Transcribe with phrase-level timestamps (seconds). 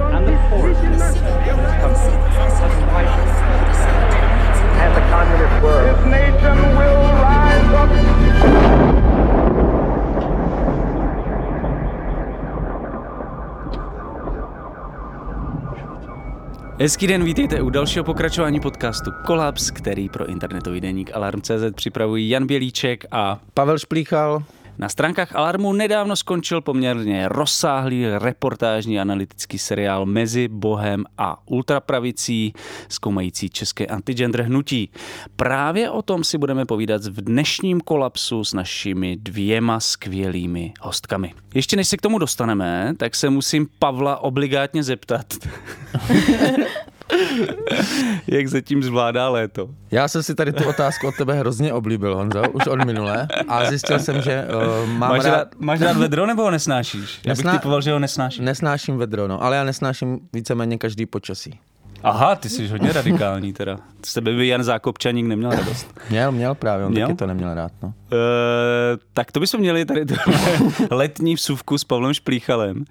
[0.00, 3.32] and the poorest 10% of this country has widened.
[4.82, 5.84] And the communist word.
[5.86, 7.90] This nation will rise up.
[16.80, 22.46] Hezký den, vítejte u dalšího pokračování podcastu Kolaps, který pro internetový deník Alarm.cz připravují Jan
[22.46, 24.42] Bělíček a Pavel Šplíchal.
[24.78, 32.52] Na stránkách Alarmu nedávno skončil poměrně rozsáhlý reportážní analytický seriál Mezi Bohem a ultrapravicí,
[32.88, 34.90] zkoumající české antigender hnutí.
[35.36, 41.34] Právě o tom si budeme povídat v dnešním kolapsu s našimi dvěma skvělými hostkami.
[41.54, 45.26] Ještě než se k tomu dostaneme, tak se musím Pavla obligátně zeptat.
[48.26, 49.68] Jak zatím zvládá léto?
[49.90, 53.28] Já jsem si tady tu otázku od tebe hrozně oblíbil, Honzo, už od minule.
[53.48, 54.44] A zjistil jsem, že
[54.82, 55.30] uh, mám Máš rád...
[55.34, 57.20] rád, máš rád vedro nebo ho nesnášíš?
[57.24, 58.40] Já bych Nesná- typoval, že ho nesnášíš.
[58.44, 61.58] Nesnáším vedro, no, ale já nesnáším víceméně každý počasí.
[62.02, 63.78] Aha, ty jsi hodně radikální teda.
[64.06, 65.94] Z tebe by Jan Zákopčaník neměl radost.
[66.10, 67.06] Měl, měl právě, on Měl?
[67.08, 67.88] taky to neměl rád, no.
[67.88, 67.92] Uh,
[69.12, 70.04] tak to bychom měli tady
[70.90, 72.76] letní vsuvku s Pavlem Šplíchalem.
[72.76, 72.84] Uh,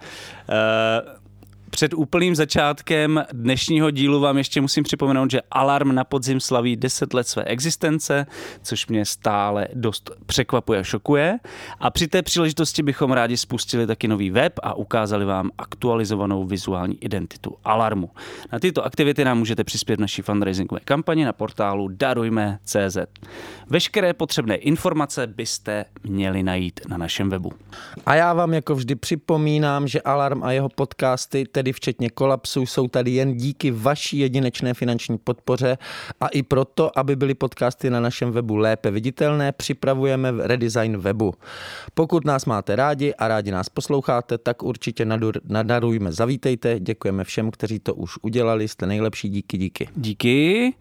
[1.70, 7.14] před úplným začátkem dnešního dílu vám ještě musím připomenout, že Alarm na podzim slaví 10
[7.14, 8.26] let své existence,
[8.64, 11.40] což mě stále dost překvapuje a šokuje.
[11.80, 16.98] A při té příležitosti bychom rádi spustili taky nový web a ukázali vám aktualizovanou vizuální
[17.04, 18.10] identitu Alarmu.
[18.52, 22.98] Na tyto aktivity nám můžete přispět v naší fundraisingové kampani na portálu darujme.cz.
[23.70, 27.52] Veškeré potřebné informace byste měli najít na našem webu.
[28.06, 32.88] A já vám jako vždy připomínám, že Alarm a jeho podcasty, tedy včetně kolapsu, jsou
[32.88, 35.78] tady jen díky vaší jedinečné finanční podpoře
[36.22, 41.34] a i proto, aby byly podcasty na našem webu lépe viditelné, připravujeme redesign webu.
[41.94, 45.06] Pokud nás máte rádi a rádi nás posloucháte, tak určitě
[45.50, 46.80] nadarujme, zavítejte.
[46.80, 49.89] Děkujeme všem, kteří to už udělali, jste nejlepší, díky, díky.
[49.95, 50.74] Díky.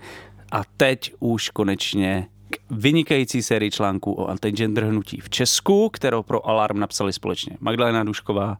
[0.52, 2.28] A teď už konečně
[2.70, 8.58] vynikající sérii článků o antigender hnutí v Česku, kterou pro Alarm napsali společně Magdalena Dušková,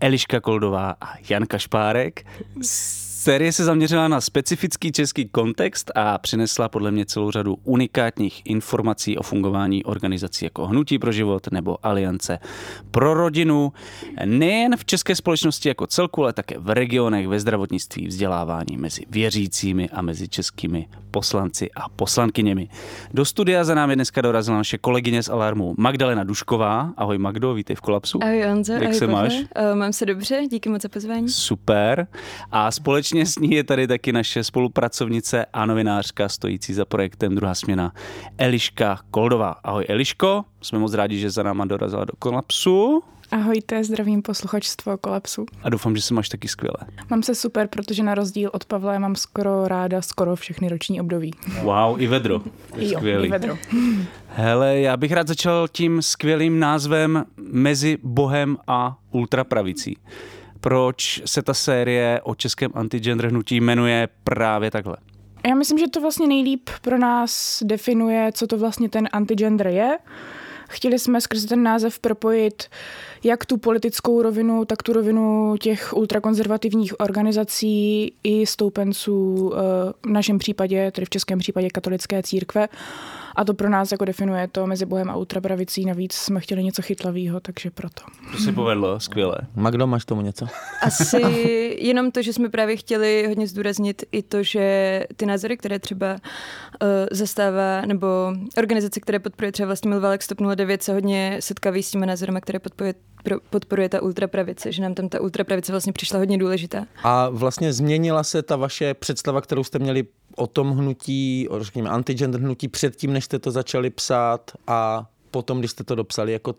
[0.00, 2.26] Eliška Koldová a Jan Kašpárek.
[3.28, 9.18] Série se zaměřila na specifický český kontext a přinesla podle mě celou řadu unikátních informací
[9.18, 12.38] o fungování organizací jako Hnutí pro život nebo Aliance
[12.90, 13.72] pro rodinu,
[14.24, 19.88] nejen v české společnosti jako celku, ale také v regionech, ve zdravotnictví, vzdělávání mezi věřícími
[19.88, 22.68] a mezi českými poslanci a poslankyněmi.
[23.14, 26.92] Do studia za námi dneska dorazila naše kolegyně z Alarmu Magdalena Dušková.
[26.96, 28.18] Ahoj Magdo, vítej v kolapsu.
[28.22, 29.22] Ahoj Honzo, Jak ahoj se Pavle.
[29.22, 29.34] máš?
[29.34, 31.28] Uh, mám se dobře, díky moc za pozvání.
[31.28, 32.06] Super.
[32.50, 37.54] A společně s ní je tady taky naše spolupracovnice a novinářka stojící za projektem Druhá
[37.54, 37.92] směna
[38.38, 39.50] Eliška Koldová.
[39.64, 45.46] Ahoj Eliško, jsme moc rádi, že za náma dorazila do kolapsu Ahojte, zdravím posluchačstvo Kolapsu.
[45.62, 46.76] a doufám, že se máš taky skvěle.
[47.10, 51.30] Mám se super, protože na rozdíl od Pavla mám skoro ráda skoro všechny roční období.
[51.62, 52.40] Wow, i vedro.
[52.76, 53.26] Je Jo, skvělý.
[53.26, 53.58] i vedro.
[54.28, 59.96] Hele, já bych rád začal tím skvělým názvem Mezi Bohem a ultrapravicí.
[60.60, 64.96] Proč se ta série o českém antigender hnutí jmenuje právě takhle?
[65.46, 69.98] Já myslím, že to vlastně nejlíp pro nás definuje, co to vlastně ten antigender je.
[70.68, 72.68] Chtěli jsme skrze ten název propojit
[73.24, 79.58] jak tu politickou rovinu, tak tu rovinu těch ultrakonzervativních organizací i stoupenců eh,
[80.02, 82.68] v našem případě, tedy v českém případě katolické církve.
[83.38, 85.84] A to pro nás jako definuje to mezi Bohem a ultrapravicí.
[85.84, 88.02] Navíc jsme chtěli něco chytlavého, takže proto.
[88.32, 89.38] To se povedlo, skvěle.
[89.56, 90.46] Magdo, máš tomu něco?
[90.82, 91.20] Asi
[91.80, 96.12] jenom to, že jsme právě chtěli hodně zdůraznit i to, že ty názory, které třeba
[96.12, 96.18] uh,
[97.10, 98.06] zastává, nebo
[98.58, 102.58] organizace, které podporuje třeba vlastně Milvalek Stop 09, se hodně setkávají s těmi názory, které
[102.58, 106.86] podporuje, pro- podporuje ta ultrapravice, že nám tam ta ultrapravice vlastně přišla hodně důležitá.
[107.02, 110.06] A vlastně změnila se ta vaše představa, kterou jste měli
[110.38, 115.58] o tom hnutí, o řekněme antigender hnutí předtím, než jste to začali psát a potom,
[115.58, 116.54] když jste to dopsali, jako,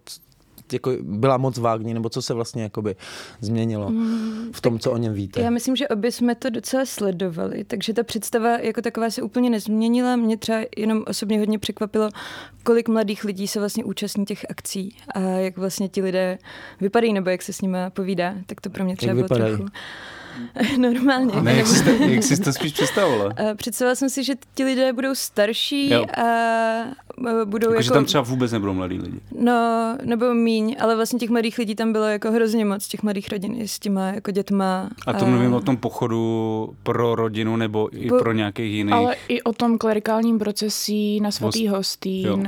[0.74, 2.96] jako byla moc vágní, nebo co se vlastně jakoby
[3.42, 3.92] změnilo
[4.52, 5.42] v tom, co o něm víte?
[5.42, 9.50] Já myslím, že obě jsme to docela sledovali, takže ta představa jako taková se úplně
[9.50, 10.16] nezměnila.
[10.16, 12.10] Mě třeba jenom osobně hodně překvapilo,
[12.64, 16.38] kolik mladých lidí se vlastně účastní těch akcí a jak vlastně ti lidé
[16.82, 19.66] vypadají, nebo jak se s nimi povídá, tak to pro mě třeba bylo trochu.
[20.78, 21.42] Normálně.
[21.42, 23.34] Ne, jak jsi, to, jak jsi to spíš představovala?
[23.52, 26.06] A Představila jsem si, že ti lidé budou starší Jo.
[26.18, 26.22] a
[27.20, 27.82] a budou Jako, jako...
[27.84, 29.20] že tam třeba vůbec nebudou mladí lidi.
[29.40, 33.30] No, nebo míň, ale vlastně těch mladých lidí tam bylo jako hrozně moc, těch mladých
[33.32, 34.90] rodin i s těma jako dětma.
[35.08, 38.94] A to mluvím o tom pochodu pro rodinu nebo i Po- pro nějakých jiných.
[38.94, 42.44] Ale i o tom klerikálním procesí na svatý Host- hostín, jo.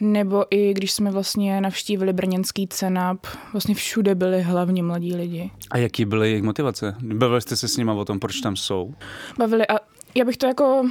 [0.00, 3.18] Nebo i když jsme vlastně navštívili brněnský cenap,
[3.52, 5.50] vlastně všude byli hlavně mladí lidi.
[5.70, 6.94] A jaký byly jejich motivace?
[7.02, 8.94] Bavili jste se s nima o tom, proč tam jsou?
[9.38, 9.74] Bavili a
[10.16, 10.86] já bych to jako,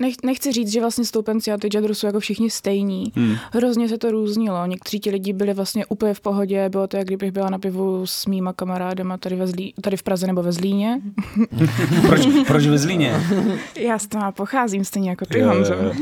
[0.00, 3.04] nech, nechci říct, že vlastně stoupenci antigenderu jsou jako všichni stejní.
[3.16, 3.36] Hmm.
[3.52, 4.66] Hrozně se to různilo.
[4.66, 6.68] Někteří ti lidi byli vlastně úplně v pohodě.
[6.68, 10.02] Bylo to, jak kdybych byla na pivu s mýma kamarádema tady, ve Zlí, tady v
[10.02, 11.00] Praze nebo ve Zlíně.
[12.06, 13.20] Proč, proč ve Zlíně?
[13.80, 15.74] Já z toho pocházím stejně jako ty, Jo, jo, Honzo.
[15.74, 15.92] jo.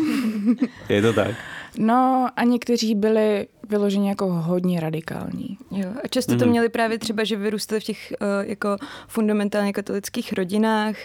[0.88, 1.30] Je to tak.
[1.78, 5.58] No a někteří byli vyloženě jako hodně radikální.
[5.70, 6.50] Jo, a často to Mhm.
[6.50, 8.76] měli právě třeba, že vyrůstali v těch uh, jako
[9.08, 10.96] fundamentálně katolických rodinách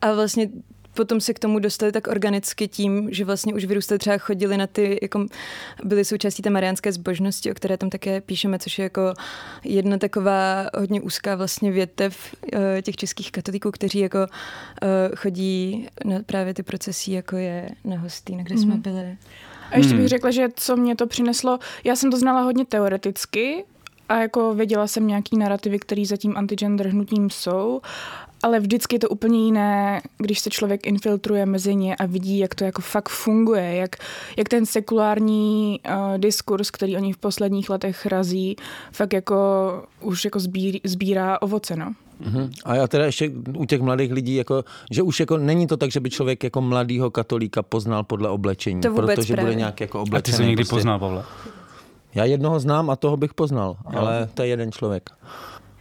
[0.00, 0.48] a vlastně
[0.94, 4.66] potom se k tomu dostali tak organicky tím, že vlastně už vyrůstali třeba chodili na
[4.66, 5.26] ty, jako
[5.84, 9.14] byli součástí té mariánské zbožnosti, o které tam také píšeme, což je jako
[9.64, 14.18] jedna taková hodně úzká vlastně větev eh, těch českých katolíků, kteří jako
[14.82, 14.86] eh,
[15.16, 18.82] chodí na právě ty procesí, jako je na Hostýn, kde jsme Mhm.
[18.82, 19.16] byli.
[19.70, 20.00] A ještě Hmm.
[20.02, 23.64] bych řekla, že co mě to přineslo, já jsem to znala hodně teoreticky
[24.08, 27.80] a jako věděla jsem nějaký narrativy, které za tím antigender hnutím jsou,
[28.42, 32.54] ale vždycky je to úplně jiné, když se člověk infiltruje mezi ně a vidí, jak
[32.54, 33.96] to jako fakt funguje, jak,
[34.36, 38.56] jak ten sekulární uh, diskurs, který oni v posledních letech razí,
[38.92, 39.36] fakt jako
[40.00, 41.94] už jako sbír, sbírá ovoce, no.
[42.20, 42.50] Mhm.
[42.64, 45.90] A já teda ještě u těch mladých lidí, jako, že už jako není to tak,
[45.92, 49.50] že by člověk jako mladýho katolíka poznal podle oblečení, To vůbec protože právě.
[49.50, 50.36] bude nějak jako A ty oblečený.
[50.36, 50.74] jsi někdy prostě.
[50.74, 51.22] poznal, Pavle?
[52.14, 55.10] Já jednoho znám a toho bych poznal, ale to je jeden člověk.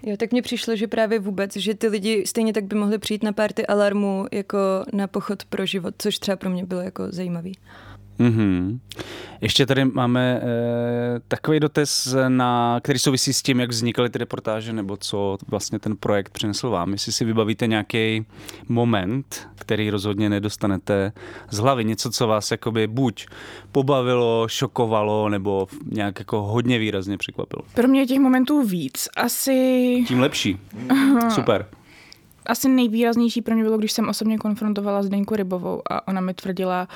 [0.04, 3.24] Jo, tak mně přišlo, že právě vůbec, že ty lidi stejně tak by mohli přijít
[3.24, 4.58] na párty alarmu jako
[4.94, 7.58] na pochod pro život, což třeba pro mě bylo jako zajímavý.
[8.20, 8.80] Mm-hmm.
[9.42, 10.50] Ještě tady máme e,
[11.28, 15.98] takový dotaz, na, který souvisí s tím, jak vznikaly ty reportáže, nebo co vlastně ten
[15.98, 16.92] projekt přinesl vám.
[16.92, 18.26] Jestli si vybavíte nějaký
[18.70, 21.12] moment, který rozhodně nedostanete
[21.50, 23.28] z hlavy, něco, co vás jakoby buď
[23.72, 27.62] pobavilo, šokovalo, nebo nějak jako hodně výrazně překvapilo.
[27.74, 29.08] Pro mě těch momentů víc.
[29.18, 30.60] Asi Tím lepší.
[31.30, 31.66] Super.
[32.48, 36.88] Asi nejvýraznější pro mě bylo, když jsem osobně konfrontovala Zdeňku Rybovou a ona mi tvrdila,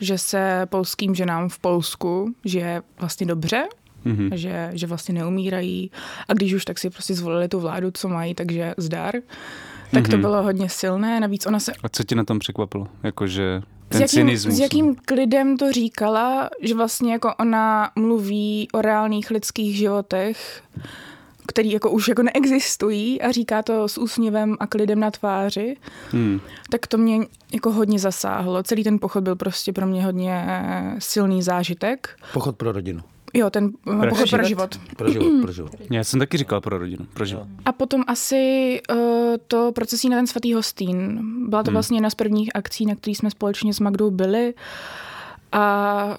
[0.00, 3.68] že se polským ženám v Polsku žije vlastně dobře,
[4.04, 4.30] Mhm.
[4.34, 5.90] že, že vlastně neumírají
[6.28, 9.14] a když už, tak si prostě zvolili tu vládu, co mají, takže zdar.
[9.92, 10.20] Tak to Mhm.
[10.20, 12.86] bylo hodně silné, navíc ona se A co tě na tom překvapilo?
[13.02, 14.54] Jakože s ten jakým, cynismus.
[14.54, 20.62] s jakým klidem to říkala, že vlastně jako ona mluví o reálných lidských životech,
[21.48, 25.76] který jako už jako neexistují a říká to s úsměvem a klidem na tváři,
[26.10, 26.40] Hmm.
[26.70, 27.20] tak to mě
[27.52, 28.62] jako hodně zasáhlo.
[28.62, 30.46] Celý ten pochod byl prostě pro mě hodně
[30.98, 32.16] silný zážitek.
[32.32, 33.00] Pochod pro rodinu.
[33.34, 33.70] Jo, ten
[34.04, 34.80] eh, pochod pro život.
[34.96, 35.72] Pro život, pro život.
[35.90, 37.46] Já jsem taky říkal pro rodinu, pro život.
[37.64, 38.98] A potom asi uh,
[39.46, 41.20] to procesí na ten svatý hostín.
[41.48, 41.74] Byla to Hmm.
[41.74, 44.54] vlastně jedna z prvních akcí, na který jsme společně s Magdou byli.
[45.52, 46.18] A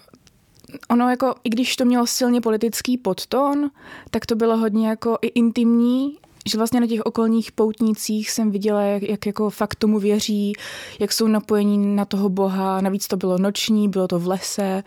[0.90, 3.72] ono jako, i když to mělo silně politický podton,
[4.12, 8.82] tak to bylo hodně jako i intimní, že vlastně na těch okolních poutnících jsem viděla,
[8.82, 10.54] jak, jak jako fakt tomu věří,
[11.00, 12.82] jak jsou napojení na toho boha.
[12.82, 14.84] Navíc to bylo noční, bylo to v lese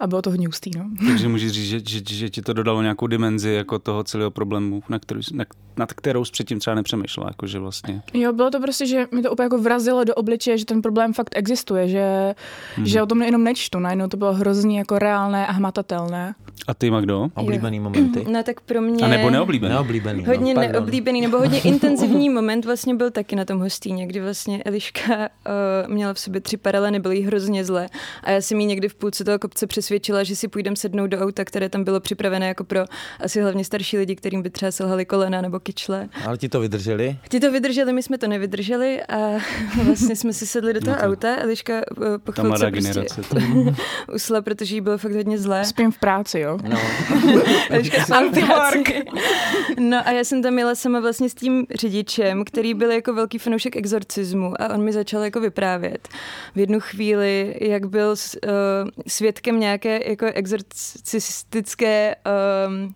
[0.00, 0.90] a bylo to hodně hustý, no.
[1.08, 4.82] Takže můžeš říct, že, že, že ti to dodalo nějakou dimenzi jako toho celého problému,
[4.88, 5.44] na kterou, na,
[5.76, 8.02] nad kterou jsi předtím třeba nepřemýšlela, jakože vlastně.
[8.14, 11.12] Jo, bylo to prostě, že mi to úplně jako vrazilo do obličeje, že ten problém
[11.12, 12.34] fakt existuje, že,
[12.76, 12.86] Mhm.
[12.86, 16.34] že o tom jenom nečtu, najednou to bylo hrozně jako reálné a hmatatelné.
[16.66, 17.28] A ty, Magdo?
[17.34, 18.24] Oblíbený momenty.
[18.32, 19.04] No tak pro mě...
[19.04, 19.72] A nebo neoblíbený?
[19.74, 20.24] Neoblíbený.
[20.24, 20.72] Hodně no, pardon.
[20.72, 25.92] neoblíbený, nebo hodně intenzivní moment vlastně byl taky na tom hostýně, kdy vlastně Eliška uh,
[25.94, 27.88] měla v sobě tři paraleny, bylo jí hrozně zle.
[28.22, 31.18] A já jsem jí někdy v půlce toho kopce přesvědčila, že si půjdem sednout do
[31.18, 32.84] auta, které tam bylo připravené jako pro
[33.20, 36.08] asi hlavně starší lidi, kterým by třeba selhaly kolena nebo kyčle.
[36.26, 37.16] Ale ti to vydrželi?
[37.28, 39.16] Ti to vydrželi, my jsme to nevydrželi a
[39.84, 41.36] vlastně jsme si sedli do toho No to- auta.
[41.36, 43.22] Eliška uh, po chvilce prostě generace.
[44.14, 45.64] usla, protože jí bylo fakt hodně zlé.
[45.64, 46.58] Spím v práci, jo.
[46.68, 46.78] No.
[47.70, 49.04] Eliška spala v práci.
[49.78, 53.38] No a já jsem tam jela sama vlastně s tím řidičem, který byl jako velký
[53.38, 56.08] fanoušek exorcismu a on mi začal jako vyprávět
[56.54, 58.50] v jednu chvíli, jak byl uh,
[59.06, 62.16] svědkem nějaké jako exorcistické
[62.68, 62.94] um,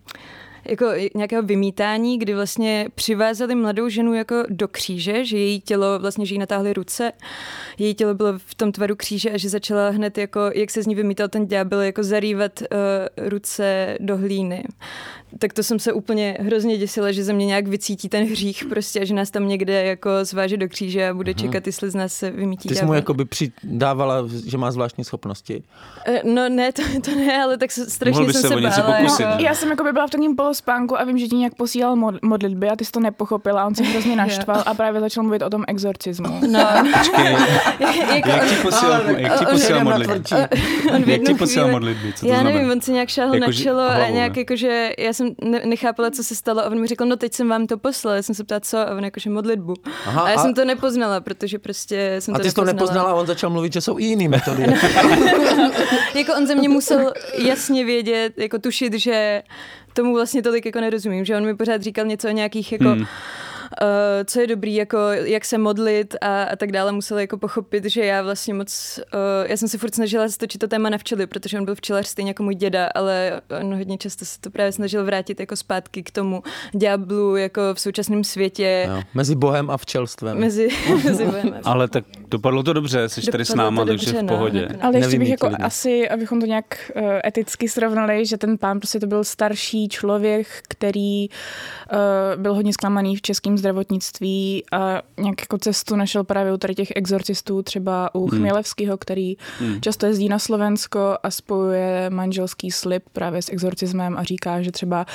[0.64, 6.26] jako nějakého vymítání, kdy vlastně přivázali mladou ženu jako do kříže, že její tělo, vlastně,
[6.26, 7.12] že jí natáhly ruce,
[7.78, 10.86] její tělo bylo v tom tvaru kříže a že začala hned jako, jak se z
[10.86, 14.64] ní vymítal ten ďábel, jako zarývat uh, ruce do hlíny.
[15.38, 19.00] Tak to jsem se úplně hrozně děsila, že ze mě nějak vycítí ten hřích prostě
[19.00, 22.12] a že nás tam někde jako zváže do kříže a bude čekat, jestli z nás
[22.12, 25.62] se vymítí Ty jsi mu jakoby přidávala, že má zvláštní schopnosti.
[26.06, 28.96] Eh, No ne, to, to ne, ale tak se- strašně Mohl jsem se se bála.
[28.96, 29.36] pokusit, ne?
[29.40, 32.18] Já jsem jako by byla v takovém polospánku a vím, že ti nějak posílal mod-
[32.22, 33.66] modlitby a ty jsi to nepochopila.
[33.66, 36.40] On se hrozně naštval a právě začal mluvit o tom exorcismu.
[36.50, 37.32] No, Počkej,
[38.14, 40.22] jako jak ti posílal, jak ti posílal modlitby?
[41.12, 42.12] Jak ti posílal modlitby?
[42.12, 42.56] Co to já znamená?
[42.56, 44.40] nevím, on si nějak šáhl Jako, na že- čelo a nějak ne?
[44.40, 47.34] jako, že já jsem ne- nechápala, co se stalo a on mi řekl, no teď
[47.34, 49.74] jsem vám to poslal, já jsem se ptala, co a on jakože modlitbu.
[50.06, 52.64] Aha, a já a- jsem to nepoznala, protože prostě jsem A to ty jsi to
[52.64, 54.62] nepoznala a on začal mluvit, že jsou i jiný metody.
[56.14, 59.42] jako on ze mě musel jasně vědět, jako tušit, že
[59.92, 63.06] tomu vlastně tolik jako nerozumím, že on mi pořád říkal něco o nějakých jako Hmm.
[63.82, 67.84] Uh, co je dobrý, jako jak se modlit a, a tak dále, musel jako pochopit,
[67.84, 71.26] že já vlastně moc, uh, já jsem se furt snažila stočit to téma na včely,
[71.26, 74.72] protože on byl včelař stejně jako můj děda, ale on hodně často se to právě
[74.72, 76.42] snažil vrátit jako zpátky k tomu
[76.74, 80.38] ďáblu jako v současném světě, Jo, Mezi Bohem a včelstvem.
[80.38, 80.68] mezi,
[81.04, 84.20] mezi bohem a Ale tak dopadlo to dobře, jsi tady s náma, to takže dobře,
[84.20, 84.60] v no, pohodě.
[84.60, 84.82] nakonec.
[84.82, 85.62] Ale ještě bych jak jako lidi.
[85.62, 90.46] asi, abychom to nějak uh, eticky srovnali, že ten pán prostě to byl starší člověk,
[90.68, 96.58] který uh, byl hodně zklamaný v českém zdravotnictví a nějak jako cestu našel právě u
[96.58, 99.36] tady těch exorcistů, třeba u Chmělevského, který
[99.80, 105.06] často jezdí na Slovensko a spojuje manželský slib právě s exorcismem a říká, že třeba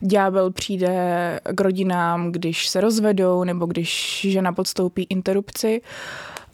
[0.00, 5.80] ďábel přijde k rodinám, když se rozvedou nebo když žena podstoupí interrupci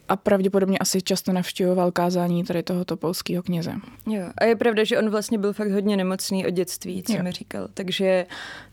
[0.09, 3.73] a pravděpodobně asi často navštěvoval kázání tady tohoto polského kněze.
[4.07, 4.23] Jo.
[4.37, 7.23] A je pravda, že on vlastně byl fakt hodně nemocný od dětství, co Jo.
[7.23, 7.67] mi říkal.
[7.73, 8.25] Takže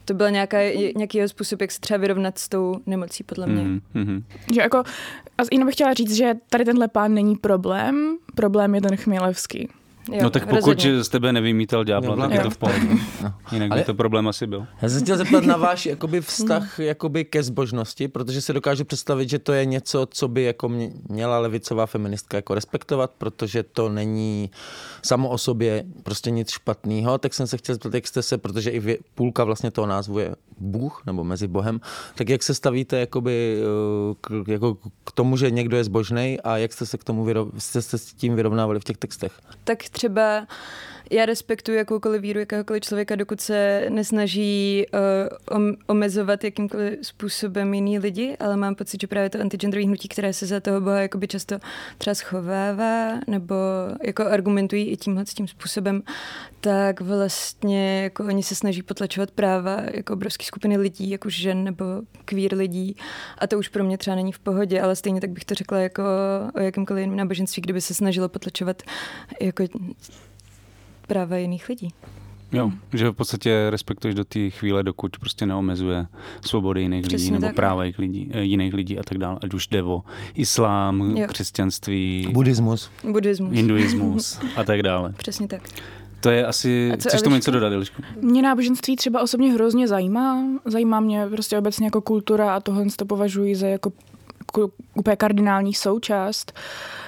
[0.04, 0.58] to byl nějaká,
[0.96, 3.62] nějaký jeho způsob, jak se třeba vyrovnat s tou nemocí, podle mě.
[3.62, 4.24] Mhm, mhm.
[4.54, 4.78] Že jako,
[5.38, 9.68] a jinak bych chtěla říct, že tady tenhle pán není problém, problém je ten Chmělevský.
[10.12, 11.04] Jo, No tak pokud rozhodně.
[11.04, 12.86] z tebe nevymítal ďábla, tak je to v pohodě.
[13.52, 14.66] Jinak by Ale- to problém asi byl.
[14.82, 18.84] Já jsem se chtěl zeptat na váš jakoby, vztah jakoby, ke zbožnosti, protože si dokážu
[18.84, 23.62] představit, že to je něco, co by jako mě- měla levicová feministka jako respektovat, protože
[23.62, 24.50] to není
[25.02, 27.18] samo o sobě prostě nic špatného.
[27.18, 30.18] Tak jsem se chtěl zeptat, jak jste se, protože i vě- půlka vlastně toho názvu
[30.18, 31.80] je Bůh, nebo mezi Bohem,
[32.14, 36.56] tak jak se stavíte jakoby, eh, k, jako k tomu, že někdo je zbožný a
[36.56, 39.32] jak jste se k tomu vyrov, jste se s tím vyrovnávali v těch textech?
[39.64, 40.46] tak třeba
[41.10, 47.98] já respektuji jakoukoliv víru jakéhokoliv člověka, dokud se nesnaží uh, om, omezovat jakýmkoliv způsobem jiný
[47.98, 51.28] lidi, ale mám pocit, že právě to antigenderové hnutí, které se za toho boha jakoby
[51.28, 51.58] často
[51.98, 53.54] třeba schovává nebo
[54.02, 56.02] jako argumentují i tímhle tím způsobem,
[56.60, 61.84] tak vlastně jako oni se snaží potlačovat práva jako obrovské skupiny lidí, jako žen nebo
[62.24, 62.96] queer lidí.
[63.38, 65.78] A to už pro mě třeba není v pohodě, ale stejně tak bych to řekla
[65.78, 66.02] jako
[66.54, 68.82] o jakýmkoliv jiném náboženství, kdyby se snažilo potlačovat
[69.40, 69.64] jako
[71.14, 71.88] práva jiných lidí.
[72.52, 76.06] Jo, že v podstatě respektuješ do té chvíle, dokud prostě neomezuje
[76.40, 77.54] svobody jiných lidí Přesně nebo tak.
[77.56, 79.38] práva jich lidí, eh, jiných lidí a tak dále.
[79.42, 80.02] Ať už jde o
[80.34, 81.26] islám, Jo.
[81.28, 82.90] křesťanství, Buddhismus.
[83.10, 83.52] Buddhismus.
[83.52, 85.12] hinduismus a tak dále.
[85.16, 85.62] Přesně tak.
[86.20, 86.92] To je asi...
[86.92, 88.02] A co, Chceš tomu něco dodat, Elišku?
[88.20, 90.44] Mě náboženství třeba osobně hrozně zajímá.
[90.64, 93.92] Zajímá mě prostě obecně jako kultura a tohle to považuji za jako
[94.94, 96.52] úplně kardinální součást.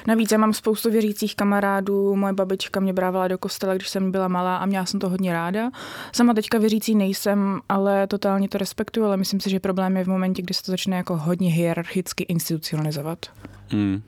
[0.07, 4.29] Navíc já mám spoustu věřících kamarádů, moje babička mě brávala do kostela, když jsem byla
[4.29, 5.71] malá a měla jsem to hodně ráda.
[6.13, 10.09] Sama teďka věřící nejsem, ale totálně to respektuju, ale myslím si, že problém je v
[10.09, 13.27] momentě, kdy se to začne jako hodně hierarchicky institucionalizovat.
[13.69, 14.03] Hmm.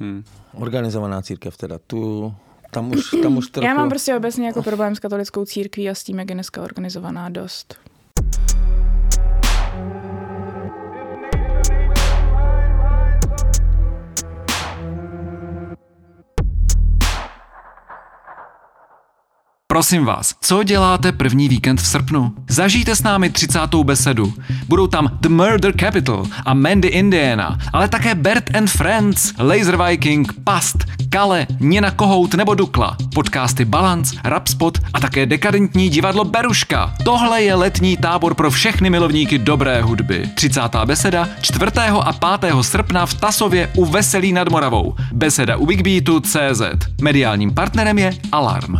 [0.00, 0.24] Hmm.
[0.54, 1.78] Organizovaná církev teda.
[1.86, 2.34] Tu,
[2.70, 3.66] tam už, tam už trochu...
[3.66, 6.62] Já mám prostě obecně jako problém s katolickou církví a s tím, jak je dneska
[6.62, 7.89] organizovaná dost.
[19.70, 22.32] Prosím vás, co děláte první víkend v srpnu?
[22.48, 23.60] Zažijte s námi 30.
[23.82, 24.32] besedu.
[24.68, 30.32] Budou tam The Murder Capital a Mandy Indiana, ale také Bert and Friends, Laser Viking,
[30.44, 36.94] Past, Kale, Nina Kohout nebo Dukla, podcasty Balance, Rapspot a také dekadentní divadlo Beruška.
[37.04, 40.26] Tohle je letní tábor pro všechny milovníky dobré hudby.
[40.34, 40.60] 30.
[40.84, 41.66] beseda 4.
[42.04, 42.54] a 5.
[42.60, 44.94] srpna v Tasově u Veselí nad Moravou.
[45.12, 46.62] Beseda u Bigbeatu CZ.
[47.02, 48.76] Mediálním partnerem je Alarm.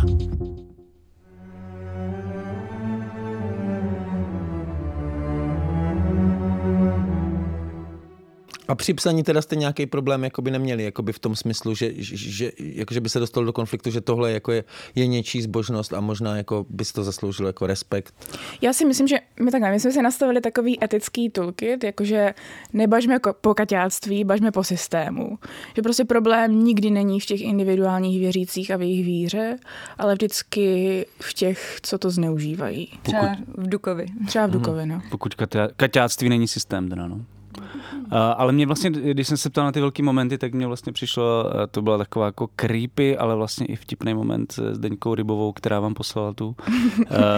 [8.71, 12.51] A při psaní teda jste nějaký problém jakoby neměli, jakoby v tom smyslu, že, že,
[12.59, 14.63] jakože by se dostal do konfliktu, že tohle jako je,
[14.95, 18.13] je něčí zbožnost a možná jako bys to zasloužil jako respekt?
[18.61, 22.33] Já si myslím, že my takhle, my jsme si nastavili takový etický toolkit, jakože
[22.73, 25.37] nebažme jako po kaťáctví, bažme po systému.
[25.75, 29.57] Že prostě problém nikdy není v těch individuálních věřících a v jejich víře,
[29.97, 32.99] ale vždycky v těch, co to zneužívají.
[33.01, 34.05] Třeba v Dukovi.
[34.27, 35.01] Třeba v Dukovi, no.
[35.09, 35.35] Pokud
[35.75, 37.25] kaťáctví není systém, teda no.
[37.57, 40.91] Uh, ale mě vlastně, když jsem se ptal na ty velké momenty, tak mě vlastně
[40.93, 45.51] přišlo, uh, to byla taková jako creepy, ale vlastně i vtipný moment s Deňkou Rybovou,
[45.51, 46.55] která vám poslala tu uh,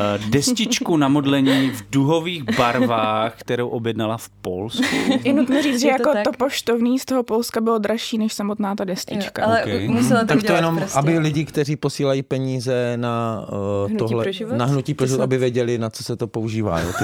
[0.29, 4.95] destičku na modlení v duhových barvách, kterou objednala v Polsku.
[5.23, 6.23] Je nutno říct, že to jako tak?
[6.23, 9.41] to poštovní z toho Polska bylo dražší než samotná ta destička.
[9.41, 9.87] Jo, ale okay.
[9.87, 10.99] musela to tak to jenom, prostě.
[10.99, 15.77] aby lidi, kteří posílají peníze na uh, hnutí tohle, na hnutí pro život, aby věděli,
[15.77, 16.79] na co se to používá.
[16.79, 16.91] Jo,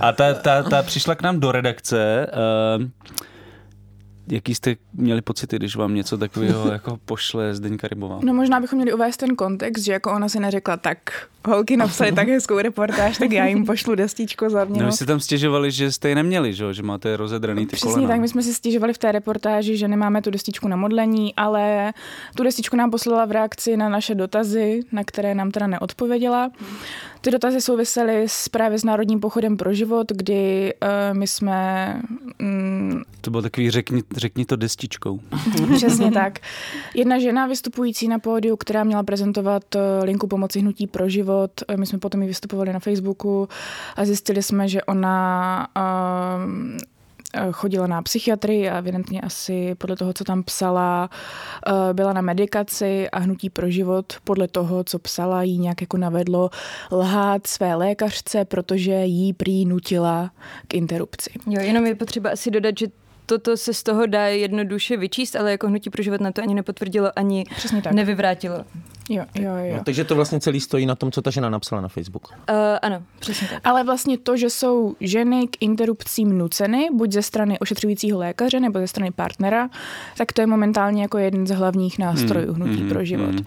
[0.00, 2.26] A ta, ta, ta přišla k nám do redakce.
[2.78, 2.84] Uh,
[4.30, 8.18] jaký jste měli pocity, když vám něco takového jako pošle Zdeňka Rybová?
[8.22, 10.98] No možná bychom měli uvést ten kontext, že jako ona si neřekla, tak
[11.46, 14.80] holky napsali tak hezkou reportáž, tak já jim pošlu destičko za mě.
[14.80, 17.92] No, vy jste tam stěžovali, že jste ji neměli, že, že máte rozedraný ty Přesně
[17.92, 18.08] kolena.
[18.08, 21.92] tak, my jsme si stěžovali v té reportáži, že nemáme tu destičku na modlení, ale
[22.36, 26.50] tu destičku nám poslala v reakci na naše dotazy, na které nám teda neodpověděla.
[27.26, 32.00] Ty dotazy souvisely s právě s Národním pochodem pro život, kdy uh, my jsme...
[32.38, 35.20] Mm, to bylo takový řekni, řekni to destičkou.
[35.76, 36.38] Přesně tak.
[36.94, 41.76] Jedna žena vystupující na pódiu, která měla prezentovat eh, linku pomoci hnutí pro život, eh,
[41.76, 43.48] my jsme potom i vystupovali na Facebooku
[43.96, 46.78] a zjistili jsme, že ona uh,
[47.52, 51.10] chodila na psychiatrii a evidentně asi podle toho, co tam psala,
[51.92, 56.50] byla na medikaci a hnutí pro život podle toho, co psala, jí nějak jako navedlo
[56.92, 60.30] lhát své lékařce, protože jí prý nutila
[60.68, 61.30] k interrupci.
[61.46, 62.86] Jo, jenom je potřeba asi dodat, že
[63.26, 66.54] toto se z toho dá jednoduše vyčíst, ale jako hnutí pro život na to ani
[66.54, 67.44] nepotvrdilo, ani
[67.92, 68.64] nevyvrátilo.
[69.08, 69.76] Jo, jo, jo.
[69.76, 72.28] No, takže to vlastně celý stojí na tom, co ta žena napsala na Facebook.
[72.28, 73.60] Uh, ano, přesně tak.
[73.64, 78.78] Ale vlastně to, že jsou ženy k interrupcím nuceny, buď ze strany ošetřujícího lékaře nebo
[78.78, 79.68] ze strany partnera,
[80.16, 83.30] tak to je momentálně jako jeden z hlavních nástrojů hmm, hnutí hmm, pro život.
[83.30, 83.44] Hmm.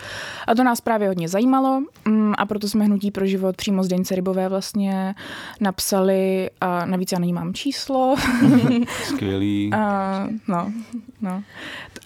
[0.48, 3.88] A to nás právě hodně zajímalo mm, a proto jsme hnutí pro život přímo z
[3.88, 5.15] Deňce Rybové vlastně
[5.59, 8.15] napsali a navíc já nemám číslo.
[9.03, 9.68] Skvělý.
[9.73, 10.71] A, no,
[11.21, 11.43] no.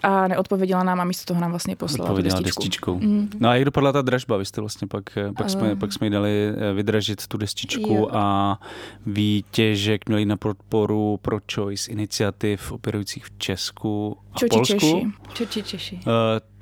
[0.02, 2.60] A neodpověděla nám a místo toho nám vlastně poslala Odpověděla destičku.
[2.60, 2.98] destičkou.
[2.98, 3.30] Mm.
[3.40, 4.36] No a jak dopadla ta dražba?
[4.36, 5.04] Vy jste vlastně pak,
[5.36, 5.78] pak, jsme, uh.
[5.78, 8.08] pak jsme jí dali eh, vydražit tu destičku jo.
[8.12, 8.58] a
[9.06, 14.74] výtěžek měli na podporu pro Choice iniciativ operujících v Česku a Čoči Polsku.
[14.74, 15.06] Češi.
[15.34, 15.94] Čoči Češi.
[15.96, 16.02] Uh,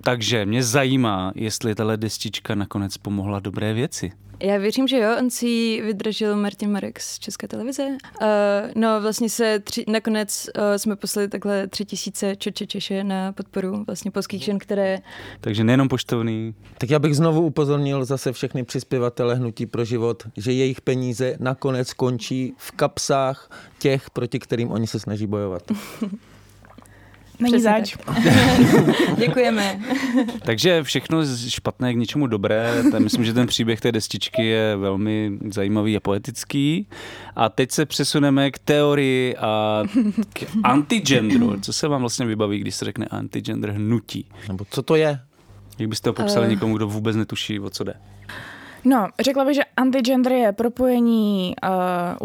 [0.01, 4.13] takže mě zajímá, jestli tahle destička nakonec pomohla dobré věci.
[4.43, 7.83] Já věřím, že jo, on si ji vydražil Martin Marek z České televize.
[7.87, 8.27] Uh,
[8.75, 13.85] no vlastně se tři, nakonec uh, jsme poslali takhle tři tisíce Čeče Češe na podporu
[13.87, 14.99] vlastně polských žen, které...
[15.41, 16.55] Takže nejenom poštovný.
[16.79, 21.93] Tak já bych znovu upozornil zase všechny přispěvatele Hnutí pro život, že jejich peníze nakonec
[21.93, 25.63] končí v kapsách těch, proti kterým oni se snaží bojovat.
[27.43, 27.97] Není zač.
[29.17, 29.81] Děkujeme.
[30.43, 32.83] Takže všechno špatné k něčemu dobré.
[32.93, 36.87] Tak myslím, že ten příběh té destičky je velmi zajímavý a poetický.
[37.37, 39.83] A teď se přesuneme k teorii a
[40.33, 41.61] k antigendru.
[41.61, 44.27] Co se vám vlastně vybaví, když se řekne antigender hnutí?
[44.49, 45.21] Nebo co to je?
[45.79, 46.53] Jak byste to popsali uh...
[46.53, 47.95] někomu, kdo vůbec netuší, o co jde?
[48.85, 51.71] No, řekla bych, že antigender je propojení uh,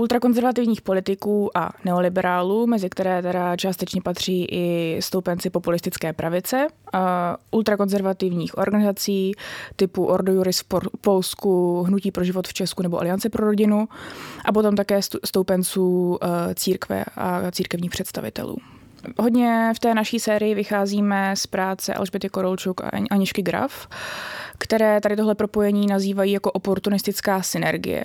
[0.01, 6.99] ultrakonzervativních politiků a neoliberálů, mezi které teda částečně patří i stoupenci populistické pravice, uh,
[7.51, 9.31] ultrakonzervativních organizací
[9.75, 10.65] typu Ordo Juris v
[11.01, 13.87] Polsku, Hnutí pro život v Česku nebo Aliance pro rodinu
[14.45, 16.17] a potom také stoupenců uh,
[16.53, 18.57] církve a církevních představitelů.
[19.17, 23.87] Hodně v té naší sérii vycházíme z práce Alžběty Korolčuk a Anišky Graf,
[24.57, 28.03] které tady tohle propojení nazývají jako oportunistická synergie.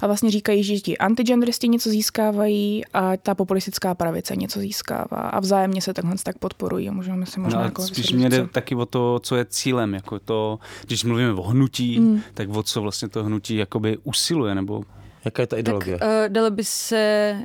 [0.00, 5.16] A vlastně říkají, že ti antigenderisti něco získávají a ta populistická pravice něco získává.
[5.16, 8.46] A vzájemně se takhle tak podporují a můžeme si možná no, jako Spíš mě jde
[8.46, 12.22] taky o to, co je cílem, jako to, když mluvíme o hnutí, mm.
[12.34, 14.82] tak o co vlastně to hnutí jakoby usiluje, nebo
[15.24, 15.98] Jaká je ta ideologie?
[15.98, 17.36] Tak, uh, dalo by se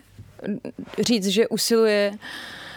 [1.00, 2.20] říct, že usiluje uh,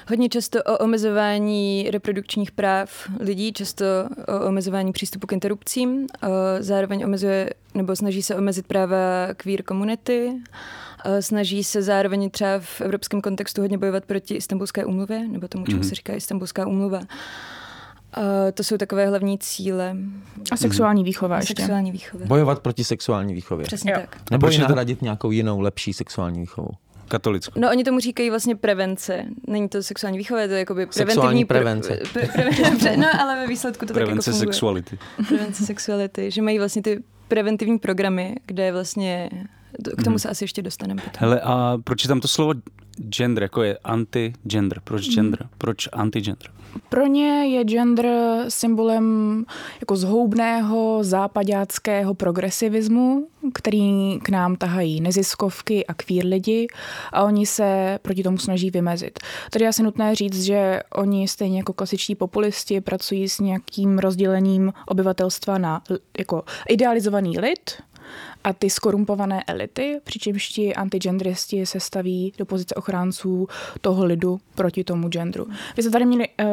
[0.08, 3.84] hodně často o omezování reprodukčních práv lidí, často
[4.28, 6.06] o omezování přístupu k interrupcím.
[6.60, 8.96] Zároveň omezuje nebo snaží se omezit práva
[9.36, 10.32] queer komunity.
[11.20, 15.82] Snaží se zároveň třeba v evropském kontextu hodně bojovat proti Istanbulské úmluvě, nebo tomu, čemu
[15.82, 15.88] mm-hmm.
[15.88, 16.98] se říká Istanbulská úmluva.
[16.98, 19.96] Uh, to jsou takové hlavní cíle.
[20.52, 21.54] A sexuální výchova a ještě.
[21.56, 22.26] Sexuální výchova.
[22.26, 23.66] Bojovat proti sexuální výchově.
[23.66, 23.98] Přesně jo.
[24.00, 24.30] tak.
[24.30, 26.70] Nebo ji nahradit nějakou jinou, lepší sexuální výchovou.
[27.08, 27.60] Katolickou.
[27.60, 29.24] No oni tomu říkají vlastně prevence.
[29.46, 31.96] Není to sexuální výchova, je to jakoby Sexuální preventivní...
[31.96, 32.00] prevence.
[32.12, 34.54] Pre, pre, pre, no ale ve výsledku to Prevence tak jako funguje.
[34.54, 34.98] sexuality.
[35.28, 36.30] Prevence sexuality.
[36.30, 39.30] Že mají vlastně ty preventivní programy, kde vlastně...
[39.96, 40.18] K tomu Mhm.
[40.18, 41.20] se asi ještě dostaneme potom.
[41.20, 42.52] Hele, a proč je tam to slovo
[43.08, 44.80] gender, jako je anti-gender?
[44.84, 45.48] Proč gender?
[45.58, 46.50] Proč anti-gender?
[46.88, 48.06] Pro ně je gender
[48.48, 49.44] symbolem
[49.80, 56.66] jako zhoubného západáckého progresivismu, který k nám tahají neziskovky a queer lidi
[57.12, 59.18] a oni se proti tomu snaží vymezit.
[59.50, 64.72] Tady je asi nutné říct, že oni stejně jako klasičtí populisti pracují s nějakým rozdělením
[64.86, 65.82] obyvatelstva na
[66.18, 67.70] jako idealizovaný lid,
[68.44, 73.48] a ty skorumpované elity, přičemž ti antigendristi se staví do pozice ochránců
[73.80, 75.46] toho lidu proti tomu genderu.
[75.76, 76.46] Vy jste tady měli uh,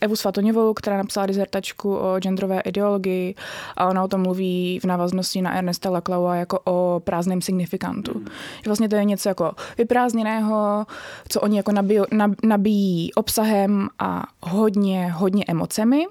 [0.00, 3.34] Evu Svatoněvou, která napsala dizertačku o genderové ideologii
[3.76, 8.22] a ona o tom mluví v návaznosti na Ernesta Laclaua jako o prázdném signifikantu.
[8.62, 10.86] Že vlastně to je něco jako vyprázdněného,
[11.28, 16.06] co oni jako nabijou, nab, nabíjí obsahem a hodně, hodně emocemi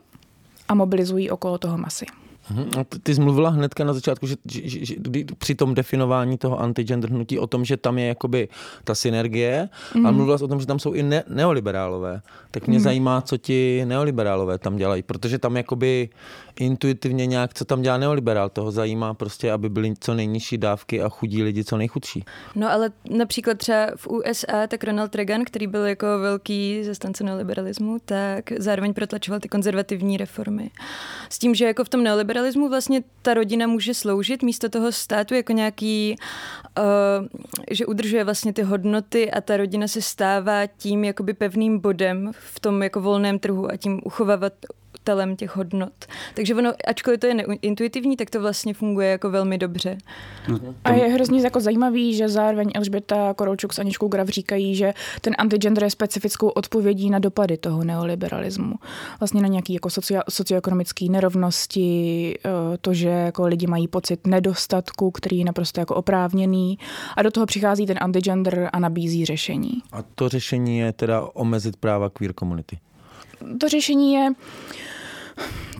[0.67, 2.05] a mobilizují okolo toho masy.
[2.49, 2.69] Mhm.
[3.03, 4.95] Ty- jsi mluvila hnedka na začátku, že, že, že,
[5.37, 8.47] při tom definování toho antigender hnutí o tom, že tam je jakoby
[8.83, 10.05] ta synergie, mm.
[10.05, 12.21] a mluvila jsi o tom, že tam jsou i ne, neoliberálové.
[12.51, 12.83] Tak mě mm.
[12.83, 16.09] zajímá, co ti neoliberálové tam dělají, protože tam jakoby
[16.59, 21.09] intuitivně nějak, co tam dělá neoliberál, toho zajímá prostě, aby byly co nejnižší dávky a
[21.09, 22.23] chudí lidi co nejchudší.
[22.55, 27.97] No ale například třeba v USA, tak Ronald Reagan, který byl jako velký zastánce neoliberalismu,
[28.05, 30.71] tak zároveň protlačoval ty konzervativní reformy.
[31.29, 32.34] S tím, že jako v tom neoliberalismu
[32.69, 36.15] vlastně ta rodina může sloužit místo toho státu jako nějaký,
[36.77, 36.83] uh,
[37.71, 42.59] že udržuje vlastně ty hodnoty a ta rodina se stává tím jakoby pevným bodem v
[42.59, 44.53] tom jako volném trhu a tím uchovávat
[45.05, 45.93] telem těch hodnot.
[46.33, 49.97] Takže ono, ačkoliv to je intuitivní, tak to vlastně funguje jako velmi dobře.
[50.83, 55.33] A je hrozně jako zajímavý, že zároveň Elžběta Koroučuk s Aničkou Graf říkají, že ten
[55.37, 58.73] antigender je specifickou odpovědí na dopady toho neoliberalismu.
[59.19, 62.49] Vlastně na nějaké jako socio, socioekonomické nerovnosti, eh,
[62.81, 66.79] to, že jako lidi mají pocit nedostatku, který je naprosto jako oprávněný.
[67.15, 69.81] A do toho přichází ten antigender a nabízí řešení.
[69.91, 72.77] A to řešení je teda omezit práva queer komunity.
[73.59, 74.29] To řešení je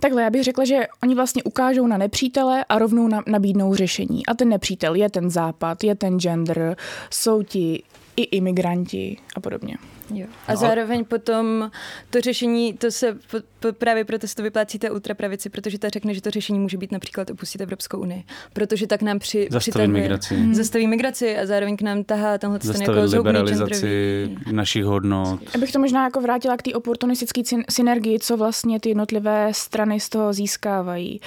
[0.00, 4.26] Takhle, já bych řekla, že oni vlastně ukážou na nepřítele a rovnou na, nabídnou řešení.
[4.26, 6.76] A ten nepřítel je ten západ, je ten gender,
[7.10, 7.82] jsou ti
[8.16, 9.76] i imigranti a podobně.
[10.14, 10.26] Jo.
[10.46, 11.70] A zároveň potom
[12.10, 15.88] to řešení, to se po, po, právě proto se to vyplácí té ultrapravici, protože ta
[15.88, 18.24] řekne, že to řešení může být například opustit Evropskou unii.
[18.52, 20.34] Protože tak nám při, Zastavit přitahuje- migraci.
[20.34, 20.54] Mhm.
[20.54, 25.40] Zastaví migraci a zároveň k nám tahá tenhle ten jako liberalizaci našich hodnot.
[25.54, 29.48] Já bych to možná jako vrátila k té oportunistické syn- synergii, co vlastně ty jednotlivé
[29.54, 31.20] strany z toho získávají.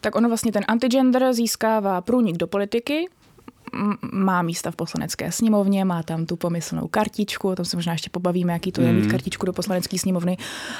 [0.00, 3.08] Tak ono vlastně ten antigender získává průnik do politiky,
[4.12, 8.10] má místa v poslanecké sněmovně, má tam tu pomyslnou kartičku, o tom se možná ještě
[8.10, 10.36] pobavíme, jaký to je mít kartičku do poslanecké sněmovny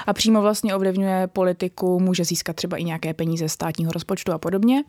[0.07, 4.39] a přímo vlastně ovlivňuje politiku, může získat třeba i nějaké peníze z státního rozpočtu a
[4.39, 4.85] podobně.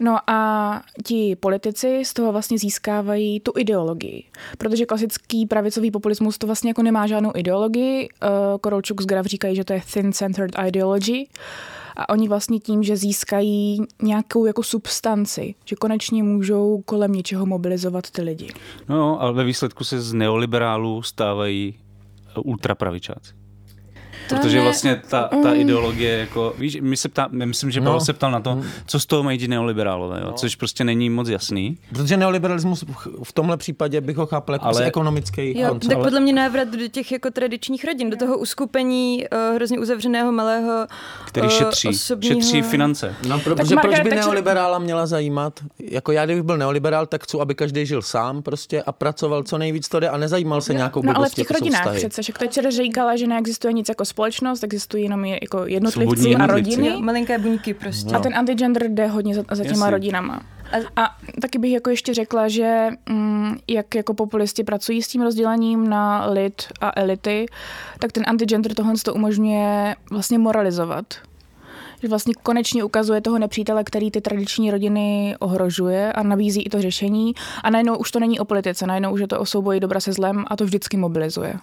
[0.00, 4.24] No a ti politici z toho vlastně získávají tu ideologii,
[4.58, 8.08] protože klasický pravicový populismus to vlastně jako nemá žádnou ideologii.
[8.22, 8.28] Eh,
[8.60, 11.26] Korolčuk z Graf říkají, že to je thin-centered ideology,
[11.96, 18.10] a oni vlastně tím, že získají nějakou jako substanci, že konečně můžou kolem něčeho mobilizovat
[18.10, 18.52] ty lidi.
[18.88, 21.74] No, ale ve výsledku se z neoliberálů stávají
[22.44, 23.45] ultrapravičáci.
[24.28, 28.00] Protože ne- vlastně ta, ta ideologie, jako, víš, my se ptá, myslím, že Pavel No.
[28.00, 30.32] se ptal na to, co z toho mají ti neoliberálové, jo?
[30.32, 31.78] což prostě není moc jasný.
[31.92, 32.84] Protože neoliberalismus
[33.22, 34.84] v- tomhle případě bych ho chápal jako Ale- Ale...
[34.86, 35.90] ekonomický Jo, koncept.
[35.94, 40.32] tak podle mě návrat do těch jako tradičních rodin, do toho uskupení uh, hrozně uzavřeného
[40.32, 40.86] malého
[41.26, 42.34] Který eh, šetří, osobního...
[42.40, 43.14] šetří finance.
[43.28, 45.60] No, pro, Tak protože proč by Thatcher- neoliberála měla zajímat?
[45.78, 49.58] Jako já, kdybych byl neoliberál, tak chci, aby každý žil sám prostě a pracoval co
[49.58, 52.32] nejvíc to jde a nezajímal se nějakou No ale v těch jako rodinách přece, že
[52.32, 56.86] Thatcher říkala, že neexistuje nic jako společnost, existují jenom je- jako Svobodní jednotlivci a rodiny.
[56.88, 58.14] Jo, malinké buňky prostě.
[58.14, 59.90] A ten antigender jde hodně za, za těma Jasně.
[59.90, 60.40] rodinama.
[60.96, 65.22] A, a taky bych jako ještě řekla, že mm, jak jako populisti pracují s tím
[65.22, 67.46] rozdělením na lid a elity,
[67.98, 71.04] tak ten antigender tohle to umožňuje vlastně moralizovat.
[72.02, 76.82] Že vlastně konečně ukazuje toho nepřítele, který ty tradiční rodiny ohrožuje a nabízí i to
[76.82, 77.34] řešení.
[77.64, 80.12] A najednou už to není o politice, najednou už je to o souboji dobra se
[80.12, 81.54] zlem a to vždycky mobilizuje.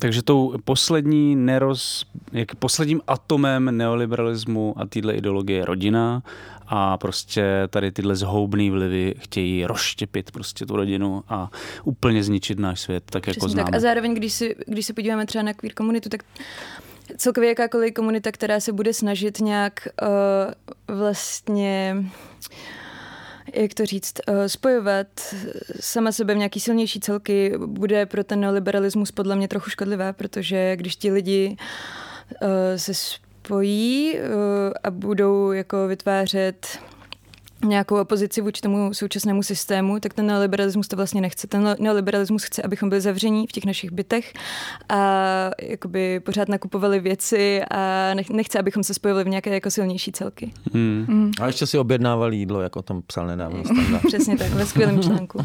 [0.00, 6.22] Takže tou poslední neroz, jak posledním atomem neoliberalismu a téhle ideologie je rodina
[6.66, 11.50] a prostě tady tyhle zhoubný vlivy chtějí rozštěpit prostě tu rodinu a
[11.84, 13.70] úplně zničit náš svět, tak jako Přesně známe.
[13.70, 13.74] tak.
[13.74, 16.22] A zároveň, když si, když se podíváme třeba na queer komunitu, tak
[17.16, 19.88] celkově jakákoliv komunita, která se bude snažit nějak
[20.88, 22.04] uh, vlastně
[23.54, 25.06] jak to říct, eh, spojovat
[25.80, 30.76] sama sebe v nějaký silnější celky bude pro ten neoliberalismus podle mě trochu škodlivé, protože
[30.76, 31.56] když ti lidi
[32.76, 34.18] se spojí
[34.84, 36.78] a budou jako vytvářet
[37.64, 41.46] nějakou opozici vůči tomu současnému systému, tak ten neoliberalismus to vlastně nechce.
[41.46, 44.32] Ten neoliberalismus chce, abychom byli zavření v těch našich bytech
[44.88, 50.52] a jakoby pořád nakupovali věci a nechce, abychom se spojili v nějaké jako silnější celky.
[50.72, 51.04] Hmm.
[51.08, 51.32] Hmm.
[51.40, 53.62] A ještě si objednávali jídlo, jako tom psal nedávno.
[54.06, 55.44] Přesně tak, ve skvělém článku.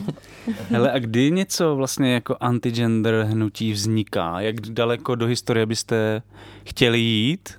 [0.70, 4.42] Hele, a kdy něco vlastně jako antigender hnutí vzniká?
[4.42, 6.22] Jak daleko do historie byste
[6.66, 7.50] chtěli jít?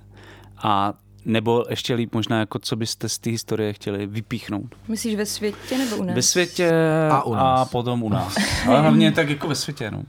[0.63, 0.93] A
[1.27, 4.75] nebo ještě líp možná, jako co byste z té historie chtěli vypíchnout?
[4.87, 6.15] Myslíš ve světě nebo u nás?
[6.15, 6.71] Ve světě
[7.11, 7.59] a, u nás.
[7.61, 8.35] a potom u nás.
[8.67, 10.03] Ale hlavně tak jako ve světě, no.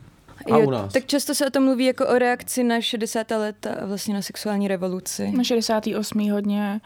[0.52, 0.92] A u nás.
[0.92, 3.30] Tak často se o tom mluví jako o reakci na 60.
[3.30, 5.32] leta a vlastně na sexuální revoluci.
[5.36, 6.30] Na 68.
[6.30, 6.80] hodně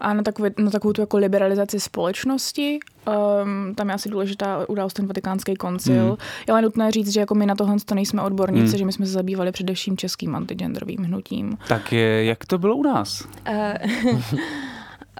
[0.00, 2.78] a na, takový, na takovou tu jako liberalizaci společnosti.
[3.08, 6.04] Um, tam je asi důležitá událost ten vatikánský koncil.
[6.06, 6.16] Hmm.
[6.48, 8.78] Je ale nutné říct, že jako my na tohle to nejsme odborníci, hmm.
[8.78, 11.58] že my jsme se zabývali především českým antigenderovým hnutím.
[11.68, 13.28] Tak je, jak to bylo u nás?
[13.48, 13.56] Uh,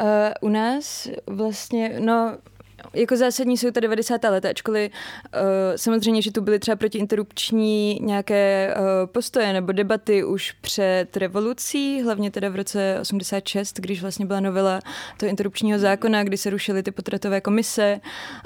[0.01, 0.07] uh,
[0.41, 2.37] u nás vlastně, no
[2.95, 4.25] jako zásadní jsou ta 90.
[4.25, 5.41] leta, ačkoliv uh,
[5.77, 12.31] samozřejmě, že tu byly třeba protiinterrupční nějaké uh, postoje nebo debaty už před revolucí, hlavně
[12.31, 14.81] teda v roce 86, když vlastně byla novela
[15.17, 18.01] toho interrupčního zákona, kdy se rušily ty potratové komise,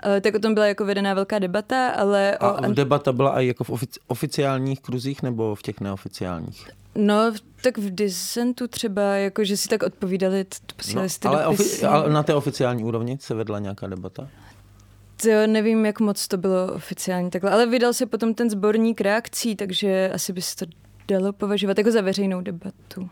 [0.07, 2.37] uh, tak o tom byla jako vedená velká debata, ale...
[2.37, 2.73] A o...
[2.73, 6.82] debata byla i jako v ofici- oficiálních kruzích nebo v těch neoficiálních?
[6.95, 12.13] No, tak v disentu třeba, jako že si tak odpovídali, posílali no, ale, ofi- ale
[12.13, 14.29] na té oficiální úrovni se vedla nějaká debata?
[15.23, 19.57] To nevím, jak moc to bylo oficiální takhle, ale vydal se potom ten sborník reakcí,
[19.57, 20.67] takže asi by se to
[21.09, 23.11] dalo považovat jako za veřejnou debatu.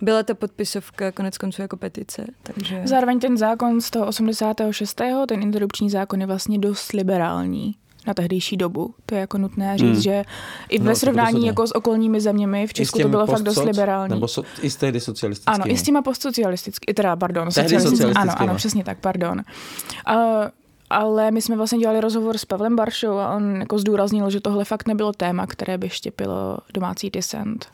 [0.00, 2.24] Byla ta podpisovka konec konců jako petice.
[2.42, 2.82] Takže...
[2.84, 5.00] Zároveň ten zákon z toho 86.
[5.28, 7.74] ten interrupční zákon je vlastně dost liberální
[8.06, 8.94] na tehdejší dobu.
[9.06, 10.00] To je jako nutné říct, hmm.
[10.00, 10.24] že
[10.68, 14.14] i ve no, srovnání jako s okolními zeměmi v Česku to bylo fakt dost liberální.
[14.14, 15.54] Nebo so, i s tehdy socialistickými.
[15.54, 18.12] Ano, i s těma postsocialistickými, teda pardon, socialistickými.
[18.14, 19.42] Ano, ano, přesně tak, pardon.
[20.10, 20.16] Uh,
[20.90, 24.64] ale my jsme vlastně dělali rozhovor s Pavlem Baršou a on jako zdůraznil, že tohle
[24.64, 27.66] fakt nebylo téma, které by štěpilo domácí dissent.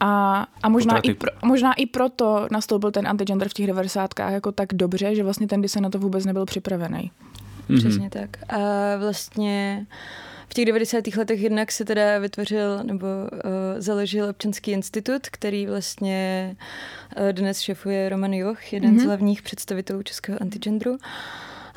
[0.00, 4.10] A, a možná, i pro, možná i proto nastoupil ten antigender v těch 90.
[4.28, 7.10] jako tak dobře, že vlastně ten dissent na to vůbec nebyl připravený.
[7.70, 7.78] Mm-hmm.
[7.78, 8.30] Přesně tak.
[8.48, 8.58] A
[8.96, 9.86] vlastně
[10.48, 11.06] v těch 90.
[11.16, 13.40] letech jednak se teda vytvořil nebo uh,
[13.78, 16.56] založil občanský institut, který vlastně
[17.16, 18.98] uh, dnes šefuje Roman Joch, jeden mm-hmm.
[18.98, 19.06] z mhm.
[19.06, 20.98] hlavních představitelů českého antigendru.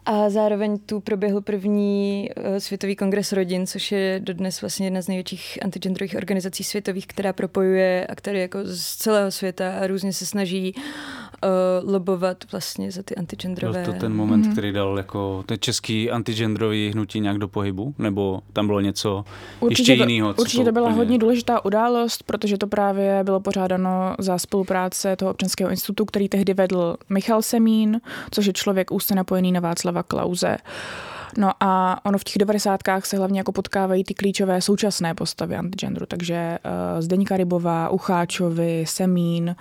[0.05, 5.07] A zároveň tu proběhl první uh, Světový kongres rodin, což je dodnes vlastně jedna z
[5.07, 10.75] největších antigenderových organizací světových, která propojuje aktéry jako z celého světa a různě se snaží
[10.75, 13.83] uh, lobovat vlastně za ty antigendrové.
[13.83, 14.51] Byl to ten moment, mm-hmm.
[14.51, 17.93] který dal jako ten český antigendrový hnutí nějak do pohybu?
[17.97, 19.25] Nebo tam bylo něco
[19.59, 20.33] určitě ještě jiného?
[20.37, 20.97] Určitě to, to byla úplně...
[20.97, 26.53] hodně důležitá událost, protože to právě bylo pořádáno za spolupráce toho občanského institutu, který tehdy
[26.53, 30.57] vedl Michal Semín, což je člověk úzce napojený na Václava Klauze.
[31.37, 36.05] No a ono v těch devadesátkách se hlavně jako potkávají ty klíčové současné postavy antigendru,
[36.05, 39.55] takže uh, Zdeňka Rybová, Ucháčovi, Semín,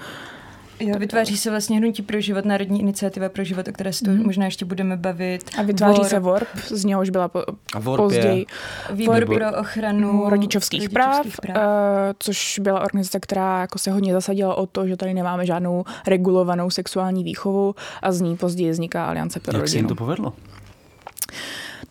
[0.80, 4.10] Jo, vytváří se vlastně hnutí pro život, národní iniciativa pro život, o které se tu
[4.10, 4.26] mm.
[4.26, 5.50] možná ještě budeme bavit.
[5.58, 6.10] A vytváří Warp.
[6.10, 7.42] se WARP, z něhož byla po,
[7.74, 8.46] a později.
[8.92, 11.56] Výbor pro ochranu rodičovských, rodičovských práv, práv.
[11.56, 15.84] Uh, což byla organizace, která jako se hodně zasadila o to, že tady nemáme žádnou
[16.06, 19.62] regulovanou sexuální výchovu a z ní později vzniká Aliance pro Jak rodinu.
[19.62, 20.32] Jak se jim to povedlo?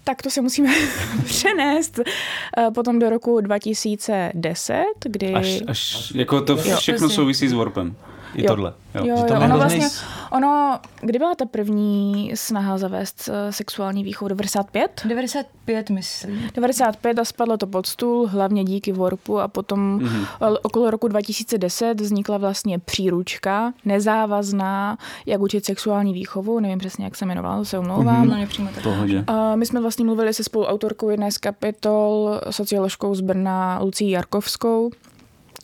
[0.04, 0.70] tak to se musíme
[1.26, 5.34] přenést eh, potom do roku 2010, kdy...
[5.34, 7.96] Až, až jako to všechno jo, souvisí s Warpem.
[8.36, 8.48] I jo.
[8.48, 8.74] tohle.
[8.96, 9.36] Jo, jo, jo.
[9.44, 9.88] Ono, vlastně,
[10.32, 14.30] ono, kdy byla ta první snaha zavést eh, sexuální výchovu?
[14.30, 15.02] 95?
[15.06, 16.50] 95, myslím.
[16.56, 20.58] 95 a spadlo to pod stůl, hlavně díky Warpu a potom mm-hmm.
[20.62, 27.26] okolo roku 2010 vznikla vlastně příručka nezávazná, jak učit sexuální výchovu, nevím přesně, jak se
[27.26, 28.30] jmenovala, to se omlouvám.
[28.30, 28.68] Mm-hmm.
[28.94, 29.24] No.
[29.28, 34.92] A my jsme vlastně mluvili se spoluautorkou jedné z kapitol, socioložkou z Brna Lucí Jarkovskou,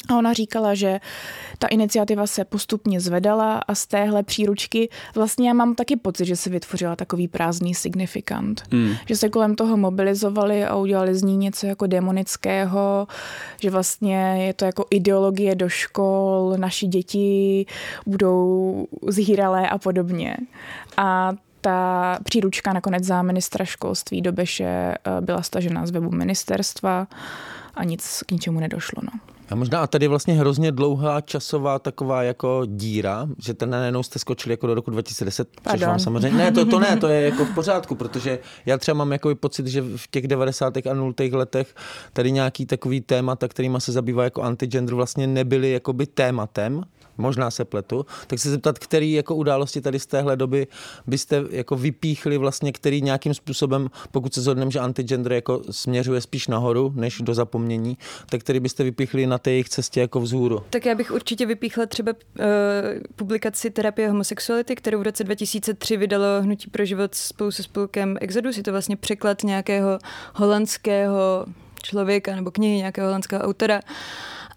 [0.07, 0.99] a ona říkala, že
[1.59, 6.35] ta iniciativa se postupně zvedala a z téhle příručky vlastně já mám taky pocit, že
[6.35, 8.63] se vytvořila takový prázdný signifikant.
[8.71, 8.93] Hmm.
[9.05, 13.07] Že se kolem toho mobilizovali a udělali z ní něco jako demonického,
[13.61, 17.65] že vlastně je to jako ideologie do škol, naši děti
[18.05, 20.37] budou zhýralé a podobně.
[20.97, 27.07] A ta příručka nakonec za ministra školství do Beše eh, byla stažena z webu ministerstva
[27.73, 29.01] a nic k ničemu nedošlo.
[29.03, 29.38] No.
[29.51, 34.03] A možná a tady je vlastně hrozně dlouhá časová taková jako díra, že ten najednou
[34.03, 37.21] jste skočili jako do roku 2010, což vám samozřejmě, ne, to, to ne, to je
[37.21, 40.77] jako v pořádku, protože já třeba mám jako pocit, že v těch 90.
[40.77, 41.13] a 0.
[41.31, 41.75] letech
[42.13, 46.83] tady nějaký takový témata, kterýma se zabývá jako antigender, vlastně nebyly jakoby tématem,
[47.19, 50.67] možná se pletu, tak se zeptat, který jako události tady z téhle doby
[51.07, 56.47] byste jako vypíchli vlastně, který nějakým způsobem, pokud se zhodneme, že antigender jako směřuje spíš
[56.47, 57.97] nahoru, než do zapomnění,
[58.29, 60.63] tak který byste vypíchli na té jejich cestě jako vzhůru?
[60.69, 62.45] Tak já bych určitě vypíchla třeba uh,
[63.15, 68.57] publikaci Terapie homosexuality, kterou v roce 2003 vydalo Hnutí pro život spolu se spolkem Exodus.
[68.57, 69.99] Je to vlastně překlad nějakého
[70.35, 71.45] holandského
[71.83, 73.75] člověka nebo knihy nějakého holandského autora.
[73.75, 73.95] Uh,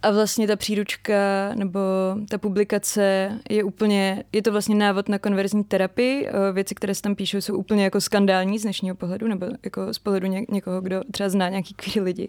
[0.02, 1.14] a vlastně ta příručka
[1.54, 1.80] nebo
[2.28, 6.28] ta publikace je úplně, je to vlastně návod na konverzní terapii.
[6.28, 9.94] Eh, věci, které se tam píšou, jsou úplně jako skandální z dnešního pohledu, nebo jako
[9.94, 12.28] z pohledu ně, někoho, kdo třeba zná nějaký queer lidi.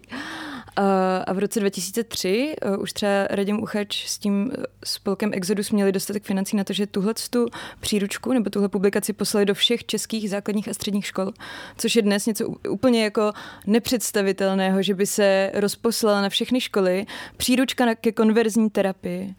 [1.26, 4.52] A v roce 2003 uh, už třeba Radim Uchač s tím
[4.84, 7.46] spolkem Exodus měli dostatek financí na to, že tuhle tu
[7.80, 11.32] příručku nebo tuhle publikaci poslali do všech českých základních a středních škol,
[11.78, 13.32] což je dnes něco úplně jako
[13.66, 17.06] nepředstavitelného, že by se rozposlala na všechny školy
[17.36, 17.63] příručka
[18.00, 19.34] ke konverzní terapii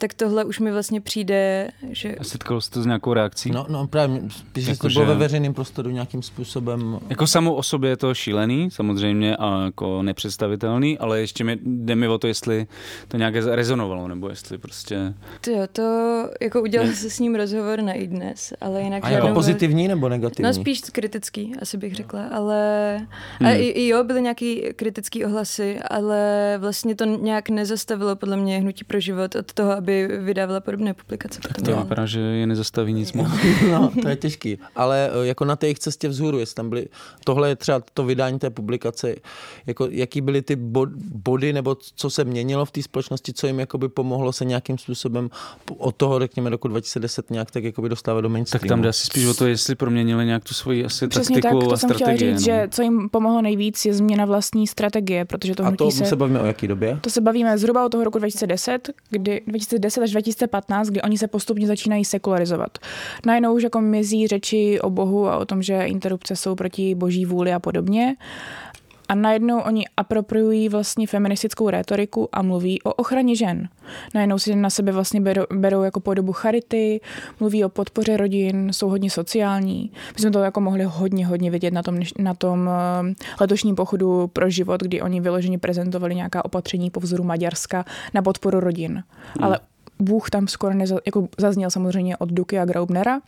[0.00, 2.14] tak tohle už mi vlastně přijde, že...
[2.14, 3.50] A setkalo jste to s nějakou reakcí?
[3.50, 5.12] No, no právě, spíš jako, to bylo že...
[5.12, 6.98] ve veřejném prostoru nějakým způsobem...
[7.08, 11.94] Jako samou o sobě je to šílený, samozřejmě, a jako nepředstavitelný, ale ještě mi, jde
[11.94, 12.66] mi o to, jestli
[13.08, 15.14] to nějak rezonovalo, nebo jestli prostě...
[15.40, 15.82] To jo, to
[16.40, 19.04] jako udělal se s ním rozhovor na i dnes, ale jinak...
[19.04, 20.46] A jako pozitivní nebo negativní?
[20.46, 22.96] No spíš kritický, asi bych řekla, ale...
[23.38, 23.48] Hmm.
[23.48, 28.58] A i, i jo, byly nějaký kritický ohlasy, ale vlastně to nějak nezastavilo podle mě
[28.58, 31.40] hnutí pro život od toho, aby vydávala podobné publikace.
[31.40, 33.28] Tak to vypadá, že je nezastaví nic moc.
[33.70, 34.58] no, to je těžký.
[34.76, 36.86] Ale eh, jako na té jejich cestě vzhůru, jestli tam byly,
[37.24, 39.14] tohle je třeba to vydání té publikace,
[39.66, 43.88] jako jaký byly ty body, nebo co se měnilo v té společnosti, co jim jakoby
[43.88, 45.30] pomohlo se nějakým způsobem
[45.78, 48.60] od toho, řekněme, roku 2010 nějak tak jakoby dostávat do mainstreamu.
[48.60, 51.58] Tak tam jde asi spíš o to, jestli proměnili nějak tu svoji asi Přesně taktiku
[51.58, 52.16] tak, to a jsem strategii.
[52.16, 52.54] Chtěla říct, no.
[52.54, 56.16] že co jim pomohlo nejvíc je změna vlastní strategie, protože to A to se, se
[56.16, 56.98] bavíme o jaký době?
[57.00, 61.18] To se bavíme zhruba od toho roku 2010, kdy 2010 2010 až 2015, kdy oni
[61.18, 62.78] se postupně začínají sekularizovat.
[63.26, 67.24] Najednou už jako mizí řeči o Bohu a o tom, že interrupce jsou proti boží
[67.26, 68.16] vůli a podobně.
[69.10, 73.68] A najednou oni apropriují vlastně feministickou rétoriku a mluví o ochraně žen.
[74.14, 77.00] Najednou si na sebe vlastně berou, berou jako podobu charity,
[77.40, 79.92] mluví o podpoře rodin, jsou hodně sociální.
[80.14, 82.70] My jsme to jako mohli hodně, hodně vidět na tom, na tom
[83.08, 88.22] eh, letošním pochodu pro život, kdy oni vyloženě prezentovali nějaká opatření po vzoru Maďarska na
[88.22, 88.92] podporu rodin.
[88.92, 89.44] Hmm.
[89.44, 89.60] Ale
[89.98, 93.20] Bůh tam skoro neza, jako zazněl samozřejmě od Duky a Graubnera,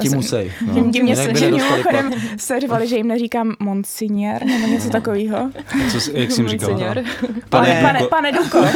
[0.00, 0.52] tím musej.
[0.66, 0.74] No.
[0.74, 5.50] Tím, tím mě se, že mimochodem se řvali, že jim neříkám monsignor nebo něco takového.
[5.92, 6.70] Co, jak jsi jim říkal?
[6.72, 7.02] No?
[7.48, 8.66] Pane, pane, pane Duko.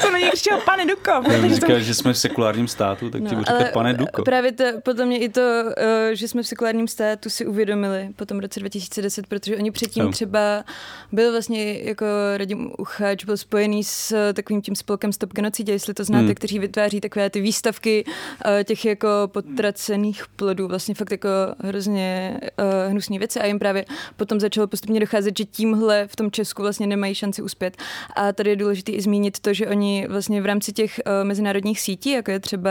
[0.00, 1.10] jsem na něj křičel pane Duko.
[1.10, 1.80] Já říkal, jsem...
[1.80, 4.22] že jsme v sekulárním státu, tak no, ti budu říkat pane Duko.
[4.22, 5.40] Právě to, podle mě i to,
[5.76, 10.04] eh, že jsme v sekulárním státu si uvědomili po tom roce 2010, protože oni předtím
[10.04, 10.12] no.
[10.12, 10.64] třeba
[11.12, 12.06] byl vlastně jako
[12.36, 16.34] Radim Uchač, byl spojený s takovým tím spolkem Stop Genocidě, jestli to znáte, hmm.
[16.34, 18.04] kteří vytváří takové ty výstavky
[18.44, 23.58] eh, těch jako potrac cených plodů, vlastně fakt jako hrozně uh, hnusné věci a jim
[23.58, 23.84] právě
[24.16, 27.76] potom začalo postupně docházet, že tímhle v tom Česku vlastně nemají šanci uspět.
[28.16, 31.80] A tady je důležité i zmínit to, že oni vlastně v rámci těch uh, mezinárodních
[31.80, 32.70] sítí, jako je třeba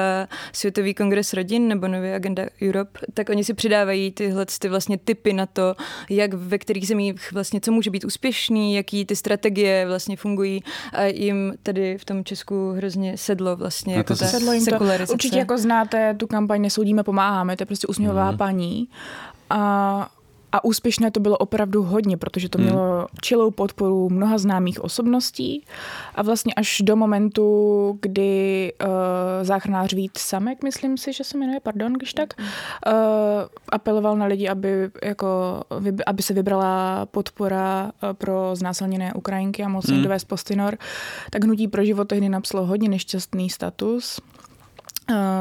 [0.53, 5.33] Světový kongres rodin nebo Nový agenda Europe, tak oni si přidávají tyhle ty vlastně typy
[5.33, 5.75] na to,
[6.09, 11.03] jak ve kterých zemích vlastně co může být úspěšný, jaký ty strategie vlastně fungují a
[11.03, 14.77] jim tady v tom Česku hrozně sedlo vlastně jako ta sedlo jim to.
[15.13, 18.37] Určitě jako znáte tu kampaň Nesoudíme pomáháme, to je prostě usměvavá mm.
[18.37, 18.87] paní.
[19.49, 20.09] A
[20.51, 22.67] a úspěšné to bylo opravdu hodně, protože to hmm.
[22.67, 25.65] mělo čilou podporu mnoha známých osobností
[26.15, 27.47] a vlastně až do momentu,
[28.01, 28.89] kdy uh,
[29.41, 32.93] záchranář Vít Samek, myslím si, že se jmenuje, pardon, když tak, uh,
[33.69, 35.61] apeloval na lidi, aby, jako,
[36.05, 40.03] aby se vybrala podpora uh, pro znásilněné Ukrajinky a moc mm.
[40.03, 40.77] dovést postinor,
[41.29, 44.46] tak Hnutí pro život tehdy napsalo hodně nešťastný status Eh,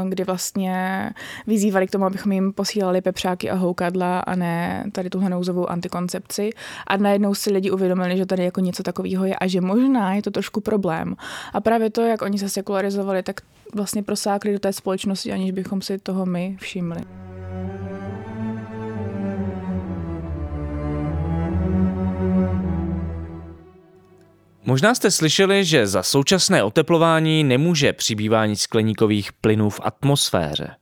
[0.08, 1.10] kdy vlastně
[1.46, 6.50] vyzývali k tomu, abychom jim posílali pepřáky a houkadla a ne tady tuhle nouzovou antikoncepci.
[6.86, 10.22] A najednou si lidi uvědomili, že tady jako něco takového je a že možná je
[10.22, 11.16] to trošku problém.
[11.52, 13.40] A právě to, jak oni se sekularizovali, tak
[13.74, 17.25] vlastně prosákli do té společnosti, aniž bychom si toho my všimli.
[24.68, 30.74] Možná jste slyšeli, že za současné oteplování nemůže přibývání skleníkových plynů v atmosféře.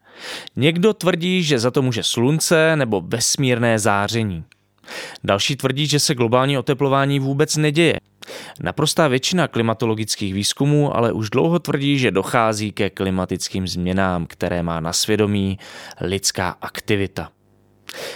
[0.57, 4.45] Někdo tvrdí, že za to může slunce nebo vesmírné záření.
[5.25, 8.01] Další tvrdí, že se globální oteplování vůbec neděje.
[8.61, 14.81] Naprostá většina klimatologických výzkumů ale už dlouho tvrdí, že dochází ke klimatickým změnám, které má
[14.81, 15.59] na svědomí
[16.01, 17.31] lidská aktivita.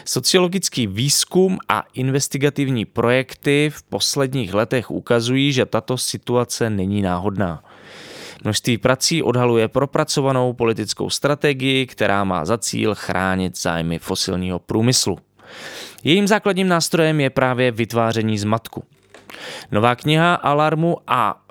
[0.05, 7.65] Sociologický výzkum a investigativní projekty v posledních letech ukazují, že tato situace není náhodná.
[8.45, 15.19] Množství prací odhaluje propracovanou politickou strategii, která má za cíl chránit zájmy fosilního průmyslu.
[16.05, 18.85] Jejím základním nástrojem je právě vytváření zmatku.
[19.71, 21.43] Nová kniha Alarmu a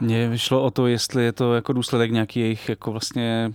[0.00, 3.52] Mně vyšlo o to, jestli je to jako důsledek nějaký jejich jako vlastně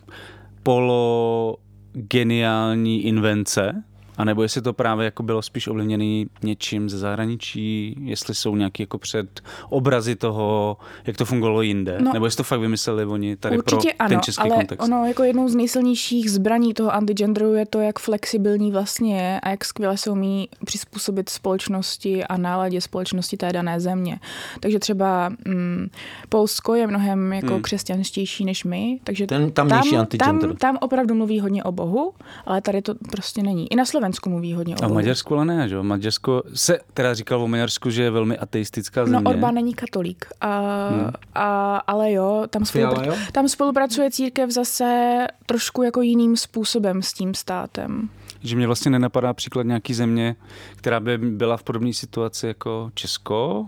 [0.63, 1.57] polo
[1.93, 3.83] geniální invence,
[4.17, 8.83] a nebo jestli to právě jako bylo spíš ovlivněný něčím ze zahraničí, jestli jsou nějaký
[8.83, 12.13] jako před obrazy toho, jak to fungovalo jinde, No.
[12.13, 14.83] nebo jestli to fakt vymysleli oni tady Určitě pro ano, ten český ale kontext.
[14.87, 19.49] ono jako jednou z nejsilnějších zbraní toho antigenderu je to, jak flexibilní vlastně je a
[19.49, 24.19] jak skvěle se umí přizpůsobit společnosti a náladě společnosti té dané země.
[24.59, 25.87] Takže třeba mm,
[26.29, 27.61] Polsko je mnohem jako Hmm.
[27.61, 30.49] křesťanštější než my, takže Ten tam, antigender.
[30.49, 32.13] tam, tam opravdu mluví hodně o Bohu,
[32.45, 33.71] ale tady to prostě není.
[33.71, 34.93] I na Slovensku mluví hodně o A v.
[34.93, 35.83] Maďarsku ale ne, že jo?
[35.83, 39.29] Maďarsko se teda říkal o Maďarsku, že je velmi ateistická No, země.
[39.29, 40.59] Orbán není katolík, a,
[40.89, 41.11] Hmm.
[41.35, 43.15] a, ale jo tam, spolupra- jo?
[43.31, 48.09] tam spolupracuje církev zase trošku jako jiným způsobem s tím státem.
[48.43, 50.35] Že mě vlastně nenapadá příklad nějaký země,
[50.75, 53.65] která by byla v podobné situaci jako Česko,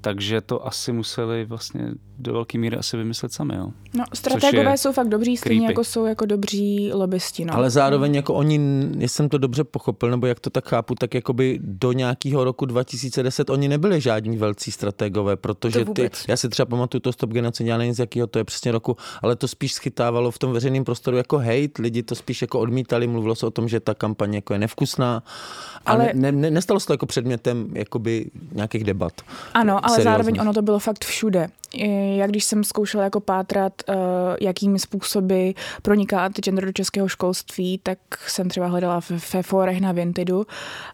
[0.00, 1.88] takže to asi museli vlastně
[2.22, 3.68] do velké míry asi vymyslet sami, jo.
[3.94, 5.72] No, strategové jsou fakt dobří, stejně creepy.
[5.72, 7.44] jako jsou jako dobří lobbysti.
[7.44, 7.54] No.
[7.54, 8.60] Ale zároveň jako oni,
[8.98, 12.66] jestli jsem to dobře pochopil, nebo jak to tak chápu, tak jakoby do nějakého roku
[12.66, 17.30] 2010 oni nebyli žádní velcí strategové, protože To ty, já si třeba pamatuju to Stop
[17.30, 20.52] Genocid, já nevím z jakého to je přesně roku, ale to spíš schytávalo v tom
[20.52, 23.94] veřejném prostoru jako hate, lidi to spíš jako odmítali, mluvilo se o tom, že ta
[23.94, 25.22] kampaně jako je nevkusná,
[25.86, 29.12] ale, Ale- ne, ne, nestalo se to jako předmětem jakoby nějakých debat.
[29.54, 30.04] Ano, ale Seriózních.
[30.04, 31.48] zároveň ono to bylo fakt všude.
[32.12, 33.94] I Jak když jsem zkoušela jako pátrat, uh,
[34.40, 35.50] jakými způsoby
[35.82, 39.00] proniká antigender do českého školství, tak jsem třeba hledala
[39.32, 40.46] ve, fórech na Vintidu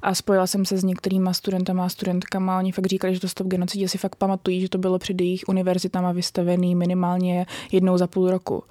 [0.03, 2.59] a spojila jsem se s některýma studentama a studentkama.
[2.59, 5.43] Oni fakt říkali, že to stop genocidě si fakt pamatují, že to bylo před jejich
[5.49, 8.65] univerzitama vystavený minimálně jednou za půl roku.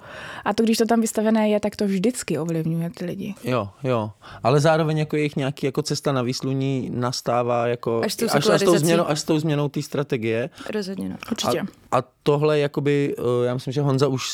[0.44, 3.34] A to, když to tam vystavené je, tak to vždycky ovlivňuje ty lidi.
[3.44, 4.10] Jo, jo.
[4.42, 8.46] Ale zároveň jako jejich nějaký jako cesta na výsluní nastává jako Až s tou až,
[8.46, 10.50] až, tou změnou, až s tou změnou té strategie.
[10.70, 11.16] Rozhodně no.
[11.30, 11.60] Určitě.
[11.60, 12.02] A, a
[12.38, 14.30] tohle jakoby, eh, já myslím, že Honza už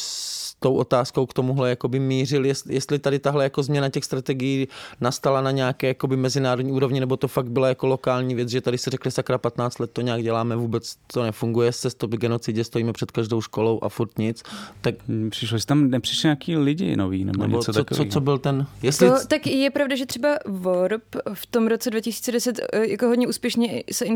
[0.65, 4.69] tou otázkou k tomuhle jakoby mířil, jestli, jestli tady tahle jako změna těch strategií
[5.01, 8.79] nastala na nějaké jakoby mezinárodní úrovni, nebo to fakt byla jako lokální věc, že tady
[8.79, 12.93] se řekli sakra 15 let to nějak děláme, vůbec to nefunguje, se stop genocidě stojíme
[12.93, 14.43] před každou školou a furt nic.
[14.81, 14.95] Tak
[15.31, 18.67] Přišlo, že tam nepřišli nějaký lidi noví, nebo, nebo něco co, co, co, byl ten,
[18.83, 19.09] jestli...
[19.09, 23.83] To, tak je pravda, že třeba Warp v tom roce 2010 eh, jako hodně úspěšně
[23.93, 24.07] se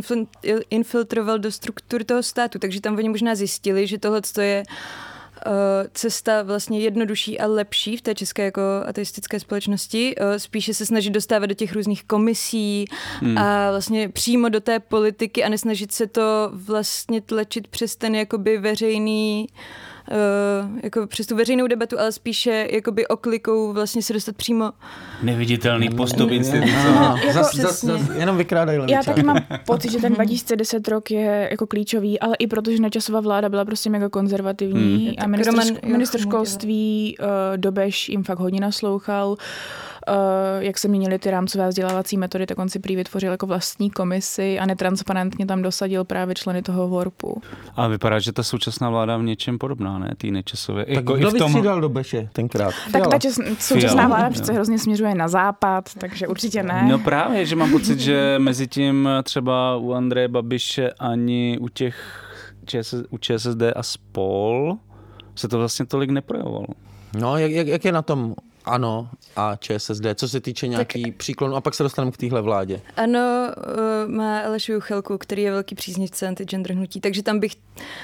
[0.70, 4.64] infiltroval do struktur toho státu, takže tam oni možná zjistili, že tohle je
[5.92, 11.10] cesta vlastně jednodušší a lepší v té české jako ateistické společnosti, eh, spíše se snažit
[11.10, 12.84] dostávat do těch různých komisí
[13.20, 13.38] Hmm.
[13.38, 18.58] a vlastně přímo do té politiky a nesnažit se to vlastně tlačit přes ten jakoby
[18.58, 19.46] veřejný
[20.10, 24.72] eh, jako přes tu veřejnou debatu, ale spíše jakoby oklikou vlastně se dostat přímo
[25.22, 26.72] Neviditelný postup instituce.
[26.76, 31.48] Jako zas, zas, zas, jenom vykrádají Já taky mám pocit, že ten 2010 rok je
[31.50, 34.88] jako klíčový, ale i protože Nečasová vláda byla prostě mega konzervativní
[35.18, 35.34] Hmm.
[35.34, 39.30] a Roman ministr Jochum, školství uh, Dobeš jim fakt hodně naslouchal.
[39.30, 39.36] Uh,
[40.58, 44.58] jak se měnily ty rámcové vzdělávací metody, tak on si prý vytvořil jako vlastní komisi
[44.58, 47.42] a netransparentně tam dosadil právě členy toho VORPu.
[47.76, 50.10] A vypadá, že ta současná vláda v něčem podobná, ne?
[50.16, 50.84] Tý nečasově.
[50.84, 51.52] Tak Jako i kdo v tom...
[51.52, 52.74] vystřídal do Beše tenkrát?
[52.92, 53.10] Tak Fiala.
[53.10, 56.86] ta čes, současná Fiala, vláda přece hrozně směřuje na západ, takže určitě ne.
[56.90, 62.24] No právě, že mám pocit, že mezi tím třeba u Andreje Babiše ani u těch
[62.66, 64.76] ČS, u ČSSD a spol
[65.34, 66.66] se to vlastně tolik neprojevovalo.
[67.20, 68.34] No, jak, jak, jak je na tom
[68.68, 71.14] ANO a ČSSD, co se týče nějaký tak...
[71.14, 72.80] příklonu a pak se dostaneme k téhle vládě.
[72.96, 77.52] Ano, uh, má Aleš Juchelku, který je velký příznivce antigender hnutí, takže tam bych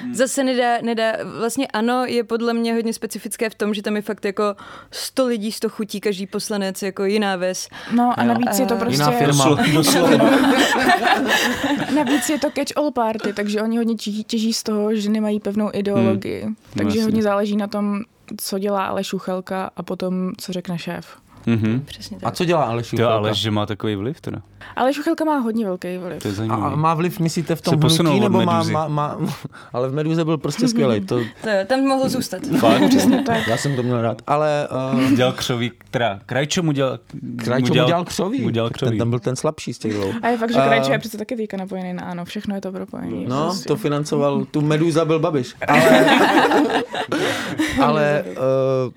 [0.00, 0.14] hmm.
[0.14, 4.02] zase nedá, nedá, vlastně ano, je podle mě hodně specifické v tom, že tam je
[4.02, 4.56] fakt jako
[4.90, 7.68] 100 lidí, 100 chutí, každý poslanec jako jiná ves.
[7.92, 9.02] No a navíc je to prostě...
[9.02, 9.44] Jiná firma.
[11.94, 15.40] navíc je to catch all party, takže oni hodně těží, těží z toho, že nemají
[15.40, 16.42] pevnou ideologii.
[16.42, 16.56] Hmm.
[16.70, 17.02] Takže vlastně.
[17.04, 18.02] hodně záleží na tom,
[18.40, 21.23] co dělá Aleš Uchelka a potom, co řekne šéf.
[21.46, 21.80] Mm-hmm.
[21.84, 22.28] Přesně tak.
[22.28, 23.14] A co dělá Aleš Juchelka?
[23.14, 24.38] ale, že má takový vliv teda.
[24.76, 26.22] Ale Šuchelka má hodně velký vliv.
[26.22, 26.76] To je A zajímavé.
[26.76, 29.18] má vliv, myslíte, v tom hnutí, nebo má, má, má,
[29.72, 31.00] ale v Meduze byl prostě skvělý.
[31.00, 32.42] To, To, tam mohl zůstat.
[32.60, 32.88] Fakt?
[32.88, 33.46] Přesně tak.
[33.48, 34.22] já jsem to měl rád.
[34.26, 36.98] Ale uh, Dělal křoví, teda Krajčo mu dělal,
[37.36, 38.40] Krajčo mu dělal křoví.
[38.42, 38.90] Mu dělal křoví.
[38.90, 40.12] Ten, ten byl ten slabší z těch dvou.
[40.22, 42.72] A je fakt, že Krajčo je přece taky teďka napojený na ano, všechno je to
[42.72, 43.16] propojené.
[43.28, 43.68] No, Prostě.
[43.68, 45.54] to financoval, tu Meduza byl Babiš.
[45.68, 46.06] Ale,
[47.82, 48.92] ale uh,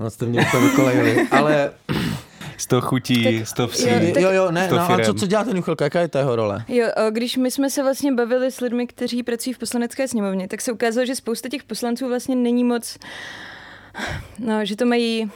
[0.00, 1.26] no jste mě úplně vykolejili.
[1.30, 1.72] Ale
[2.56, 3.82] Z toho chutí, z toho psí.
[3.88, 6.08] jo, tak- jo, jo, ne, to no, a co, co dělá ten Juchelka, jaká je
[6.08, 6.64] ta jeho role?
[6.68, 10.60] Jo, když my jsme se vlastně bavili s lidmi, kteří pracují v poslanecké sněmovně, tak
[10.60, 12.98] se ukázalo, že spousta těch poslanců vlastně není moc,
[14.38, 15.30] no, že to mají,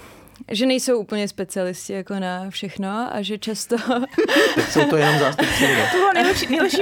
[0.51, 3.77] že nejsou úplně specialisti jako na všechno a že často,
[4.55, 5.65] Tak jsou to jenom zástupci.
[5.93, 6.81] To bylo nejlepší, nejlepší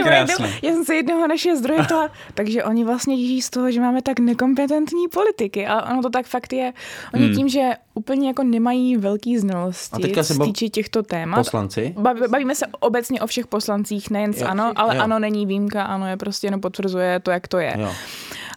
[0.62, 4.02] Já jsem se jednoho našeho zdroje ptala, takže oni vlastně těží z toho, že máme
[4.02, 5.66] tak nekompetentní politiky.
[5.66, 6.72] A ono to tak fakt je.
[7.14, 7.34] Oni Hmm.
[7.36, 7.60] tím, že
[7.94, 11.36] úplně jako nemají velký znalosti A teďka se bav- týče těchto témat.
[11.36, 11.94] Poslanci?
[11.96, 14.46] Bav- Bavíme se obecně o všech poslancích, nejen z Jo.
[14.48, 15.02] ANO, ale Jo.
[15.02, 17.74] ANO není výjimka, ANO je prostě jenom potvrzuje to, jak to je.
[17.78, 17.92] Jo.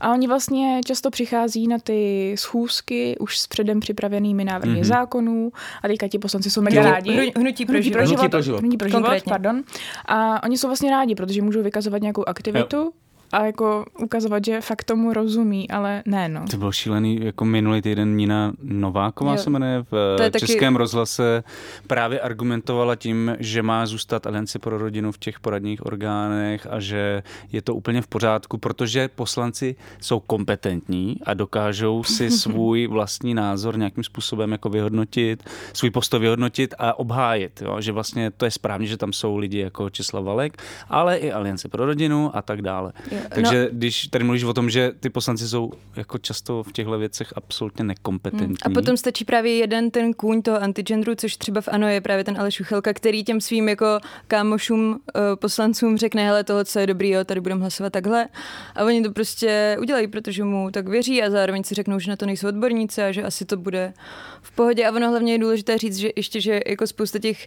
[0.01, 4.83] A oni vlastně často přichází na ty schůzky už s předem připravenými návrhy Mhm.
[4.83, 5.51] zákonů
[5.83, 7.11] a teďka ti poslanci jsou mega rádi.
[7.11, 8.19] Hnu- hnutí pro hnutí pro život.
[8.19, 8.59] Hnutí pro život.
[8.61, 9.29] Hnutí pro život, Konkrétně.
[9.29, 9.63] pardon.
[10.05, 12.93] A oni jsou vlastně rádi, protože můžou vykazovat nějakou aktivitu
[13.34, 16.45] a jako ukazovat, že fakt tomu rozumí, ale ne no.
[16.51, 19.38] To bylo šílený, jako minulý týden Nina Nováková Jo.
[19.38, 21.43] se jmenuje v eh, taky- Českém rozhlase
[21.88, 27.23] právě argumentovala tím, že má zůstat Alianci pro rodinu v těch poradních orgánech a že
[27.51, 33.77] je to úplně v pořádku, protože poslanci jsou kompetentní a dokážou si svůj vlastní názor
[33.77, 37.81] nějakým způsobem jako vyhodnotit, svůj postoj vyhodnotit a obhájit, jo?
[37.81, 40.57] že vlastně to je správně, že tam jsou lidi jako Česlav Valek,
[40.89, 42.93] ale i Aliance pro rodinu a tak dále.
[43.11, 46.97] Jo, Takže když tady mluvíš o tom, že ty poslanci jsou jako často v těchto
[46.97, 48.57] věcech absolutně nekompetentní.
[48.65, 52.24] A potom stačí právě jeden ten kůň toho antigendru, což třeba v ANO je právě
[52.24, 56.88] ten Aleš Uchelka, který těm svým jako kámošům uh, poslancům řekne, hele, tohle co je
[56.88, 58.28] dobrý, jo, tady budeme hlasovat takhle.
[58.76, 62.15] A oni to prostě udělají, protože mu tak věří a zároveň si řeknou, že na
[62.15, 63.93] to nejsou odborníci a že asi to bude
[64.41, 64.86] v pohodě.
[64.86, 67.45] A ono hlavně je důležité říct, že ještě, že jako spousta těch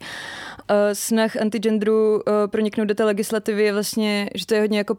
[0.70, 4.94] uh, snah antigendru uh, proniknout do té legislativy je vlastně, že to je hodně jako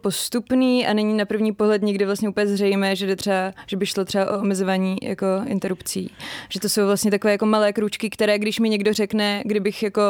[0.58, 4.06] postupný a není na první pohled nikdy vlastně úplně zřejmé, že, třeba, že by šlo
[4.06, 6.12] třeba o omezování jako interrupcí.
[6.50, 10.02] Že to jsou vlastně takové jako malé kručky, které když mi někdo řekne, kdybych jako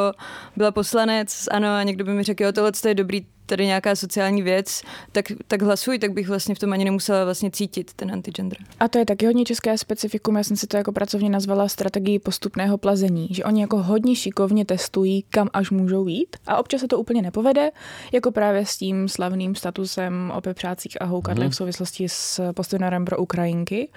[0.56, 4.42] byla poslanec, ano, a někdo by mi řekl, jo, tohle je dobrý, tady nějaká sociální
[4.42, 4.82] věc,
[5.12, 8.58] tak, tak hlasuj, tak bych vlastně v tom ani nemusela vlastně cítit ten antigender.
[8.80, 12.20] A to je taky hodně české specifikum, já jsem si to jako pracovně nazvala strategii
[12.20, 16.88] postupného plazení, že oni jako hodně šikovně testují, kam až můžou jít a občas se
[16.88, 17.70] to úplně nepovede,
[18.12, 21.52] jako právě s tím slavným statusem o pepřácích a houkadlech Mhm.
[21.52, 23.90] v souvislosti s postojarem pro Ukrajinky,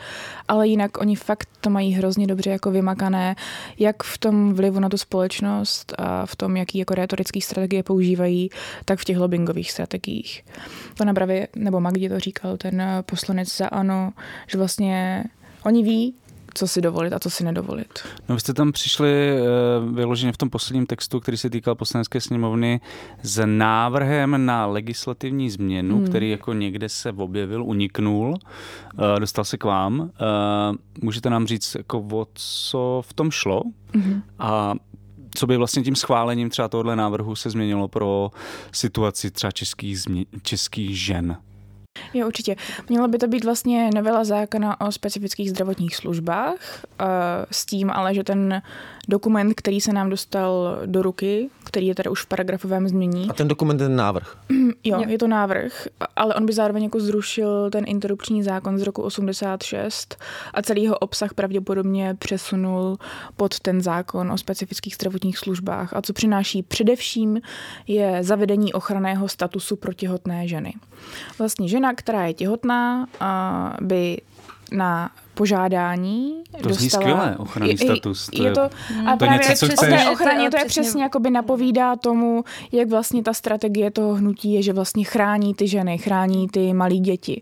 [0.48, 3.36] ale jinak oni fakt to mají hrozně dobře jako vymakané,
[3.78, 8.50] jak v tom vlivu na tu společnost a v tom, jaký jako retorický strategie používají,
[8.84, 10.44] tak v těch lobbyingových strategiích.
[10.94, 14.12] To na právě, nebo Magdi to říkal, ten eh, poslanec za ANO,
[14.46, 15.24] že vlastně
[15.64, 16.14] oni ví,
[16.54, 17.98] co si dovolit a co si nedovolit.
[18.28, 19.42] No vy jste tam přišli eh,
[19.92, 22.80] vyloženě v tom posledním textu, který se týkal poslanecké sněmovny,
[23.22, 26.06] s návrhem na legislativní změnu, Hmm.
[26.06, 30.10] který jako někde se objevil, uniknul, eh, dostal se k vám.
[31.02, 33.62] Můžete nám říct, jako o co v tom šlo?
[33.92, 34.22] Mhm.
[34.38, 34.74] A
[35.34, 38.30] co by vlastně tím schválením třeba tohohle návrhu se změnilo pro
[38.72, 39.98] situaci třeba českých,
[40.42, 41.36] českých žen?
[42.14, 42.56] Jo, určitě.
[42.88, 46.56] Měla by to být vlastně novela zákona o specifických zdravotních službách,
[47.00, 47.04] eh,
[47.50, 48.62] s tím ale, že ten
[49.10, 53.32] dokument, který se nám dostal do ruky, který je teda už v paragrafovém změní, A
[53.32, 54.36] ten dokument je ten návrh.
[54.84, 59.02] Jo, je to návrh, ale on by zároveň jako zrušil ten interrupční zákon z roku
[59.02, 60.16] 86
[60.54, 62.98] a celý jeho obsah pravděpodobně přesunul
[63.36, 65.92] pod ten zákon o specifických zdravotních službách.
[65.96, 67.40] A co přináší především
[67.86, 70.74] je zavedení ochranného statusu pro těhotné ženy.
[71.38, 74.20] Vlastně žena, která je těhotná, a by
[74.72, 76.34] na požádání.
[76.62, 78.68] To zní dostala- skvěle, ochranný je- status, to Je, je- to, a
[79.04, 80.06] to je právě něco, co té chceš.
[80.12, 81.02] ochraně to je Přesně.
[81.02, 85.98] jakoby napovídá tomu, jak vlastně ta strategie toho hnutí je, že vlastně chrání ty ženy,
[85.98, 87.40] chrání ty malé děti.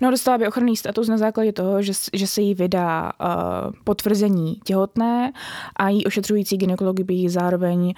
[0.00, 4.60] No dostala by ochranný status na základě toho, že, že se jí vydá uh, potvrzení
[4.64, 5.32] těhotné
[5.76, 7.94] a jí ošetřující gynekolog by ji zároveň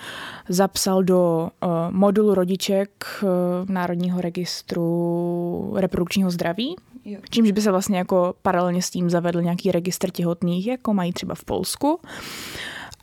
[0.48, 2.90] zapsal do uh, modulu rodiček
[3.22, 3.28] uh,
[3.70, 6.76] Národního registru reprodukčního zdraví.
[7.04, 7.20] Jo.
[7.30, 11.34] Čímž by se vlastně jako paralelně s tím zavedl nějaký registr těhotných, jako mají třeba
[11.34, 12.00] v Polsku.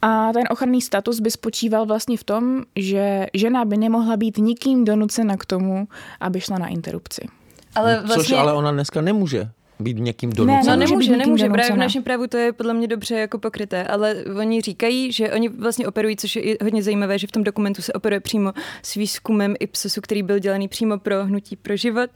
[0.02, 4.86] A ten ochranný status by spočíval vlastně v tom, že žena by nemohla být nikým
[4.86, 5.88] donucena k tomu,
[6.20, 7.28] aby šla na interrupci.
[7.76, 8.38] Ale Což vlastně...
[8.38, 9.50] ale ona dneska nemůže
[9.80, 10.76] být někým Ne, donucená.
[10.76, 11.50] No Nemůže nemůže.
[11.50, 15.32] Právě v našem právu to je podle mě dobře jako pokryté, ale oni říkají, že
[15.32, 18.54] oni vlastně operují, což je hodně zajímavé, že v tom dokumentu se operuje přímo
[18.84, 22.10] s výzkumem Ipsosu, který byl dělaný přímo pro hnutí pro život,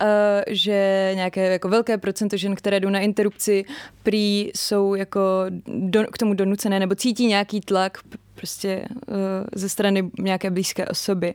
[0.00, 0.04] a
[0.50, 3.64] že nějaké jako velké procento žen, které jdou na interrupci,
[4.02, 5.20] prý jsou jako
[5.66, 7.98] do, k tomu donucené nebo cítí nějaký tlak
[8.44, 9.14] prostě uh,
[9.54, 11.32] ze strany nějaké blízké osoby.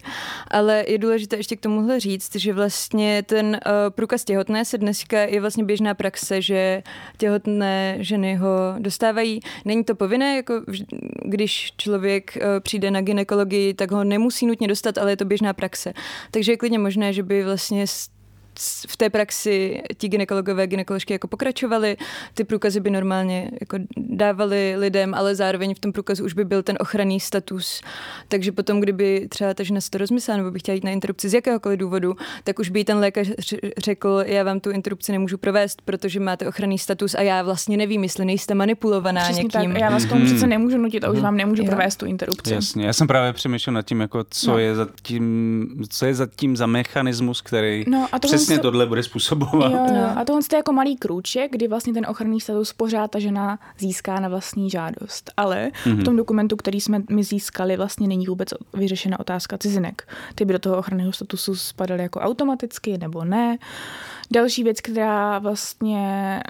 [0.47, 5.19] Ale je důležité ještě k tomuhle říct, že vlastně ten uh, průkaz těhotné se dneska
[5.19, 6.83] je vlastně běžná praxe, že
[7.17, 9.39] těhotné ženy ho dostávají.
[9.65, 10.53] Není to povinné, jako
[11.25, 15.53] když člověk uh, přijde na ginekologii, tak ho nemusí nutně dostat, ale je to běžná
[15.53, 15.93] praxe.
[16.31, 17.85] Takže je klidně možné, že by vlastně
[18.87, 21.97] v té praxi ti ginekologové, ginekoložky jako pokračovali,
[22.33, 26.63] ty průkazy by normálně jako dávali lidem, ale zároveň v tom průkazu už by byl
[26.63, 27.81] ten ochranný status.
[28.27, 31.29] Takže potom, kdyby třeba ta žena si to rozmyslela nebo by chtěla jít na interrupci
[31.29, 33.27] z jakéhokoliv důvodu, tak už by jí ten lékař
[33.77, 38.03] řekl, já vám tu interrupci nemůžu provést, protože máte ochranný status a já vlastně nevím,
[38.03, 39.71] jestli nejste manipulovaná Přesně někým.
[39.73, 39.81] tak.
[39.81, 40.29] Já vás k tomu Mhm.
[40.29, 41.67] přece nemůžu nutit a už vám nemůžu Jo.
[41.67, 42.53] provést tu interrupci.
[42.53, 44.57] Jasně, já jsem právě přemýšlel nad tím, jako co, No.
[44.57, 48.61] je za tím, co je za tím za mechanismus, který No a tohle přesně se-
[48.61, 49.71] tohle bude způsobovat.
[49.71, 49.93] Jo, jo.
[49.93, 50.19] No.
[50.19, 54.19] A tohle je jako malý krůček, kdy vlastně ten ochranný status pořád ta žena získá
[54.19, 55.31] na vlastní žádost.
[55.37, 60.07] Ale v tom dokumentu, který jsme my získali, vlastně není vůbec vyřešena otázka cizinek.
[60.35, 63.57] Ty by do toho ochranného statusu spadaly jako automaticky nebo ne.
[64.31, 65.99] Další věc, která vlastně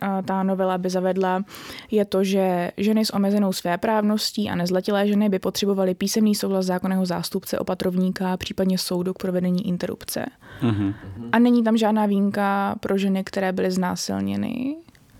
[0.01, 1.43] eh, ta novela by zavedla,
[1.91, 7.05] je to, že ženy s omezenou svéprávností a nezletilé ženy by potřebovaly písemný souhlas zákonného
[7.05, 10.25] zástupce, opatrovníka, případně soudu k provedení interrupce.
[10.61, 10.93] Mhm.
[11.31, 14.75] A není tam žádná výjimka pro ženy, které byly znásilněny.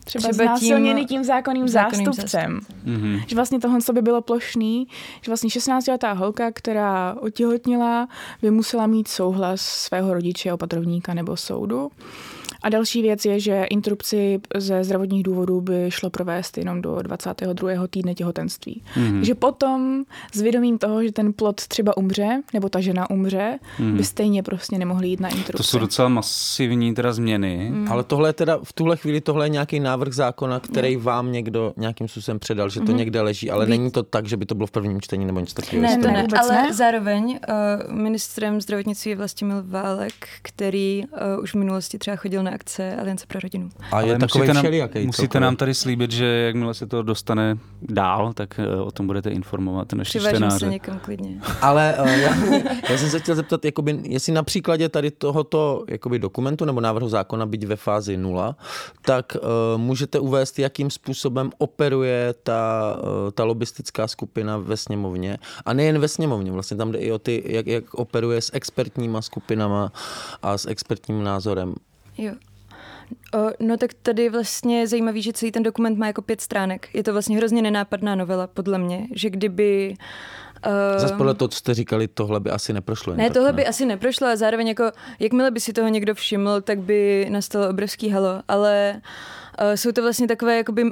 [0.06, 2.60] Třeba, Třeba znásilněny tím, tím zákonným, zákonným zástupcem.
[2.84, 3.20] Mhm.
[3.28, 4.88] Že vlastně tohle by bylo plošný,
[5.22, 8.08] že vlastně 16-letá holka, která otěhotnila,
[8.42, 11.92] by musela mít souhlas svého rodiče, opatrovníka nebo soudu.
[12.62, 17.88] A další věc je, že interrupci ze zdravotních důvodů by šlo provést jenom do 22.
[17.88, 18.84] týdne těhotenství.
[18.98, 19.16] Mhm.
[19.16, 20.04] Takže potom
[20.34, 24.78] s vědomím toho, že ten plod třeba umře, nebo ta žena umře, by stejně prostě
[24.78, 25.58] nemohli jít na interrupci.
[25.58, 27.70] To jsou docela masivní teda změny.
[27.72, 27.92] Mm.
[27.92, 31.74] Ale tohle je teda v tuhle chvíli tohle je nějaký návrh zákona, který vám někdo
[31.78, 34.68] nějakým způsobem předal, že to někde leží, ale není to tak, že by to bylo
[34.68, 35.82] v prvním čtení nebo něco takového.
[35.82, 36.74] Ne, to ne, ale ne.
[36.74, 37.40] zároveň
[37.88, 41.04] uh, ministrem zdravotnictví je Vlastimil Válek, který
[41.38, 43.70] uh, už v minulosti třeba chodil na akce Aliance pro rodinu.
[43.92, 45.06] A je Ale takový musíte nám, všelijaký.
[45.06, 49.30] musíte nám tady slíbit, že jakmile se to dostane dál, tak eh, o tom budete
[49.30, 50.68] informovat naši Přivážím se čtenáře.
[50.68, 51.42] někam klidně.
[51.62, 52.36] Ale uh, já,
[52.90, 57.10] já jsem se chtěl zeptat, jakoby, jestli na příkladě tady tohoto jakoby, dokumentu nebo návrhu
[57.10, 58.56] zákona, byť ve fázi nula,
[59.02, 65.38] tak uh, můžete uvést, jakým způsobem operuje ta, uh, ta lobistická skupina ve sněmovně.
[65.66, 69.22] A nejen ve sněmovně, vlastně tam jde i o ty, jak, jak operuje s expertníma
[69.22, 69.92] skupinama
[70.42, 71.76] a s expertním názorem.
[72.20, 72.34] Jo.
[73.34, 76.90] O, no tak tady je vlastně zajímavý, že celý ten dokument má jako pět stránek.
[76.94, 79.96] Je to vlastně hrozně nenápadná novela, podle mě, že kdyby...
[80.66, 83.16] Uh, Zase podle toho, co jste říkali, tohle by asi neprošlo.
[83.16, 86.62] Ne, tak, tohle by asi neprošlo a zároveň jako, jakmile by si toho někdo všiml,
[86.62, 89.02] tak by nastalo obrovský halo, ale
[89.62, 90.84] uh, jsou to vlastně takové, jakoby,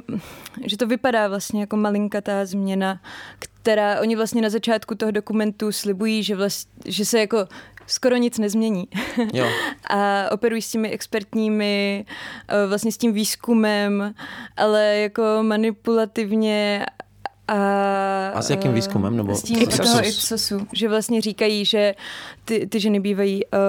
[0.66, 3.00] že to vypadá vlastně jako malinkatá změna,
[3.38, 7.46] která oni vlastně na začátku toho dokumentu slibují, že, vlast, že se jako
[7.88, 8.88] skoro nic nezmění.
[9.32, 9.46] Jo.
[9.90, 12.04] a operují s těmi expertními,
[12.48, 14.14] eh, vlastně s tím výzkumem,
[14.56, 16.86] ale jako manipulativně
[17.48, 18.28] a...
[18.34, 19.90] A s jakým výzkumem, nebo- S tím Ipsos.
[19.90, 21.94] toho Ipsosu, že vlastně říkají, že
[22.44, 23.60] ty, ty ženy bývají uh,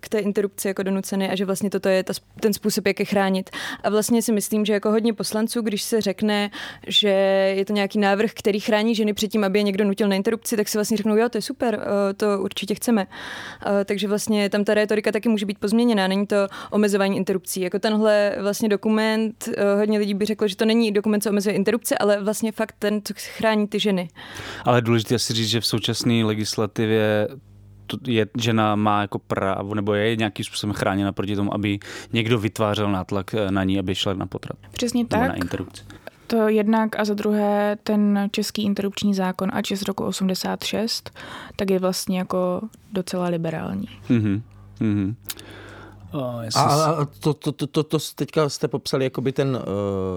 [0.00, 3.06] k té interrupci jako donuceny a že vlastně toto je ta, ten způsob, jak je
[3.06, 3.50] chránit.
[3.84, 6.50] A vlastně si myslím, že jako hodně poslanců, když se řekne,
[6.86, 7.08] že
[7.56, 10.56] je to nějaký návrh, který chrání ženy před tím, aby je někdo nutil na interrupci,
[10.56, 11.82] tak si vlastně řeknou, jo, to je super, uh,
[12.16, 13.06] to určitě chceme.
[13.06, 16.36] Uh, takže vlastně tam ta retorika taky může být pozměněná, není to
[16.70, 17.60] omezování interrupcí.
[17.60, 21.54] Jako tenhle vlastně dokument, uh, hodně lidí by řeklo, že to není dokument, co omezuje
[21.54, 24.08] interrupce, ale vlastně fakt ten, co chrání ty ženy.
[24.64, 27.28] Ale důležité si říct, že v současné legislativě
[27.86, 31.78] to je, žena má jako právo, nebo je nějakým způsobem chráněna proti tomu, aby
[32.12, 34.58] někdo vytvářel nátlak eh, na ní, aby šla na potrat.
[34.72, 35.28] Přesně Nebo tak.
[35.28, 35.82] na interrupci.
[36.26, 41.10] To jednak a za druhé ten český interrupční zákon, ač je z roku 86,
[41.56, 42.60] tak je vlastně jako
[42.92, 43.88] docela liberální.
[44.08, 44.42] Mhm.
[44.80, 45.16] Mhm.
[46.16, 49.62] O, A, a a to, to, to, to, to teďka jste popsali jakoby ten uh,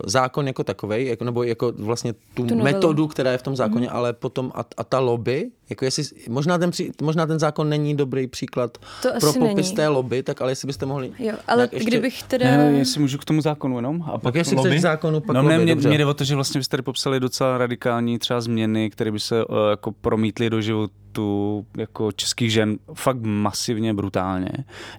[0.06, 3.88] zákon jako takovej, jako, nebo jako vlastně tu, Tu metodu, která je v tom zákoně,
[3.88, 3.96] mm.
[3.96, 8.28] ale potom a, a ta lobby, jako jestli, možná ten, možná ten zákon není dobrý
[8.28, 9.76] příklad To pro popis není.
[9.76, 11.12] té lobby, tak ale jestli byste mohli...
[11.20, 12.46] Jo, ale ještě- kdybych teda...
[12.46, 14.04] Ne, jestli můžu k tomu zákonu jenom.
[14.08, 14.80] A pak jestli lobby?
[14.80, 15.90] zákonu, pak no, lobby, ne, mě, dobře.
[15.90, 19.20] mě jde o to, že vlastně byste tady popsali docela radikální třeba změny, které by
[19.20, 24.52] se uh, jako promítly do životu jako českých žen fakt masivně, brutálně.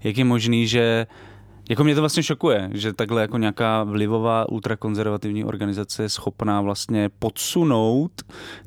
[0.04, 1.06] Jak je možný, že
[1.70, 7.10] jako mě to vlastně šokuje, že takhle jako nějaká vlivová ultrakonzervativní organizace je schopná vlastně
[7.18, 8.12] podsunout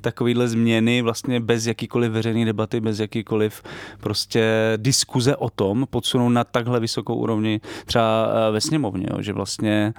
[0.02, 3.64] takovýhle změny vlastně bez jakýkoliv veřejné debaty, bez jakýkoliv
[4.00, 9.34] prostě diskuze o tom, podsunout na takhle vysokou úrovni třeba eh, ve sněmovně, jo, že
[9.34, 9.94] vlastně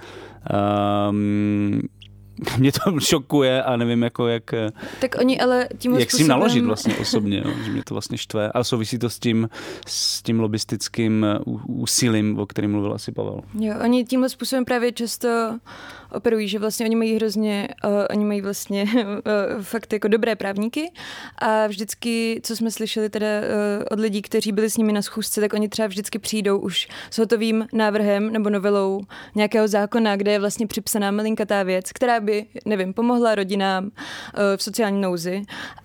[1.11, 1.81] um,
[2.59, 4.71] mě to šokuje a nevím jako jak, eh,
[5.01, 6.39] Tak oni ale tímhle jak s tím způsobem...
[6.39, 8.53] naložit vlastně osobně, jo, že mě to vlastně štve.
[8.53, 9.49] A souvisí to s tím,
[9.87, 13.41] s tím lobistickým eh, úsilím, o kterém mluvil asi Pavel.
[13.59, 15.59] Jo, oni tímhle způsobem právě často
[16.15, 20.93] operují, že vlastně oni mají hrozně, uh, oni mají vlastně uh, fakt jako dobré právníky.
[21.39, 25.41] A vždycky, co jsme slyšeli teda uh, od lidí, kteří byli s nimi na schůzce,
[25.41, 29.01] tak oni třeba vždycky přijdou už s hotovým návrhem nebo novelou
[29.35, 33.91] nějakého zákona, kde je vlastně připsaná malinkatá věc, která by, nevím, pomohla rodinám uh,
[34.57, 35.43] v sociální nouzi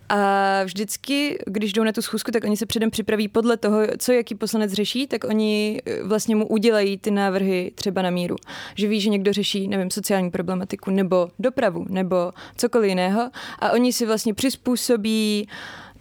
[0.10, 4.12] a vždycky, když jdou na tu schůzku, tak oni se předem připraví podle toho, co
[4.12, 8.36] jaký poslanec řeší, tak oni eh, vlastně mu udělají ty návrhy třeba na míru.
[8.76, 13.30] Že ví, že někdo řeší, nevím, sociální problematiku, nebo dopravu, nebo cokoliv jiného
[13.60, 15.48] a oni si vlastně přizpůsobí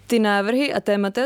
[0.09, 1.21] ty návrhy a témata,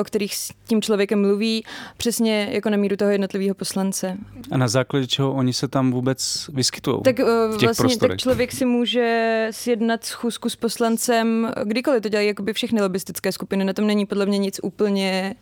[0.00, 1.64] o kterých s tím člověkem mluví,
[1.96, 4.16] přesně jako na míru toho jednotlivého poslance.
[4.50, 7.98] A na základě čeho oni se tam vůbec vyskytují Tak uh, v těch vlastně tak
[7.98, 8.18] prostorech?
[8.18, 13.72] člověk si může sjednat schůzku s poslancem, kdykoliv to dělají jakoby všechny lobistické skupiny, na
[13.72, 15.34] tom není podle mě nic úplně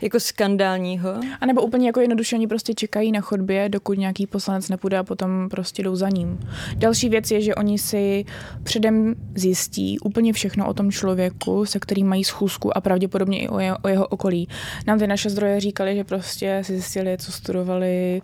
[0.00, 1.10] jako skandálního.
[1.40, 5.04] A nebo úplně jako jednoduše oni prostě čekají na chodbě, dokud nějaký poslanec nepůjde a
[5.04, 6.38] potom prostě jdou za ním.
[6.76, 8.24] Další věc je, že oni si
[8.62, 12.35] předem zjistí úplně všechno o tom člověku, se kterým mají schůzku
[12.74, 14.48] a pravděpodobně i o jeho, o jeho okolí.
[14.86, 18.22] Nám ty naše zdroje říkali, že prostě si zjistili, co studovali,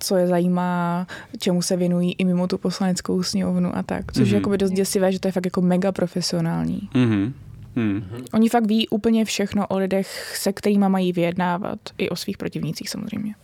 [0.00, 1.06] co je zajímá,
[1.38, 4.12] čemu se věnují i mimo tu poslaneckou sněmovnu a tak.
[4.12, 4.26] Což mm-hmm.
[4.26, 4.34] je Mhm.
[4.34, 6.88] jakoby dost děsivé, že to je fakt jako mega profesionální.
[6.94, 7.32] Mhm.
[7.76, 8.04] Hmm.
[8.32, 11.78] Oni fakt ví úplně všechno o lidech, se kterými mají vyjednávat.
[11.98, 13.34] I o svých protivnících samozřejmě.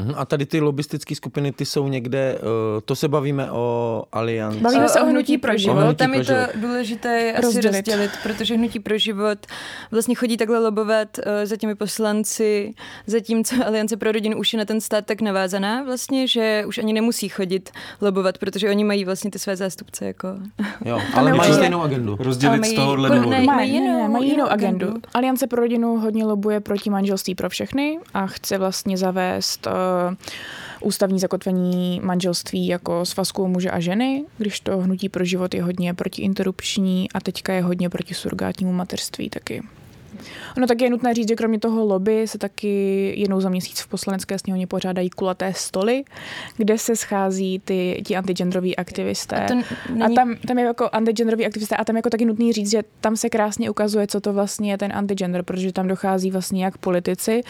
[0.00, 2.48] Mhm, A tady ty lobistické skupiny, ty jsou někde, uh,
[2.84, 4.60] to se bavíme o alianci.
[4.60, 5.80] Bavíme se o hnutí pro život.
[5.80, 6.50] hnutí Tam pro je to život.
[6.54, 7.76] důležité asi Rozdělit.
[7.76, 8.10] rozdělit.
[8.22, 9.38] protože hnutí pro život
[9.90, 12.72] vlastně chodí takhle lobovat eh, za těmi poslanci,
[13.06, 16.92] zatímco Aliance pro rodinu už je na ten stát tak navázaná vlastně, že už ani
[16.92, 17.70] nemusí chodit
[18.00, 20.28] lobovat, protože oni mají vlastně ty své zástupce jako...
[20.84, 22.16] Jo, ale mají stejnou agendu.
[22.20, 23.30] Rozdělit z tohohle důvodu.
[23.30, 24.86] ne, Mají, jinou- ne, mají jinou jinou agendu.
[24.86, 25.00] agendu.
[25.14, 29.72] Aliance pro rodinu hodně lobuje proti manželství pro všechny a chce vlastně zavést uh,
[30.80, 35.94] ústavní zakotvení manželství jako svazku muže a ženy, když to hnutí pro život je hodně
[35.94, 39.62] protiinterrupční a teďka je hodně proti surgátnímu mateřství taky.
[40.56, 43.88] Ono taky je nutné říct, že kromě toho lobby se taky jednou za měsíc v
[43.88, 46.04] poslanecké sněmovně pořádají kulaté stoly,
[46.56, 49.36] kde se schází ty, ti antigendroví aktivisté.
[49.44, 52.24] A to n- A není- tam, tam je jako antigenderový aktivisté a tam jako taky
[52.24, 55.88] nutný říct, že tam se krásně ukazuje, co to vlastně je ten antigender, protože tam
[55.88, 57.40] dochází vlastně jak politici,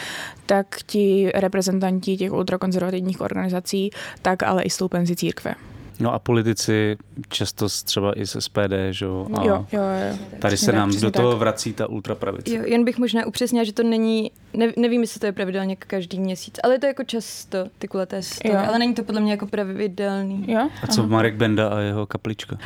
[0.47, 3.91] tak ti reprezentanti těch ultrakonzervativních organizací,
[4.23, 5.55] tak ale i stoupenci církve.
[6.01, 6.97] No a politici
[7.29, 9.27] často s- třeba i z SPD, že jo?
[9.35, 10.19] A Jo, jo, jo.
[10.39, 11.39] Tady se nám do toho tak.
[11.39, 12.55] vrací ta ultrapravice.
[12.55, 16.21] Jo, jen bych možná upřesnila, že to není, ne, nevím, jestli to je pravidelně každý
[16.21, 19.47] měsíc, ale je to jako často ty kulaté stoly, ale není to podle mě jako
[19.47, 20.45] pravidelný.
[20.49, 20.69] Jo?
[20.83, 22.57] A co Marek Benda a jeho kaplička?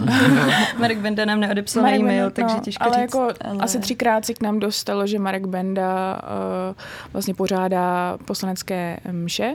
[0.78, 3.00] Marek Benda nám neodepsal Marek e-mail, Benda, takže no, těžko ale říct.
[3.00, 3.28] jako
[3.60, 6.20] asi třikrát si k nám dostalo, že Marek Benda
[6.70, 6.76] uh,
[7.12, 9.54] vlastně pořádá poslanecké mše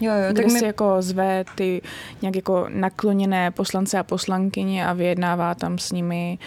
[0.00, 1.82] Jo, jo, kde tak si my, jako zve ty
[2.22, 6.38] nějak jako nakloněné poslance a poslankyně a vyjednává tam s nimi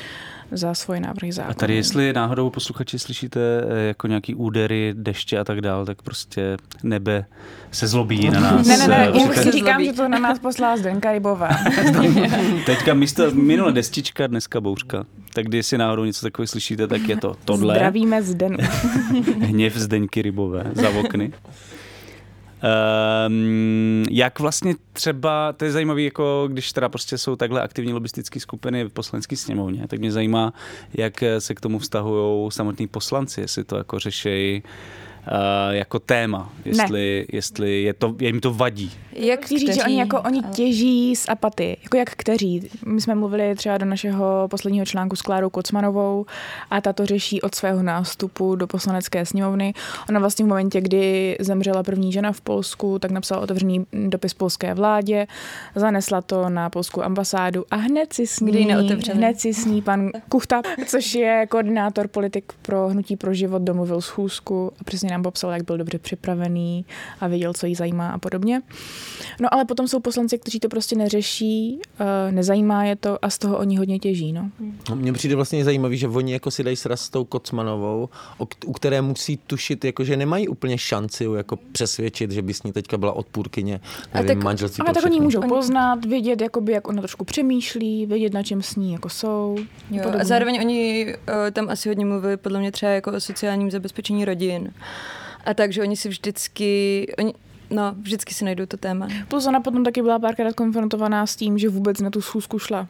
[0.51, 1.51] za svoje návrhy zákonů.
[1.51, 3.39] A tady, jestli náhodou posluchači slyšíte
[3.70, 7.26] eh, jako nějaký údery, deště a tak dál, tak prostě nebe
[7.72, 8.68] se zlobí na nás.
[8.68, 11.49] Ne, ne, ne, Eh, já říkám, že to na nás poslala Zdenka Rybová.
[12.66, 15.06] Teďka místo minule destička, dneska bouřka.
[15.34, 17.76] Tak když si náhodou něco takového slyšíte, tak je to tohle.
[17.76, 18.58] Zdravíme Zdenu.
[19.39, 21.34] Hněv Zdeňky Rybové za okny.
[23.28, 28.39] Um, jak vlastně třeba, to je zajímavé, jako když teda prostě jsou takhle aktivní lobistické
[28.39, 30.53] skupiny v poslanecké sněmovně, tak mě zajímá,
[30.93, 35.38] jak se k tomu vztahují samotní poslanci, jestli to jako řešejí uh,
[35.70, 38.91] jako téma, jestli, jestli je to, jim to vadí.
[39.16, 42.70] Jak Chci říct, že oni, jako, oni těží z apaty, jako jak kteří.
[42.86, 46.26] My jsme mluvili třeba do našeho posledního článku s Klárou Kocmanovou
[46.70, 49.74] a ta to řeší od svého nástupu do poslanecké sněmovny.
[50.09, 54.74] Ona vlastně v momentě, kdy zemřela první žena v Polsku, tak napsala otevřený dopis polské
[54.74, 55.28] vládě,
[55.76, 58.68] zanesla to na polskou ambasádu a hned si s ní,
[59.14, 64.01] hned si s ní pan Kuchta, což je koordinátor politik pro Hnutí pro život, domluvil
[64.01, 66.86] schůzku a přesně nám popsal, jak byl dobře připravený
[67.22, 68.61] a věděl, co jí zajímá a podobně.
[69.41, 73.38] No ale potom jsou poslanci, kteří to prostě neřeší, uh, nezajímá je to a z
[73.38, 74.34] toho oni hodně těží.
[74.34, 74.51] No.
[74.89, 78.10] no mně přijde vlastně zajímavý, že oni jako si dají sraz s tou Kocmanovou,
[78.66, 82.72] u které musí tušit, jako, že nemají úplně šanci jako přesvědčit, že by s ní
[82.72, 83.80] teďka byla odpůrkyně
[84.14, 84.82] nevím, tak, manželství.
[84.86, 88.76] Ale tak oni můžou poznat, vědět, jakoby, jak ona trošku přemýšlí, vědět, na čem s
[88.76, 89.58] ní jako jsou.
[89.91, 93.72] Jo, a zároveň oni uh, tam asi hodně mluvili podle mě třeba jako o sociálním
[93.72, 94.74] zabezpečení rodin.
[95.45, 97.34] A takže oni si vždycky, oni,
[97.74, 99.07] no, vždycky si najdou to téma.
[99.28, 102.88] Plus ona potom taky byla párkrát konfrontovaná s tím, že vůbec na tu schůzku šla.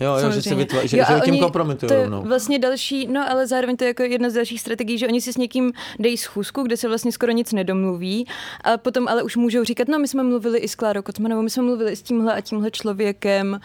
[0.00, 3.30] Jo, jo, že, se vytva- že, jo, že tím kompromitují to je vlastně další, no
[3.30, 6.16] ale zároveň to je jako jedna z dalších strategií, že oni si s někým dejí
[6.16, 8.26] schůzku, kde se vlastně skoro nic nedomluví
[8.64, 11.50] a potom ale už můžou říkat, no my jsme mluvili i s Klárou Kocmanovou, my
[11.50, 13.60] jsme mluvili i s tímhle a tímhle člověkem.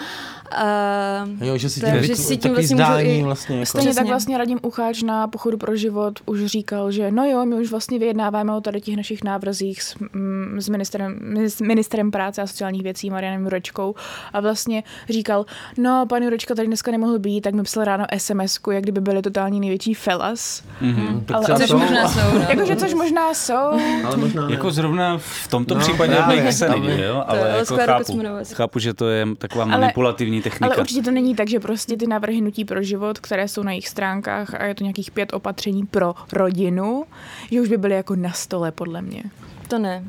[0.51, 3.65] A jo, že si tím, tak, že si tím vlastně zdání i, vlastně jako.
[3.65, 7.55] Stejně tak vlastně Radim Ucháč na pochodu pro život už říkal, že no jo, my
[7.55, 12.41] už vlastně vyjednáváme o tady těch našich návrzích s, mm, s, ministrem, s ministrem práce
[12.41, 13.95] a sociálních věcí Marianem Jurečkou.
[14.34, 15.45] A vlastně říkal,
[15.77, 19.21] no pan Jurečka tady dneska nemohl být, tak mi psal ráno sms jak kdyby byly
[19.21, 20.63] totální největší felas.
[20.82, 21.24] Mm-hmm.
[21.34, 21.78] Ale, což jsou.
[21.78, 22.38] možná jsou.
[22.38, 22.45] No.
[22.49, 23.80] Jakože což možná jsou.
[24.05, 27.24] Ale možná Jako zrovna v tomto no, případě právě, se neví, jo?
[27.28, 28.21] ale, ale jako chápu,
[28.53, 30.65] chápu, že to je taková manipulativní technika.
[30.65, 33.71] Ale určitě to není tak, že prostě ty návrhy nutí pro život, které jsou na
[33.71, 37.05] jejich stránkách a je to nějakých pět opatření pro rodinu,
[37.51, 39.24] že už by byly jako na stole, podle mě.
[39.67, 40.03] To ne.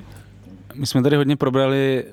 [0.75, 2.05] My jsme tady hodně probrali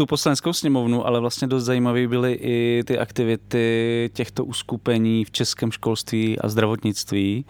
[0.00, 5.72] tu poslaneckou sněmovnu, ale vlastně dost zajímavé byly i ty aktivity těchto uskupení v českém
[5.72, 7.44] školství a zdravotnictví.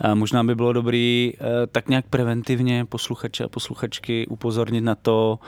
[0.00, 1.36] A možná by bylo dobré eh,
[1.72, 5.38] tak nějak preventivně posluchače a posluchačky upozornit na to,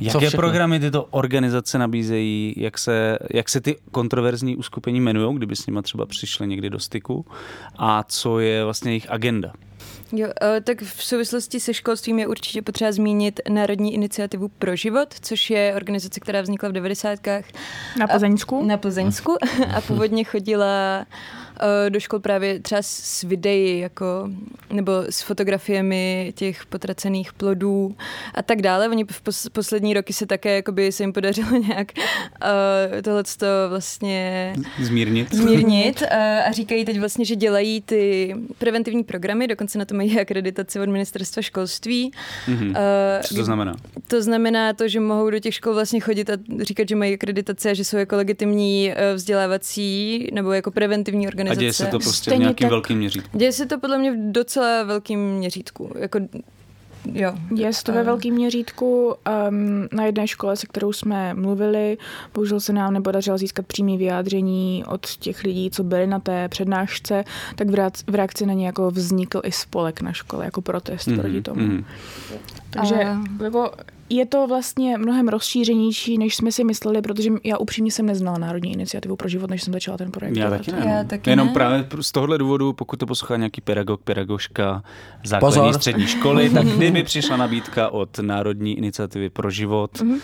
[0.00, 5.66] Jaké programy tyto organizace nabízejí, jak se, jak se ty kontroverzní uskupení jmenují, kdyby s
[5.66, 7.26] nimi třeba přišli někdy do styku
[7.78, 9.52] a co je vlastně jejich agenda?
[10.12, 15.14] Jo, eh, tak v souvislosti se školstvím je určitě potřeba zmínit Národní iniciativu pro život,
[15.20, 17.20] což je organizace, která vznikla v 90.
[17.98, 18.64] Na Plzeňsku.
[18.64, 19.36] Na Plzeňsku
[19.76, 21.06] a původně chodila
[21.88, 24.30] do škol právě třeba s videí, jako,
[24.72, 27.96] nebo s fotografiemi těch potracených plodů
[28.34, 28.88] a tak dále.
[28.88, 33.22] Oni v pos- poslední roky se také, jakoby se jim podařilo nějak uh, tohle
[33.68, 35.34] vlastně zmírnit.
[35.34, 36.08] zmírnit uh,
[36.48, 40.88] a říkají teď vlastně, že dělají ty preventivní programy, dokonce na to mají akreditaci od
[40.88, 42.12] ministerstva školství.
[42.48, 42.68] Mm-hmm.
[42.68, 43.76] Uh, Co to znamená?
[44.08, 47.70] To znamená to, že mohou do těch škol vlastně chodit a říkat, že mají akreditaci
[47.70, 51.58] a že jsou jako legitimní vzdělávací nebo jako preventivní organizace organizace.
[51.58, 53.38] A děje se to prostě Stejně v nějakým tak, velkým měřítku.
[53.38, 55.92] Děje se to podle mě v docela velkým měřítku.
[55.98, 56.20] Jako
[57.04, 57.34] Jo.
[57.54, 59.14] Je to ve velkém měřítku.
[59.48, 61.98] Um, na jedné škole, se kterou jsme mluvili,
[62.34, 67.24] bohužel se nám nepodařilo získat přímé vyjádření od těch lidí, co byli na té přednášce,
[67.56, 67.68] tak
[68.10, 71.20] v reakci na ně jako vznikl i spolek na škole, jako protest mm-hmm.
[71.20, 71.60] proti tomu.
[71.60, 71.84] Mm-hmm.
[72.70, 73.44] Takže uh.
[73.44, 73.70] jako
[74.12, 78.72] je to vlastně mnohem rozšířenější, než jsme si mysleli, protože já upřímně jsem neznala Národní
[78.72, 80.36] iniciativu pro život, než jsem začala ten projekt.
[80.36, 80.86] Já taky ne.
[80.86, 81.52] Já taky Jenom ne.
[81.52, 84.82] právě z tohohle důvodu, pokud to poslouchá nějaký pedagog, pedagožka
[85.24, 85.74] základní Pozor.
[85.74, 90.20] střední školy, tak kdyby přišla nabídka od Národní iniciativy pro život, mm-hmm.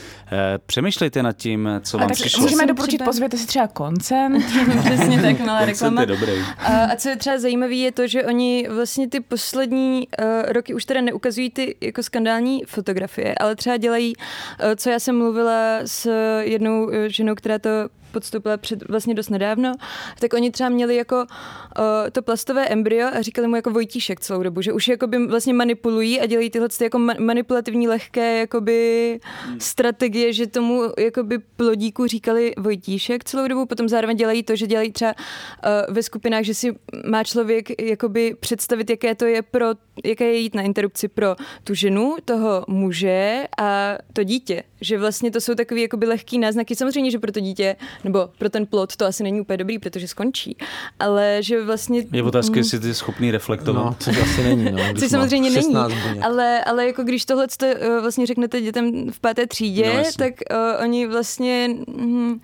[0.67, 2.43] přemýšlejte nad tím, co vám přišlo.
[2.43, 4.45] Můžeme doporučit, pozvěte si třeba koncent.
[4.85, 6.01] Přesně tak, malá reklama.
[6.01, 6.33] Je dobrý.
[6.59, 10.75] A, a co je třeba zajímavé, je to, že oni vlastně ty poslední uh, roky
[10.75, 14.13] už teda neukazují ty jako skandální fotografie, ale třeba dělají,
[14.59, 16.11] eh, co já jsem mluvila s
[16.41, 17.71] jednou eh, ženou, která to
[18.13, 19.73] podstoupila před vlastně dost nedávno,
[20.21, 24.43] tak oni třeba měli jako uh, to plastové embryo a říkali mu jako Vojtíšek celou
[24.43, 29.61] dobu, že už jakoby vlastně manipulují a dělají tyhle jako manipulativní lehké jakoby hmm.
[29.61, 34.93] strategie, že tomu jakoby plodíku říkali Vojtíšek celou dobu, potom zároveň dělají to, že dělají
[34.93, 36.75] třeba uh, ve skupinách, že si
[37.07, 39.67] má člověk jakoby představit, jaké to je pro,
[40.05, 45.31] jaké je jít na interrupci pro tu ženu, toho muže a to dítě, že vlastně
[45.31, 48.97] to jsou takové jakoby lehký náznaky, samozřejmě, že pro to dítě nebo pro ten plot
[48.97, 50.57] to asi není úplně dobrý, protože skončí,
[51.01, 52.05] ale že vlastně...
[52.13, 53.85] Je otázka, mm, jestli ty jsi schopný reflektovat.
[53.85, 54.65] No, což asi není.
[54.65, 56.25] No, Což samozřejmě není, 16 buněk.
[56.25, 60.83] ale, ale jako když tohle uh, vlastně řeknete dětem v páté třídě, No, tak uh,
[60.85, 62.41] oni vlastně hm,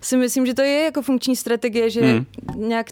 [0.00, 2.24] si myslím, že to je jako funkční strategie, že Hmm.
[2.56, 2.86] nějak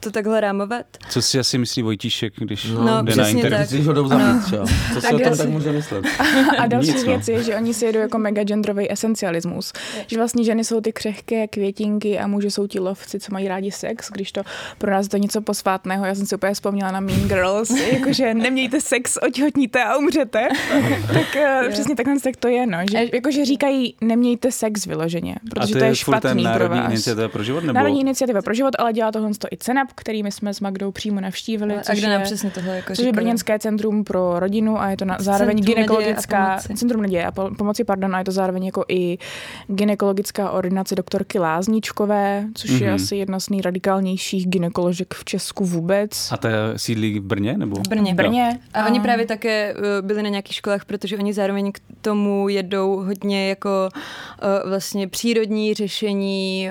[0.00, 0.86] to takhle rámovat.
[1.08, 3.58] Co si asi myslí Vojtíšek, když No, jde na internet?
[3.58, 3.68] tak.
[3.68, 4.66] Když ho jdou zabít, jo.
[4.94, 6.04] Co si Tak o tom tak může myslet?
[6.58, 7.12] A další Nic, no.
[7.12, 9.72] věc je, že oni si jedou jako mega genderový esencialismus.
[10.06, 13.70] Že vlastně ženy jsou ty křehké květinky a muži jsou ti lovci, co mají rádi
[13.70, 14.42] sex, když to
[14.78, 16.04] pro nás to je něco posvátného.
[16.04, 20.48] Já jsem si úplně vzpomněla na Mean Girls, jakože nemějte sex, otěhotníte a umřete.
[21.06, 22.78] tak uh, přesně takhle tak to je, no.
[22.90, 26.80] Že, jakože říkají, nemějte sex vyloženě, protože a to je, furt ten špatný pro Národní
[26.80, 26.90] vás.
[26.92, 27.60] iniciativa pro život?
[27.60, 27.72] Nebo...
[27.72, 30.90] Národní iniciativa pro život, ale dělá tohle to i CENAP, který my jsme s Magdou
[30.92, 31.74] přímo navštívili.
[31.74, 33.12] A což kde nám je- přesně tohle jako Což je?
[33.12, 37.32] Brněnské centrum pro rodinu a je to na, zároveň Centrum naděje a centrum naděje a
[37.32, 39.18] po, pomoci, pardon, a je to zároveň jako i
[39.66, 42.82] gynekologická ordinace doktorky Lázničkové, což mm-hmm.
[42.82, 42.94] je Mhm.
[42.94, 46.32] asi jedna z nejradikálnějších gynekoložek v Česku vůbec.
[46.32, 47.58] A ta sídlí v Brně?
[47.58, 47.76] Nebo?
[47.76, 48.12] V Brně.
[48.12, 48.58] V Brně.
[48.74, 52.96] A oni právě také uh, byli na nějakých školách, protože oni zároveň k tomu jedou
[52.96, 56.70] hodně jako uh, vlastně přírodní řešení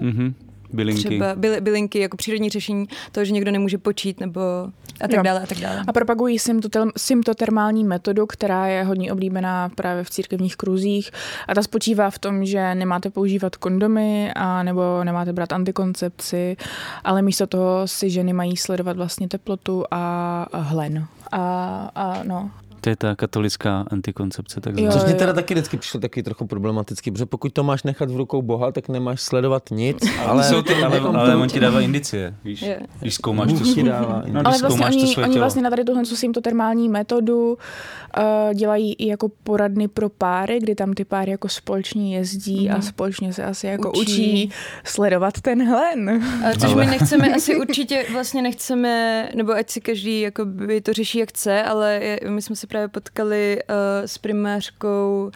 [0.00, 0.34] uh, Mhm.
[0.72, 1.02] Bylinky.
[1.04, 4.40] třeba byly, bylinky jako přírodní řešení toho, že někdo nemůže počít nebo
[5.00, 5.22] a tak Jo.
[5.22, 5.84] dále a tak dále.
[5.86, 6.38] A propagují
[6.96, 11.10] symptotermální metodu, která je hodně oblíbená právě v církevních kruzích.
[11.48, 16.56] A ta spočívá v tom, že nemáte používat kondomy a nebo nemáte brát antikoncepci,
[17.04, 21.06] ale místo toho si ženy mají sledovat vlastně teplotu a, a hlen.
[21.32, 22.50] A, a no,
[22.80, 24.60] To je ta katolická antikoncepce.
[24.60, 27.82] Tak Jo, Což mě teda taky vždycky přišlo taky trochu problematický, protože pokud to máš
[27.82, 30.44] nechat v rukou Boha, tak nemáš sledovat nic, ale...
[30.44, 32.62] Jsou ty, ale, ale to- on ti dává indicie, víš?
[32.62, 32.80] Je.
[33.00, 35.42] Když zkoumáš tu ti svůj, dává no, Ale vlastně zkoumáš to oni, svoje oni tělo.
[35.42, 37.48] vlastně na tady tuhle symptotermální metodu
[38.18, 42.80] uh, dělají i jako poradny pro páry, kdy tam ty páry jako společně jezdí a
[42.80, 44.50] společně se asi jako učí, Učí.
[44.84, 46.22] sledovat ten hlen.
[46.46, 50.92] A což Ale- my nechceme, asi určitě vlastně nechceme, nebo ať si každý jakoby to
[50.92, 53.74] řeší jak chce, ale je, my jsme se právě potkali uh,
[54.06, 55.30] s primářkou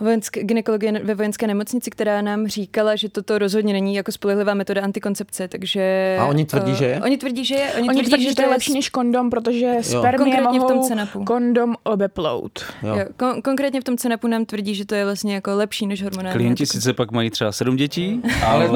[0.00, 4.82] vojenské, gynekologie ve vojenské nemocnici, která nám říkala, že toto rozhodně není jako spolehlivá metoda
[4.82, 6.16] antikoncepce, takže...
[6.20, 7.00] A oni tvrdí, že je?
[7.04, 7.72] Oni tvrdí, že je.
[7.72, 10.88] Oni, Oni tvrdí, že to je lepší než kondom, protože spermie Konkrétně v tom mohou
[10.88, 11.24] cenapu.
[11.24, 12.64] kondom obeplout.
[12.82, 12.96] Jo.
[12.96, 16.02] Jo, kon- konkrétně v tom cenapu nám tvrdí, že to je vlastně jako lepší než
[16.02, 16.32] hormonální.
[16.32, 16.80] Klienti antikoncepce.
[16.80, 18.68] sice pak mají třeba sedm dětí, ale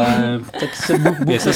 [0.60, 1.50] Tak se Bůh, Bůh je se.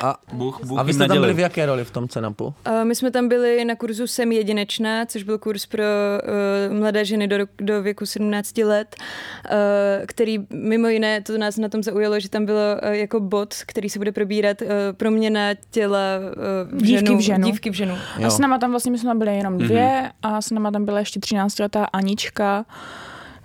[0.00, 2.54] A, Bůh, Bůh a vy jste tam byli v jaké roli v tom cenapu?
[2.64, 7.04] A My jsme tam byli na kurzu Jsem jedinečná, což byl kurz pro uh, mladé
[7.04, 12.20] ženy do, do věku 17 let, uh, který mimo jiné, to nás na tom zaujalo,
[12.20, 16.00] že tam bylo uh, jako bod, který se bude probírat uh, proměna těla
[16.72, 17.46] v Dívky ženu, v ženu.
[17.46, 17.94] Dívky v ženu.
[18.24, 20.84] A s náma tam vlastně my jsme tam byli jenom dvě a s náma tam
[20.84, 22.64] byla ještě 13-letá Anička,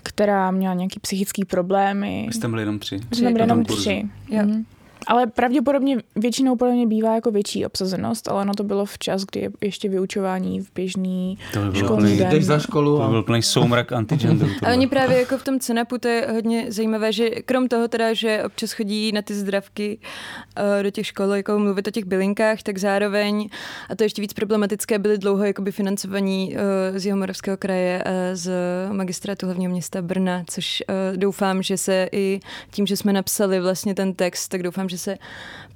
[0.04, 2.24] která měla nějaký psychický problémy.
[2.28, 3.00] Vy jste byli jenom tři.
[3.10, 4.10] My jsme byli jenom tři.
[4.30, 4.44] Jo.
[4.44, 4.66] Mhm.
[5.08, 9.24] Ale pravděpodobně většinou podle mě bývá jako větší obsazenost, ale ono to bylo v čas,
[9.24, 12.30] kdy je ještě vyučování v běžný To by bylo školní plný, den.
[12.30, 13.10] Jdeš za školu to by a...
[13.10, 14.52] byl plný soumrak antigenderů.
[14.64, 18.14] A oni právě jako v tom cenapu, to je hodně zajímavé, že krom toho teda,
[18.14, 22.64] že občas chodí na ty zdravky uh, do těch škol, jako mluvit o těch bylinkách,
[22.64, 23.50] tak zároveň,
[23.90, 28.12] a to je ještě víc problematické, byli dlouho jakoby financovaní uh, z Jihomoravského kraje a
[28.34, 28.52] z
[28.92, 32.40] magistrátu hlavního města Brna, což uh, doufám, že se i
[32.72, 35.20] tím, že jsme napsali vlastně ten text, tak doufám, že se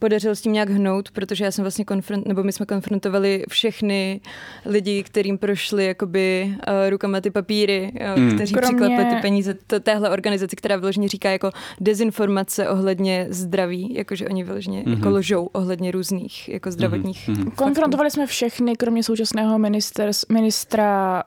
[0.02, 4.22] podařilo s tím nějak hnout, protože já jsem vlastně konfront, nebo my jsme konfrontovali všechny
[4.66, 8.36] lidi, kterým prošly jakoby uh, rukama ty papíry, Hmm.
[8.36, 13.94] kteří Kromě- přiklepli ty peníze to, téhle organizaci, která vyloženě říká jako dezinformace ohledně zdraví,
[13.94, 14.94] jakože oni vyloženě Mhm.
[14.94, 17.38] jako lžou ohledně různých jako zdravotních Mhm.
[17.38, 17.52] faktů.
[17.56, 21.24] Konfrontovali jsme všechny, kromě současného minister, ministra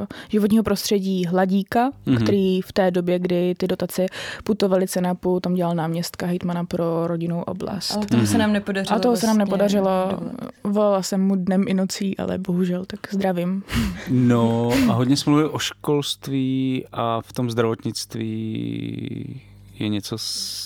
[0.00, 2.16] uh, životního prostředí Hladíka, Mhm.
[2.16, 2.22] mm-hmm.
[2.22, 4.06] který v té době, kdy ty dotace
[4.44, 8.01] putovaly cenapu, tam dělal náměstka hejtmana pro rodinnou oblast.
[8.02, 8.96] Ale toho se nám nepodařilo.
[8.96, 10.08] A toho se nám vlastně nepodařilo.
[10.10, 10.32] dovolit.
[10.64, 13.62] Volala jsem mu dnem i nocí, ale bohužel, tak zdravím.
[14.10, 19.40] No a hodně jsme mluvili o školství a v tom zdravotnictví
[19.78, 20.16] je něco,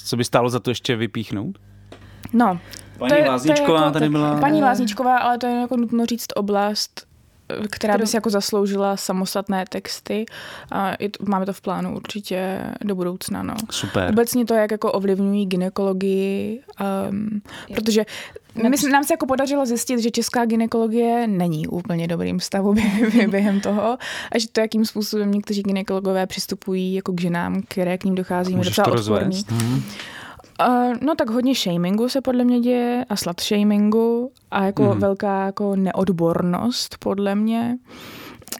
[0.04, 1.58] co by stálo za to ještě vypíchnout?
[2.32, 2.58] No,
[2.98, 4.40] Paní to je- to je Lázničková jako- tady byla.
[4.40, 7.05] Paní Lázničková, ale to je jako nutno říct oblast,
[7.70, 10.26] která by Kterou- si jako zasloužila samostatné texty
[10.72, 13.42] a je to, máme to v plánu určitě do budoucna.
[13.42, 13.54] No.
[13.70, 14.10] Super.
[14.10, 16.60] Obecně to, jak jako ovlivňují ginekologii,
[17.10, 17.40] um,
[17.74, 18.04] protože
[18.68, 23.30] my, jsme- nám se jako podařilo zjistit, že česká ginekologie není úplně dobrým stavu bě-
[23.30, 23.98] během toho
[24.32, 28.52] a že to, jakým způsobem někteří ginekologové přistupují jako k ženám, které k ním dochází,
[28.52, 29.42] je docela odporný.
[30.60, 34.94] Uh, no tak hodně shamingu se podle mě děje a slut shamingu a jako Mhm.
[34.94, 35.00] mm.
[35.00, 37.78] velká jako neodbornost podle mě.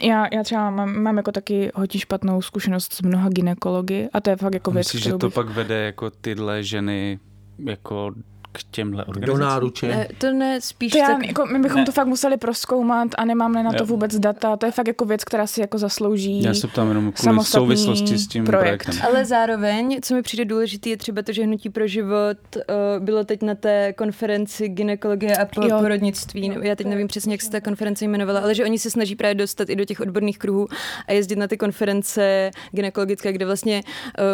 [0.03, 4.31] Já, já třeba mám, mám jako taky hodně špatnou zkušenost s mnoha ginekology a to
[4.31, 5.35] je fakt jako věc, Myslíš, že to bych...
[5.35, 7.19] pak vede jako tyhle ženy
[7.59, 8.13] jako
[8.59, 9.41] k těmhle Do organizacím?
[9.41, 9.87] náruče.
[9.89, 11.27] Ne, to ne, spíš To já, tak...
[11.27, 11.85] jako, my bychom Ne.
[11.87, 13.87] to fakt museli proskoumat a nemáme na to Jo.
[13.87, 14.57] vůbec data.
[14.57, 18.19] To je fakt jako věc, která si jako zaslouží Já se ptám jenom kvůli souvislosti
[18.19, 18.83] s tím projekt.
[18.85, 19.07] projektem.
[19.09, 23.25] Ale zároveň, co mi přijde důležité, je třeba to, že Hnutí pro život uh, bylo
[23.25, 25.79] teď na té konferenci ginekologie a po, Jo.
[25.81, 26.53] porodnictví.
[26.63, 29.35] Já teď nevím přesně, jak se ta konference jmenovala, ale že oni se snaží právě
[29.35, 30.69] dostat i do těch odborných kruhů
[31.09, 33.83] a jezdit na ty konference ginekologické, kde vlastně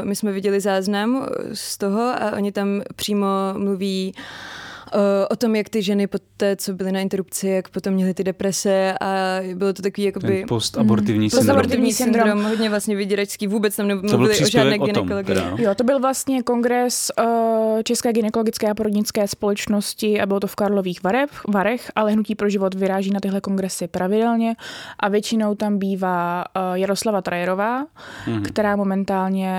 [0.01, 5.57] uh, my jsme viděli záznam z toho a oni tam přímo mluví eh, o tom,
[5.57, 9.07] jak ty ženy po té, co byly na interrupci, jak potom měly ty deprese a
[9.55, 10.39] bylo to takový jakoby...
[10.39, 11.47] Ten postabortivní syndrom.
[11.47, 12.29] Postabortivní syndrom.
[12.29, 14.79] syndrom, hodně vlastně vyděračský, vůbec tam nemluvili o žádné
[15.25, 15.57] teda, no.
[15.59, 20.57] Jo, to byl vlastně kongres uh, České gynekologické a porodnické společnosti a bylo to v
[20.57, 24.55] Karlových Varech, Varech, ale Hnutí pro život vyráží na tyhle kongresy pravidelně
[25.01, 27.87] a většinou tam bývá uh, Jaroslava Trajerová,
[28.27, 28.43] Mhm.
[28.43, 29.53] která momentálně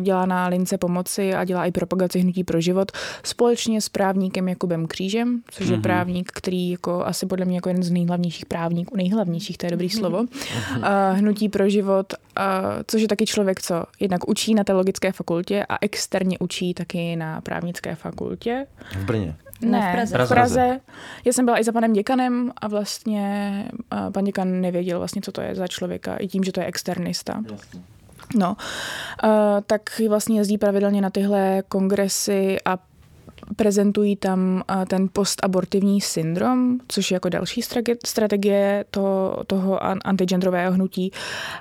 [0.00, 2.92] dělá na lince pomoci a dělá i propagaci Hnutí pro život
[3.22, 5.82] společně s právníkem Jakubem Křížem, což je Mhm.
[5.82, 9.90] právník, který jako asi podle mě jako jeden z nejhlavnějších právníků, nejhlavnějších, to je dobrý
[9.90, 10.26] slovo, uh,
[11.12, 12.14] Hnutí pro život,
[12.86, 17.40] což je taky člověk, co jednak učí na teologické fakultě a externě učí taky na
[17.40, 18.66] právnické fakultě.
[18.92, 19.36] V Brně.
[19.60, 20.24] Ne, v Praze.
[20.24, 20.80] v Praze.
[21.24, 23.64] Já jsem byla i za panem děkanem a vlastně
[24.12, 27.42] pan děkan nevěděl vlastně, co to je za člověka, i tím, že to je externista.
[28.34, 28.56] No,
[29.24, 29.30] uh,
[29.66, 32.78] tak vlastně jezdí pravidelně na tyhle kongresy a
[33.56, 37.62] prezentují tam ten postabortivní syndrom, což je jako další
[38.06, 41.12] strategie to, toho an- antigendrového hnutí.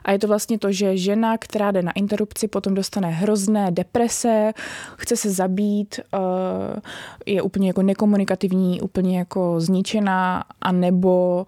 [0.04, 4.54] A je to vlastně to, že žena, která jde na interrupci, potom dostane hrozné deprese,
[4.98, 6.00] chce se zabít,
[7.26, 11.46] je úplně jako nekomunikativní, úplně jako zničená, a nebo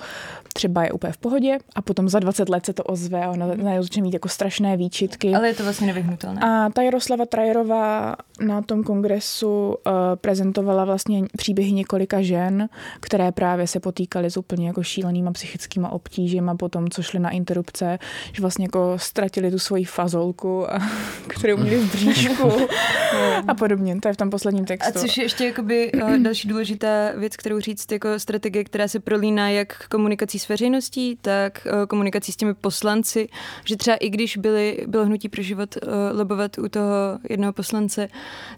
[0.53, 3.47] třeba je úplně v pohodě a potom za 20 let se to ozve a ona
[3.81, 5.35] začne mít jako strašné výčitky.
[5.35, 6.41] Ale je to vlastně nevyhnutelné.
[6.41, 8.15] A ta Jaroslava Trajerová
[8.45, 9.93] na tom kongresu uh,
[10.33, 12.69] prezentovala vlastně příběhy několika žen,
[12.99, 17.29] které právě se potýkaly s úplně jako šílenýma psychickýma obtížima po tom, co šly na
[17.29, 17.99] interrupce,
[18.31, 20.79] že vlastně jako ztratili tu svoji fazolku, a,
[21.27, 22.51] kterou měli v bříšku
[23.47, 23.99] a podobně.
[24.01, 24.99] To je v tom posledním A textu.
[24.99, 29.49] což je ještě jakoby uh, další důležitá věc, kterou říct, jako strategie, která se prolíná
[29.49, 33.27] jak komunikací s veřejností, tak uh, komunikací s těmi poslanci,
[33.65, 38.07] že třeba i když byli, bylo hnutí pro život uh, lobovat u toho jednoho poslance,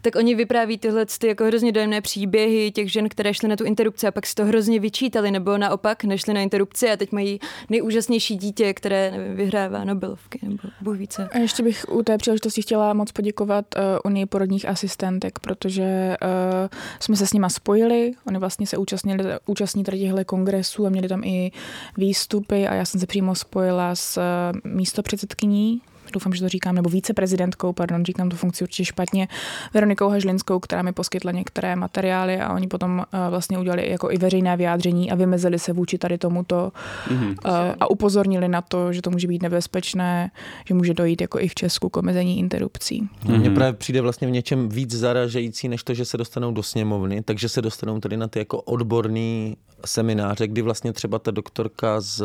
[0.01, 3.63] tak oni vypráví tyhle ty jako hrozně dojemné příběhy těch žen, které šly na tu
[3.63, 7.39] interrupci a pak si to hrozně vyčítali, nebo naopak nešli na interrupci a teď mají
[7.69, 11.29] nejúžasnější dítě, které nevím, vyhrává Nobelovky, nebo Bůh více.
[11.31, 16.67] A ještě bych u té příležitosti chtěla moc poděkovat uh, Unii porodních asistentek, protože uh,
[16.99, 21.07] jsme se s nima spojili, oni vlastně se účastnili, účastní tady těchto kongresů a měli
[21.07, 21.51] tam i
[21.97, 25.81] výstupy a já jsem se přímo spojila s uh, místopředsedkyní
[26.13, 29.27] doufám, že to říkám, nebo víceprezidentkou, pardon, říkám tu funkci určitě špatně,
[29.73, 34.17] Veronikou Hažlinskou, která mi poskytla některé materiály a oni potom uh, vlastně udělali jako i
[34.17, 36.71] veřejné vyjádření a vymezili se vůči tady tomuto
[37.11, 37.27] Mhm.
[37.29, 37.35] uh,
[37.79, 40.31] a upozornili na to, že to může být nebezpečné,
[40.67, 43.09] že může dojít jako i v Česku k omezení interrupcí.
[43.23, 43.55] Mně Mhm.
[43.55, 47.49] právě přijde vlastně v něčem víc zaražející, než to, že se dostanou do sněmovny, takže
[47.49, 52.23] se dostanou tady na ty jako odborný semináře, kdy vlastně třeba ta doktorka z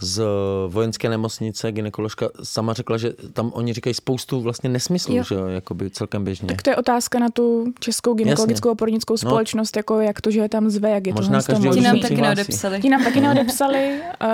[0.00, 0.22] z
[0.68, 5.22] vojenské nemocnice, ginekoložka, sama řekla, že tam oni říkají spoustu vlastně nesmyslů, Jo.
[5.28, 6.48] že jo, jakoby celkem běžně.
[6.48, 9.18] Tak to je otázka na tu českou gynekologickou a porodnickou No.
[9.18, 12.00] společnost, jako jak to, že je tam zve, jak je Možná to každý Ti nám
[12.00, 12.80] taky neodepsali.
[12.80, 14.28] Ti nám taky neodepsali uh,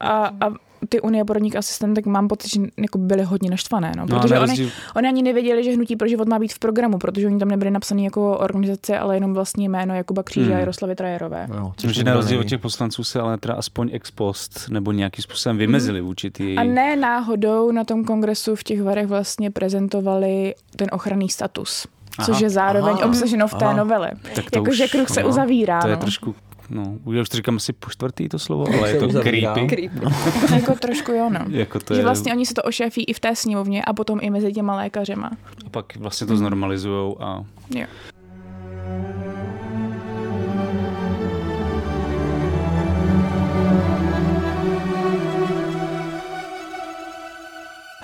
[0.00, 4.20] a, a ty unie porodních asistentek mám pocit, že jako byly hodně naštvané, no, No
[4.20, 7.26] protože na oni, oni ani nevěděli, že Hnutí pro život má být v programu, protože
[7.26, 10.56] oni tam nebyli napsaný jako organizace, ale jenom vlastně jméno Jakuba Kříže Hmm.
[10.56, 11.46] a Jaroslavy Trajerové.
[11.50, 15.22] No, že na rozdíl od těch poslanců se ale teda aspoň ex post nebo nějakým
[15.22, 16.56] způsobem vymezili vůči ty...
[16.56, 21.86] A ne náhodou na tom kongresu v těch varech vlastně prezentovali ten ochranný status.
[22.18, 22.26] Aha.
[22.26, 23.06] Což je zároveň Aha.
[23.06, 23.76] obsaženo v té Aha.
[23.76, 24.10] novele.
[24.54, 25.80] Jakože kruh se no, uzavírá.
[25.80, 26.00] To je no.
[26.00, 26.34] trošku,
[26.70, 29.54] no, já už to říkám asi po čtvrtý to slovo, ale je to uzavírá.
[29.54, 29.90] creepy.
[30.54, 31.40] jako trošku jo, no.
[31.48, 34.18] Jako to že je, vlastně oni se to ošéfí i v té sněmovně a potom
[34.22, 35.30] i mezi těma lékařema.
[35.66, 37.44] a pak vlastně to znormalizujou a
[37.74, 37.86] Jo.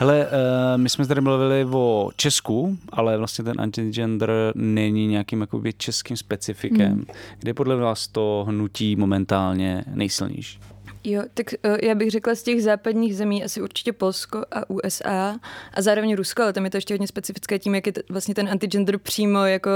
[0.00, 5.72] Hele, uh, my jsme tady mluvili o Česku, ale vlastně ten antigender není nějakým jakoby
[5.72, 6.92] českým specifikem.
[6.92, 7.04] Hmm.
[7.38, 10.58] Kde podle vás to hnutí momentálně nejsilnější?
[11.04, 15.36] Jo, tak uh, já bych řekla z těch západních zemí asi určitě Polsko a USA
[15.74, 18.34] a zároveň Rusko, ale tam je to ještě hodně specifické tím, jak je t- vlastně
[18.34, 19.70] ten antigender přímo jako...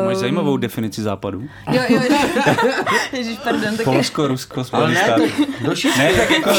[0.00, 0.04] Um...
[0.04, 1.48] Máš zajímavou definici západu.
[1.72, 2.16] Jo, jo, jo.
[3.12, 3.76] Ježíš, pardon.
[3.76, 5.32] Tak Polsko, Rusko, Spojené státy.
[5.98, 6.50] Ne, tak jako,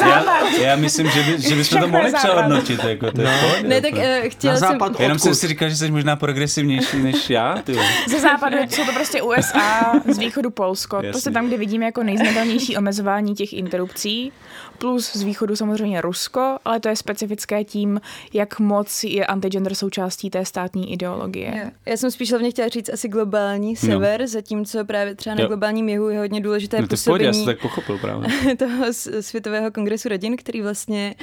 [0.00, 0.24] já,
[0.60, 2.84] já, myslím, že, by, že bychom to mohli přehodnotit.
[2.84, 3.30] Jako, to no.
[3.30, 4.78] je ne, tak uh, chtěla jsem...
[4.98, 7.62] Jenom jsem si říkal, že jsi možná progresivnější než já.
[7.64, 7.78] Ty.
[8.08, 10.96] Ze západu jsou to prostě USA, z východu Polsko.
[10.96, 11.10] Jasně.
[11.10, 14.32] Prostě tam, kde vidíme jako nejznatelnější omezování těch interrupcí,
[14.78, 18.00] plus z východu samozřejmě Rusko, ale to je specifické tím,
[18.32, 21.52] jak moc je antigender součástí té státní ideologie.
[21.54, 21.72] Yeah.
[21.86, 24.26] Já jsem spíš hlavně chtěla říct asi globální sever, no.
[24.26, 25.48] zatímco právě třeba na jo.
[25.48, 28.28] globálním jihu je hodně důležité no, působení já tak pochopil právě.
[28.58, 28.84] toho
[29.20, 31.14] Světového kongresu rodin, který vlastně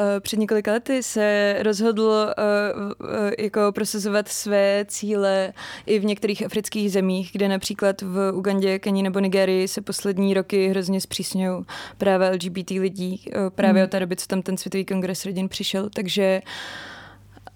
[0.00, 5.52] uh, před několika lety se rozhodl uh, uh, jako prosazovat své cíle
[5.86, 10.68] i v některých afrických zemích, kde například v Ugandě, Keni nebo Nigerii se poslední roky
[10.68, 11.64] hrozně zpřísňují
[11.98, 13.84] práva LGBT lidí eh, právě hmm.
[13.84, 16.42] od té doby, co tam ten Světový kongres rodin přišel, takže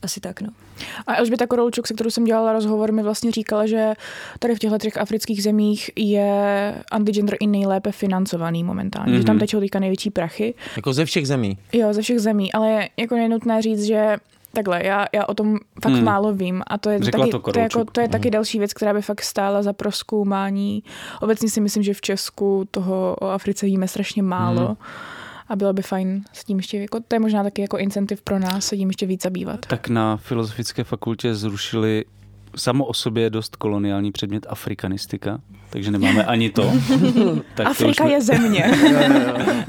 [0.02, 0.48] asi tak, no.
[1.06, 3.92] A Elžběta Korolčuk, se kterou jsem dělala rozhovor, mi vlastně říkala, že
[4.38, 9.18] tady v těchto třech afrických zemích je antigender i nejlépe financovaný momentálně, mm-hmm.
[9.18, 9.40] že tam mhm.
[9.40, 10.54] tečou teďka největší prachy.
[10.76, 11.58] Jako ze všech zemí?
[11.72, 14.16] Jo, ze všech zemí, ale jako je nutné říct, že
[14.52, 16.04] Takhle, já, já o tom fakt hmm.
[16.04, 18.72] málo vím a to je, taky, to, to, je jako, to je taky další věc,
[18.72, 20.82] která by fakt stála za proskoumání.
[21.20, 24.66] Obecně si myslím, že v Česku toho o Africe víme strašně málo.
[24.66, 24.76] Hmm
[25.48, 28.38] a bylo by fajn s tím ještě, jako, to je možná taky jako incentiv pro
[28.38, 29.66] nás se tím ještě víc zabývat.
[29.66, 32.04] Tak na Filozofické fakultě zrušili
[32.56, 36.72] samo o sobě dost koloniální předmět afrikanistika, takže nemáme ani to.
[37.54, 38.64] tak Afrika to je země.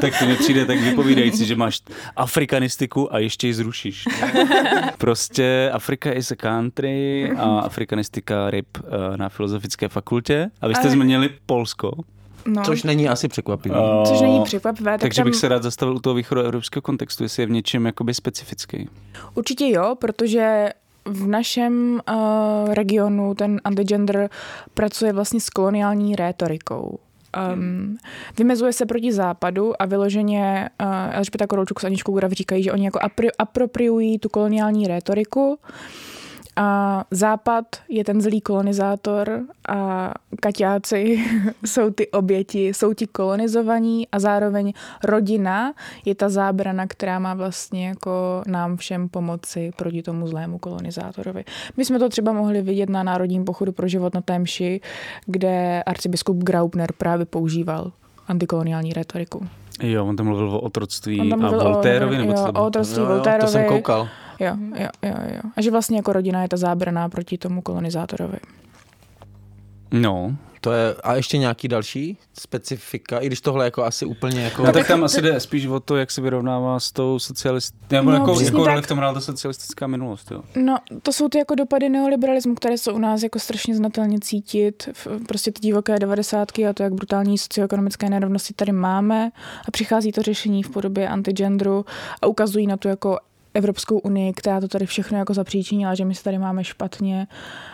[0.01, 1.81] tak to mi přijde tak vypovídající, že máš
[2.15, 4.05] afrikanistiku a ještě ji zrušíš.
[4.97, 10.49] prostě Afrika is a country a afrikanistika ryb eh, na Filozofické fakultě.
[10.61, 11.91] A vy jste změnili Polsko.
[12.45, 12.63] No.
[12.63, 13.79] Což není asi překvapivé.
[13.79, 14.91] Uh, Což není překvapivé.
[14.91, 15.25] Tak takže tam...
[15.25, 18.89] bych se rád zastavil u toho východoevropského kontextu, jestli je v něčem jakoby specifický.
[19.35, 20.69] Určitě jo, protože
[21.05, 24.29] v našem uh, regionu ten antigender
[24.73, 26.99] pracuje vlastně s koloniální rétorikou.
[27.53, 27.97] Um,
[28.37, 32.85] vymezuje se proti západu a vyloženě uh, Elžběta Korolčuk s Aničkou Grav říkají, že oni
[32.85, 35.59] jako apri- apropriují tu koloniální rétoriku
[36.59, 41.25] a Západ je ten zlý kolonizátor a Kaťáci
[41.65, 44.73] jsou ty oběti, jsou ti kolonizovaní a zároveň
[45.03, 45.73] rodina
[46.05, 51.43] je ta zábrana, která má vlastně jako nám všem pomoci proti tomu zlému kolonizátorovi.
[51.77, 54.81] My jsme to třeba mohli vidět na Národním pochodu pro život na Témši,
[55.25, 57.91] kde arcibiskup Graubner právě používal
[58.27, 59.47] antikoloniální retoriku.
[59.83, 62.51] Jo, on tam mluvil o otroctví a Voltérovi, nebo co?
[62.51, 63.41] O otroctví Voltérovi.
[63.41, 64.07] To jsem koukal.
[64.39, 65.41] Jo, jo, jo, jo.
[65.57, 68.37] A že vlastně jako rodina je ta zábraná proti tomu kolonizátorovi.
[69.91, 74.63] No, to je, a ještě nějaký další specifika, i když tohle jako asi úplně jako...
[74.63, 78.11] No tak tam asi jde spíš o to, jak se vyrovnává s tou socialistickou, nebo
[78.11, 80.43] no, jako, jako roli v tom hrála ta socialistická minulost, jo.
[80.55, 84.89] No, to jsou ty jako dopady neoliberalismu, které jsou u nás jako strašně znatelně cítit.
[85.27, 89.31] Prostě ty divoké devadesátky a to, jak brutální socioekonomické nerovnosti tady máme
[89.67, 91.85] a přichází to řešení v podobě antigendru
[92.21, 93.17] a ukazují na tu jako
[93.53, 97.27] Evropskou unii, která to tady všechno jako zapříčinila, že my se tady máme špatně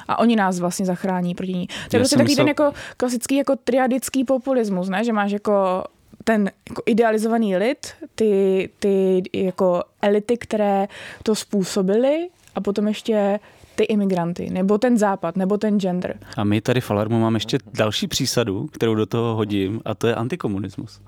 [0.07, 1.67] a oni nás vlastně zachrání proti ní.
[1.67, 2.45] To je prostě takový myslel...
[2.45, 5.03] ten jako klasický jako triadický populismus, ne?
[5.03, 5.83] že máš jako
[6.23, 10.87] ten jako idealizovaný lid, ty, ty jako elity, které
[11.23, 13.39] to způsobily a potom ještě
[13.75, 16.19] ty imigranty, nebo ten západ, nebo ten gender.
[16.37, 20.07] A my tady v Alarmu máme ještě další přísadu, kterou do toho hodím, a to
[20.07, 21.01] je antikomunismus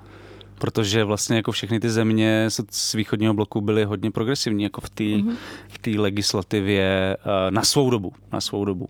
[0.59, 5.03] protože vlastně jako všechny ty země z východního bloku byly hodně progresivní jako v té
[5.03, 5.99] mm-hmm.
[5.99, 8.13] legislativě eh, na svou dobu.
[8.31, 8.89] Na svou dobu.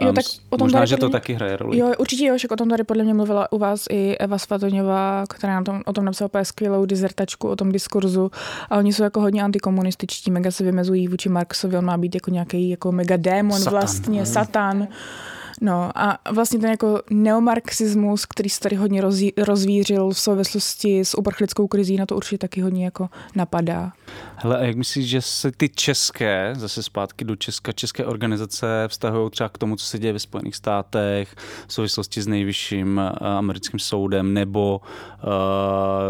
[0.00, 1.78] Jo, tak o tom Možná, že to mě, taky hraje roli.
[1.78, 5.24] Jo, určitě jo, že o tom tady podle mě mluvila u vás i Eva Svatoňová,
[5.28, 8.30] která na tom, o tom napsala úplně skvělou dizertačku o tom diskurzu
[8.70, 12.30] a oni jsou jako hodně antikomunističtí, mega se vymezují vůči Marxovi, on má být jako
[12.30, 13.72] nějaký jako mega démon satan.
[13.72, 14.88] vlastně, satan.
[15.60, 19.02] No a vlastně ten jako neomarxismus, který se tady hodně
[19.38, 23.92] rozvířil v souvislosti s uprchlickou krizí, na to určitě taky hodně jako napadá.
[24.44, 29.30] Hele, a jak myslíš, že se ty české, zase zpátky do Česka, české organizace vztahují
[29.30, 31.34] třeba k tomu, co se děje ve Spojených státech
[31.66, 35.28] v souvislosti s nejvyšším uh, americkým soudem nebo uh,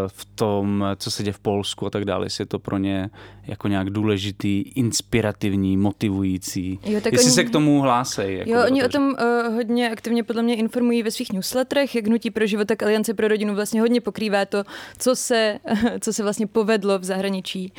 [0.07, 3.09] v tom, co se děje v Polsku a tak dále, jestli je to pro ně
[3.47, 6.79] jako nějak důležitý, inspirativní, motivující.
[6.85, 7.35] Jo, tak jestli oni...
[7.35, 8.37] se k tomu hlásejí.
[8.37, 12.05] Jako jo, oni o tom uh, hodně aktivně podle mě informují ve svých newsletterech, jak
[12.05, 14.63] Hnutí pro život, tak Aliance pro rodinu vlastně hodně pokrývá to,
[14.97, 15.59] co se,
[15.99, 17.73] co se vlastně povedlo v zahraničí,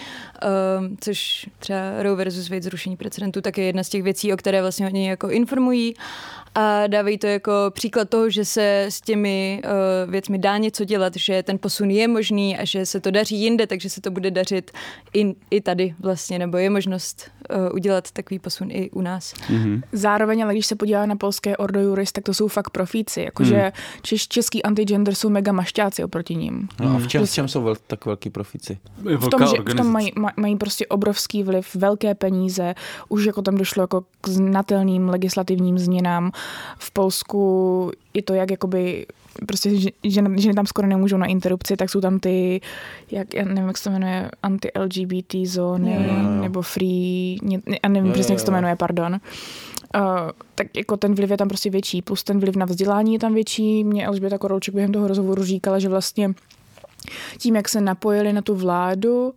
[0.45, 0.46] uh,
[1.01, 4.63] což třeba Roe versus Wade zrušení precedentu, tak je jedna z těch věcí, o které
[4.63, 5.95] vlastně hodně jako informují
[6.57, 11.13] a dávají to jako příklad toho, že se s těmi uh, věcmi dá něco dělat,
[11.17, 14.31] že ten posun je možný a že se to daří jinde, takže se to bude
[14.31, 14.71] dařit
[15.15, 19.35] i, i tady vlastně, nebo je možnost uh, udělat takový posun i u nás.
[19.35, 19.83] Mm-hmm.
[19.93, 23.65] Zároveň, ale když se podívá na polské Ordo Juris, tak to jsou fakt profíci, jakože
[23.65, 23.71] mm.
[24.03, 26.69] češ, český antigender jsou mega mašťáci oproti ním.
[26.81, 28.79] No a v čem, v čem jsou vel, tak velký profíci?
[28.97, 32.75] V tom, že v tom mají, mají prostě obrovský vliv, velké peníze,
[33.09, 36.33] už jako tam došlo jako k znatelným legislativním změnám,
[36.79, 39.07] v Polsku i to, jak jakoby
[39.47, 39.71] prostě
[40.05, 42.61] ženy, ženy tam skoro nemůžou na interrupci, tak jsou tam ty,
[43.11, 46.41] jak, já nevím, jak se to jmenuje, anti-LGBT zóny, yeah.
[46.41, 47.39] nebo free,
[47.83, 49.21] já nevím yeah, přesně, jak se to jmenuje, pardon.
[49.97, 50.01] Uh,
[50.55, 53.35] tak jako ten vliv je tam prostě větší, plus ten vliv na vzdělání je tam
[53.35, 53.85] větší.
[53.85, 56.35] Mě Elžběta Korolček během toho rozhovoru říkala, že vlastně
[57.39, 59.35] tím, jak se napojili na tu vládu,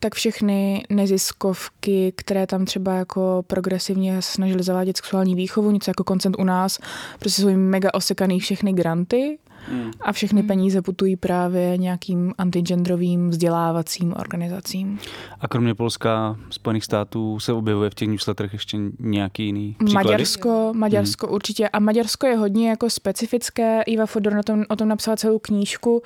[0.00, 6.36] tak všechny neziskovky, které tam třeba jako progresivně snažili zavádět sexuální výchovu, něco jako koncent
[6.38, 6.78] u nás,
[7.18, 9.38] prostě jsou mega osekaný všechny granty
[9.68, 9.90] hmm.
[10.00, 10.48] a všechny hmm.
[10.48, 14.98] peníze putují právě nějakým antigendrovým vzdělávacím organizacím.
[15.40, 20.08] A kromě Polska, Spojených států se objevuje v těch newsletterech ještě nějaký jiný příklady?
[20.08, 21.34] Maďarsko, Maďarsko hmm.
[21.34, 21.68] určitě.
[21.68, 23.82] A Maďarsko je hodně jako specifické.
[23.82, 26.02] Iva Fodor na tom, o tom napsala celou knížku,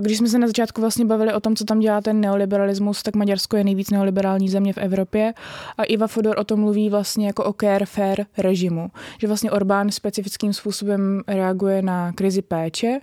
[0.00, 3.16] když jsme se na začátku vlastně bavili o tom, co tam dělá ten neoliberalismus, tak
[3.16, 5.34] Maďarsko je nejvíc neoliberální země v Evropě
[5.78, 9.90] a Iva Fodor o tom mluví vlastně jako o care fair režimu, že vlastně Orbán
[9.90, 13.00] specifickým způsobem reaguje na krizi péče.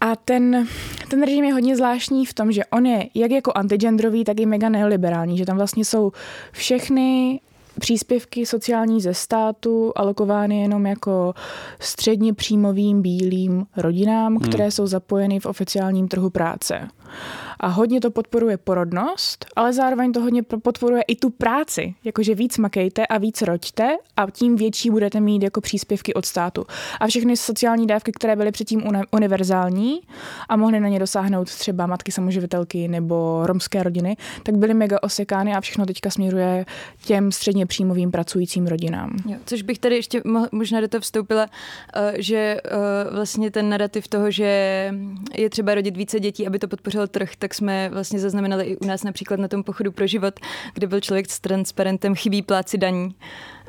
[0.00, 0.66] A ten,
[1.10, 4.46] ten režim je hodně zvláštní v tom, že on je jak jako antigendrový, tak i
[4.46, 6.12] mega neoliberální, že tam vlastně jsou
[6.52, 7.40] všechny
[7.80, 11.34] příspěvky sociální ze státu alokovány jenom jako
[11.80, 14.48] středně příjmovým bílým rodinám, hmm.
[14.48, 16.88] které jsou zapojeny v oficiálním trhu práce
[17.60, 22.58] a hodně to podporuje porodnost, ale zároveň to hodně podporuje i tu práci, jakože víc
[22.58, 26.66] makejte a víc roďte a tím větší budete mít jako příspěvky od státu.
[27.00, 30.00] A všechny sociální dávky, které byly předtím univerzální
[30.48, 35.54] a mohly na ně dosáhnout třeba matky samoživitelky nebo romské rodiny, tak byly mega osekány
[35.54, 36.66] a všechno teďka směřuje
[37.04, 39.16] těm středně příjmovým pracujícím rodinám.
[39.28, 40.22] Jo, což bych tady ještě
[40.52, 41.46] možná do toho vstoupila,
[41.94, 42.70] eh, že eh,
[43.10, 44.44] vlastně ten narrativ toho, že
[45.34, 48.86] je třeba rodit více dětí, aby to podpořil trh, tak jsme vlastně zaznamenali i u
[48.86, 50.40] nás například na tom pochodu pro život,
[50.74, 53.14] kde byl člověk s transparentem chybí pláci daní.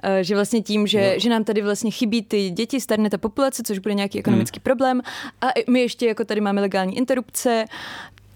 [0.03, 1.19] Eh, že vlastně tím, že, no.
[1.19, 4.63] že nám tady vlastně chybí ty děti, starne ta populace, což bude nějaký ekonomický hmm.
[4.63, 5.01] problém
[5.41, 7.65] a my ještě jako tady máme legální interrupce,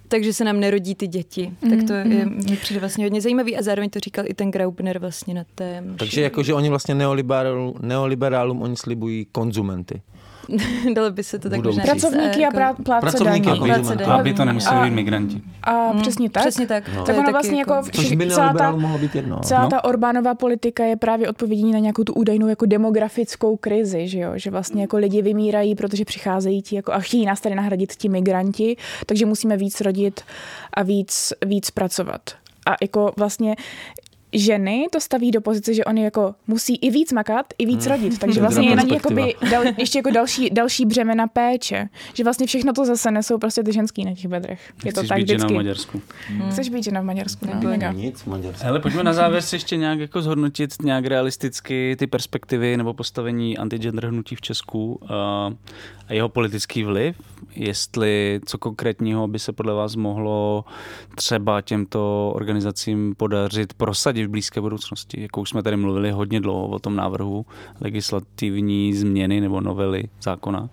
[0.07, 1.52] takže se nám nerodí ty děti.
[1.61, 2.45] Mm, tak to je, mm.
[2.49, 5.84] mi přijde vlastně hodně zajímavý a zároveň to říkal i ten Graubner vlastně na té
[5.98, 10.02] Takže jako, že oni vlastně neoliberálům, neoliberálům oni slibují konzumenty.
[10.94, 13.72] Dalo by se to tak možná Pracovníky a prá- plátce Pracovníky daní.
[13.72, 14.11] A daní.
[14.11, 15.41] Aby to nemuseli být migranti.
[15.64, 16.44] A hmm, přesně tak.
[16.44, 16.90] Přesně tak.
[16.95, 17.03] No.
[17.03, 19.40] Tak ono vlastně jako, jako Což by celá ta, mohlo být jedno.
[19.40, 19.70] Celá no.
[19.70, 24.32] ta Orbánová politika je právě odpovědí na nějakou tu údajnou jako demografickou krizi, že jo?
[24.36, 28.10] Že vlastně jako lidi vymírají, protože přicházejí ti jako a chtějí nás tady nahradit ti
[28.10, 30.22] migranti, takže musíme víc rodit
[30.74, 32.22] a víc, víc pracovat.
[32.66, 33.56] A jako vlastně
[34.34, 37.96] ženy to staví do pozice, že oni jako musí i víc makat, i víc hmm.
[37.96, 38.20] rodit.
[38.20, 41.90] Takže vlastně je na ně jakoby dal, ještě jako další, další břemena péče.
[42.14, 44.74] Že vlastně všechno to zase nesou prostě ty ženský na těch bedrech.
[44.86, 45.48] Je to Chceš tak být vždycky.
[45.48, 46.02] žena v Maďarsku.
[46.28, 46.52] Hmm.
[46.52, 47.46] Chceš být žena v Maďarsku.
[47.46, 48.68] No, no, nic v Maďarsku.
[48.68, 53.58] Ale pojďme na závěr si ještě nějak jako zhodnotit nějak realisticky ty perspektivy nebo postavení
[53.58, 55.16] antigender hnutí v Česku a,
[56.08, 57.16] a jeho politický vliv.
[57.56, 60.66] Jestli co konkrétního by se podle vás mohlo
[61.16, 65.22] třeba těmto organizacím podařit prosadit v blízké budoucnosti.
[65.22, 67.46] Jako už jsme tady mluvili hodně dlouho o tom návrhu
[67.82, 70.70] legislativní změny nebo novely zákona.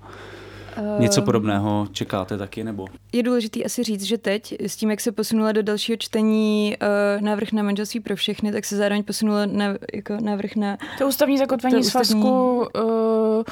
[0.98, 2.86] Něco podobného čekáte taky, nebo?
[3.12, 6.76] Je důležité asi říct, že teď s tím, jak se posunula do dalšího čtení
[7.16, 9.64] uh, návrh na manželství pro všechny, tak se zároveň posunula na,
[9.94, 10.76] jako návrh na...
[10.98, 12.06] To ústavní zakotvení to ústavní...
[12.06, 13.42] svazku uh,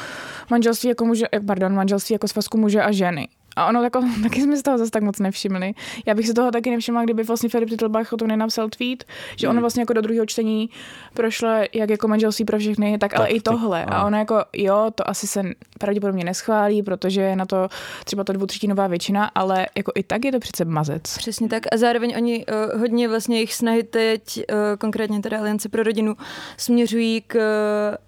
[0.50, 3.28] manželství jako muže, pardon, manželství jako svazku muže a ženy.
[3.56, 5.74] A ono jako, taky jsme z toho zase tak moc nevšimli.
[6.06, 9.04] Já bych se toho taky nevšimla, kdyby vlastně Filip Titlbach o tom nenapsal tweet,
[9.36, 9.60] že ono hmm.
[9.60, 10.70] vlastně jako do druhého čtení
[11.14, 13.84] prošlo jak jako manželství pro všechny, tak, tak ale i tohle.
[13.84, 15.42] A ono jako, jo, to asi se
[15.78, 17.68] pravděpodobně neschválí, protože je na to
[18.04, 21.18] třeba to dvoutřetinová většina, ale jako i tak je to přece mazec.
[21.18, 21.62] Přesně tak.
[21.72, 26.16] A zároveň oni uh, hodně vlastně jejich snahy teď, uh, konkrétně teda Aliance pro rodinu,
[26.56, 27.36] směřují k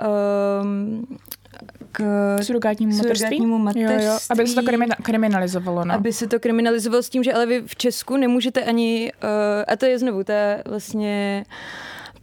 [0.02, 0.66] uh,
[1.92, 2.02] k
[2.42, 4.04] surogátnímu surogátnímu mateřství.
[4.04, 5.84] Jo, jo, aby se to krimina- kriminalizovalo.
[5.84, 5.94] No.
[5.94, 9.28] Aby se to kriminalizovalo s tím, že ale vy v Česku nemůžete ani, uh,
[9.68, 10.32] a to je znovu ta
[10.66, 11.44] vlastně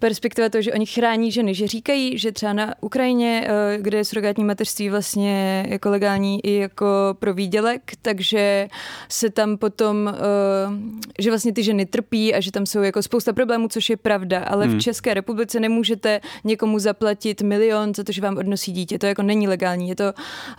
[0.03, 4.05] perspektiva toho, že oni chrání ženy, že říkají, že třeba na Ukrajině, eh, kde je
[4.05, 6.85] surogátní mateřství vlastně jako legální i jako
[7.19, 8.67] pro výdělek, takže
[9.09, 10.13] se tam potom, eh,
[11.19, 14.43] že vlastně ty ženy trpí a že tam jsou jako spousta problémů, což je pravda,
[14.43, 14.79] ale Hmm.
[14.79, 18.99] v České republice nemůžete někomu zaplatit milion za to, že vám odnosí dítě.
[18.99, 19.89] To jako není legální.
[19.89, 20.03] Je to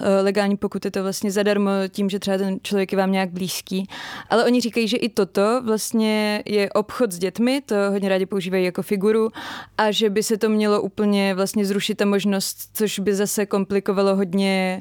[0.00, 3.30] eh, legální, pokud je to vlastně zadarmo tím, že třeba ten člověk je vám nějak
[3.30, 3.88] blízký.
[4.30, 8.64] Ale oni říkají, že i toto vlastně je obchod s dětmi, to hodně rádi používají
[8.64, 9.33] jako figuru
[9.78, 14.16] a že by se to mělo úplně vlastně zrušit ta možnost, což by zase komplikovalo
[14.16, 14.78] hodně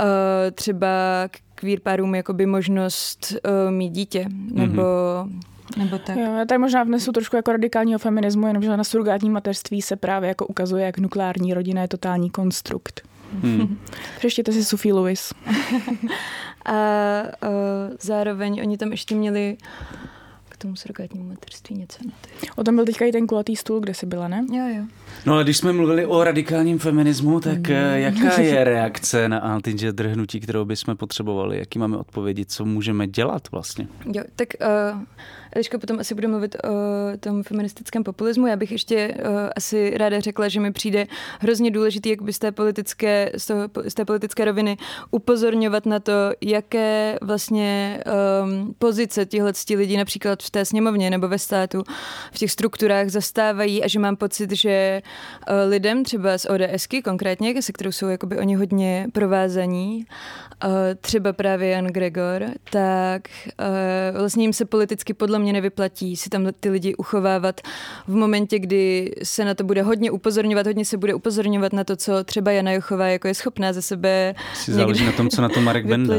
[0.00, 0.06] uh,
[0.54, 0.88] třeba
[1.54, 4.82] queer párům jakoby možnost uh, mít dítě, nebo,
[5.76, 6.16] nebo tak.
[6.16, 10.28] Jo, já tady možná vnesu trošku jako radikálního feminismu, jenomže na surgátní mateřství se právě
[10.28, 13.02] jako ukazuje, jak nukleární rodina je totální konstrukt.
[13.42, 13.78] Hmm.
[14.18, 15.32] Přeštěte si Sophie Lewis.
[16.66, 16.72] A
[17.42, 17.48] uh,
[18.00, 19.56] zároveň oni tam ještě měli
[20.68, 21.98] tomu surrogátnímu mateřství něco.
[22.42, 24.44] Je- O tom byl teďka i ten kulatý stůl, kde jsi byla, ne?
[24.52, 24.84] Jo, jo.
[25.26, 30.06] No ale když jsme mluvili o radikálním feminismu, tak eh, jaká je reakce na antigender
[30.06, 31.58] hnutí, kterou bychom potřebovali?
[31.58, 33.88] Jaký máme odpovědi, co můžeme dělat vlastně?
[34.14, 34.48] Jo, tak
[34.92, 35.00] uh,
[35.54, 36.68] Eliška potom asi bude mluvit o
[37.20, 38.46] tom feministickém populismu.
[38.46, 41.06] Já bych ještě uh, asi ráda řekla, že mi přijde
[41.40, 44.76] hrozně důležitý, jak by z té politické, z, toho, z té politické roviny
[45.10, 48.00] upozorňovat na to, jaké vlastně
[48.42, 51.82] um, pozice tihle lidí například v té sněmovně nebo ve státu
[52.32, 55.02] v těch strukturách zastávají a že mám pocit, že
[55.68, 60.06] lidem třeba z ODSky konkrétně, se kterou jsou jakoby oni hodně provázaní,
[60.64, 60.70] uh,
[61.00, 63.22] třeba právě Jan Gregor, tak
[64.12, 67.60] uh, vlastně jim se politicky podle mě nevyplatí si tam ty lidi uchovávat
[68.06, 71.96] v momentě, kdy se na to bude hodně upozorňovat, hodně se bude upozorňovat na to,
[71.96, 75.48] co třeba Jana Jochová jako je schopná ze sebe Si záleží na tom, co na
[75.48, 76.14] to Marek Benda.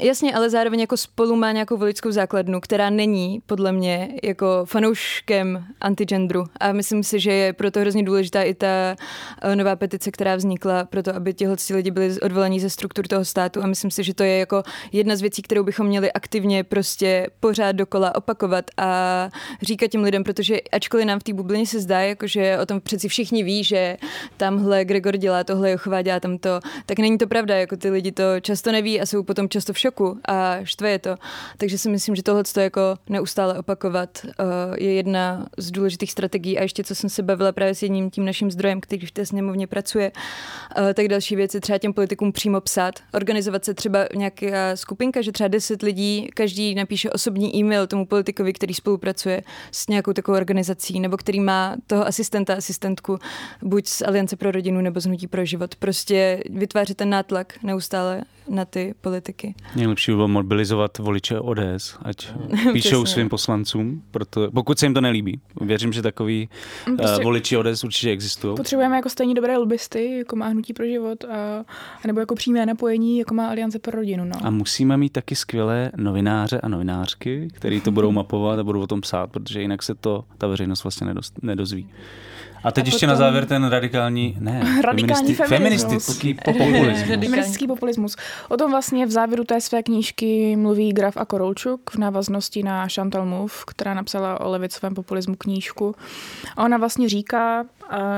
[0.00, 5.64] Jasně, ale zároveň jako spolu má nějakou voličskou základnu, která není podle mě jako fanouškem
[5.80, 6.44] antigendru.
[6.60, 8.96] A myslím si, že je proto hrozně důležitá i ta
[9.42, 13.24] eh, nová petice, která vznikla pro to, aby těhle lidi byli odvolení ze struktur toho
[13.24, 13.62] státu.
[13.62, 14.62] A myslím si, že to je jako
[14.92, 19.28] jedna z věcí, kterou bychom měli aktivně prostě pořád dokola opakovat a
[19.62, 22.80] říkat těm lidem, protože ačkoliv nám v té bublině se zdá, jako že o tom
[22.80, 23.96] přeci všichni ví, že
[24.36, 28.40] tamhle Gregor dělá tohle, Jochová dělá tamto, tak není to pravda, jako ty lidi to
[28.40, 31.16] často neví a jsou potom často v šoku a štve je to.
[31.56, 34.30] Takže si myslím, že tohle jako neustále opakovat uh,
[34.76, 38.24] je jedna z důležitých strategií a ještě co jsem se bavila právě s jedním tím
[38.24, 42.60] naším zdrojem, který v té sněmovně pracuje, uh, tak další věci třeba těm politikům přímo
[42.60, 48.06] psát, organizovat se třeba nějaká skupinka, že třeba 10 lidí, každý napíše osobní e-mail tomu
[48.06, 49.42] politikovi, který spolupracuje
[49.72, 53.18] s nějakou takovou organizací, nebo který má toho asistenta, asistentku,
[53.62, 55.74] buď z Aliance pro rodinu nebo z Hnutí pro život.
[55.74, 59.54] Prostě vytvářet ten nátlak neustále na ty politiky.
[59.78, 62.28] Nejlepší by bylo mobilizovat voliče ODS, ať
[62.72, 65.40] píšou svým poslancům, proto, pokud se jim to nelíbí.
[65.60, 66.48] Věřím, že takový
[66.86, 67.12] Mm, prostě...
[67.12, 68.56] prostě- voliči ODS určitě existují.
[68.56, 71.58] Potřebujeme jako stejně dobré lobbysty, jako má Hnutí pro život, a,
[72.04, 74.24] a nebo jako přímé napojení, jako má Aliance pro rodinu.
[74.24, 74.32] No.
[74.42, 78.86] A musíme mít taky skvělé novináře a novinářky, který to budou mapovat a budou o
[78.86, 81.06] tom psát, protože jinak se to ta veřejnost vlastně
[81.42, 81.88] nedozví.
[82.64, 85.90] A teď A ještě na potom- závěr ten radikální, ne, Radikální feministi- feminismus.
[86.18, 87.02] feministický populismus.
[87.08, 88.16] Feministický populismus.
[88.48, 92.86] O tom vlastně v závěru té své knížky mluví Graf a Korolčuk v návaznosti na
[92.94, 95.94] Chantal Mouffe, která napsala o levicovém populismu knížku.
[96.56, 97.64] A ona vlastně říká,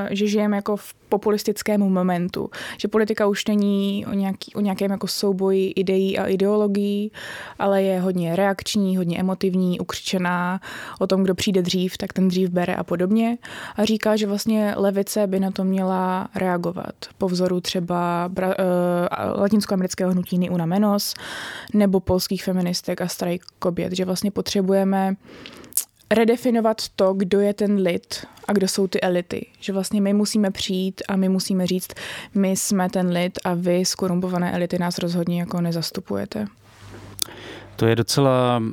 [0.09, 5.07] že žijeme jako v populistickém momentu, že politika už není o, nějaký, o nějakém jako
[5.07, 7.11] souboji ideí a ideologií,
[7.59, 10.61] ale je hodně reakční, hodně emotivní, ukřičená
[10.99, 13.37] o tom, kdo přijde dřív, tak ten dřív bere a podobně.
[13.75, 16.95] A říká, že vlastně levice by na to měla reagovat.
[17.17, 21.13] Po vzoru třeba bra, uh, latinskoamerického hnutí Ni Una Menos
[21.73, 25.15] nebo polských feministek a strajk kobět, že vlastně potřebujeme
[26.11, 29.45] redefinovat to, kdo je ten lid a kdo jsou ty elity.
[29.59, 31.87] Že vlastně my musíme přijít a my musíme říct,
[32.35, 36.45] my jsme ten lid a vy, skorumpované elity, nás rozhodně jako nezastupujete.
[37.75, 38.63] To je docela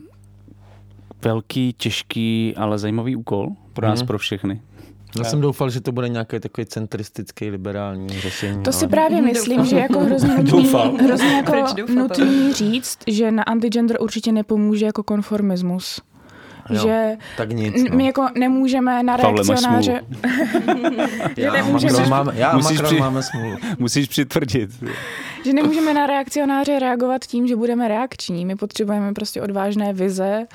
[1.23, 4.07] velký, těžký, ale zajímavý úkol pro nás, Mhm.
[4.07, 4.61] pro všechny.
[5.19, 8.63] Já jsem doufal, že to bude nějaký takový centristický, liberální řešení.
[8.63, 11.53] To si ale- právě myslím, že je jako hrozně nutný, hrozně jako
[11.95, 16.01] nutný říct, že na antigender určitě nepomůže jako konformismus.
[16.71, 17.97] Jo, že tak nic, no.
[17.97, 20.01] my jako nemůžeme na reakcionáře...
[21.37, 23.57] Já, nemůžeme- Macron máme, já a Musíš Macron při- máme smůlu.
[23.79, 24.71] Musíš přitvrdit.
[25.45, 28.47] že nemůžeme na reakcionáře reagovat tím, že budeme reakční.
[28.47, 30.47] My potřebujeme prostě odvážné vize,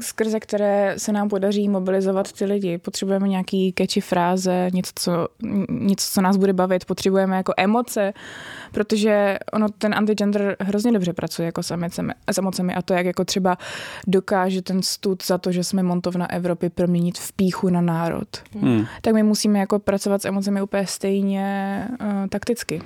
[0.00, 2.78] skrze které se nám podaří mobilizovat ty lidi.
[2.78, 5.28] Potřebujeme nějaký catchy fráze, něco co,
[5.70, 6.84] něco, co nás bude bavit.
[6.84, 8.12] Potřebujeme jako emoce,
[8.72, 13.06] protože ono ten antigender hrozně dobře pracuje jako s emocemi, s emocemi a to, jak
[13.06, 13.58] jako třeba
[14.06, 18.28] dokáže ten stud za to, že jsme montovna Evropy proměnit v píchu na národ.
[18.60, 18.84] Hmm.
[19.02, 22.82] Tak my musíme jako pracovat s emocemi úplně stejně uh, takticky.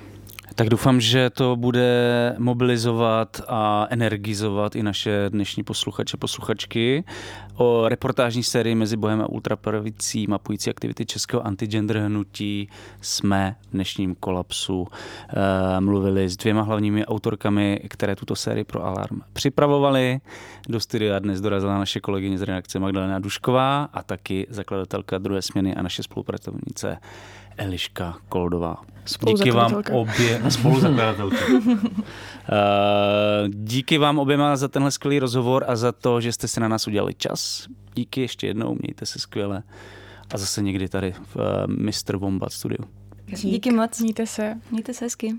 [0.55, 7.03] Tak doufám, že to bude mobilizovat a energizovat i naše dnešní posluchače, posluchačky
[7.55, 12.69] o reportážní sérii mezi Bohem a ultrapravicí mapující aktivity českého antigender hnutí
[13.01, 14.87] jsme v dnešním kolapsu
[15.29, 20.19] e, mluvili s dvěma hlavními autorkami, které tuto sérii pro Alarm připravovali.
[20.69, 25.75] Do studia dnes dorazila naše kolegyně z redakce Magdalena Dušková a taky zakladatelka druhé směny
[25.75, 26.97] a naše spolupracovnice
[27.57, 28.90] Eliška Koldová.
[29.27, 31.45] Díky vám obě, spoluzakladatelka.
[32.49, 36.67] Eh, díky vám oběma za tenhle skvělý rozhovor a za to, že jste si na
[36.67, 37.67] nás udělali čas.
[37.95, 39.63] Díky ještě jednou, mějte se skvěle.
[40.33, 42.17] A zase někdy tady v uh, Mr.
[42.17, 42.85] Wombat studiu.
[43.25, 43.99] Díky, Díky moc.
[43.99, 44.55] Mějte se.
[44.71, 45.35] Mějte se hezky.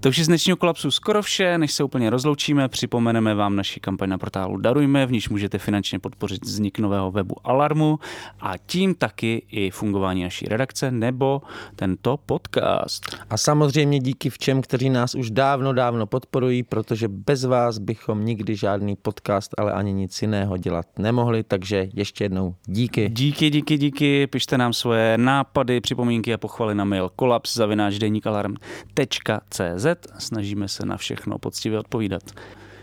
[0.00, 3.80] To už je z dnešního kolapsu skoro vše, než se úplně rozloučíme, připomeneme vám naši
[3.80, 7.98] kampaň na portálu Darujme, v níž můžete finančně podpořit vznik nového webu Alarmu
[8.40, 11.42] a tím taky i fungování naší redakce nebo
[11.76, 13.16] tento podcast.
[13.30, 18.56] A samozřejmě díky všem, kteří nás už dávno, dávno podporují, protože bez vás bychom nikdy
[18.56, 23.08] žádný podcast, ale ani nic jiného dělat nemohli, takže ještě jednou díky.
[23.08, 27.68] Díky, díky, díky, pište nám svoje nápady, připomínky a pochvaly na mail kolaps.cz
[30.18, 32.22] Snažíme se na všechno poctivě odpovídat.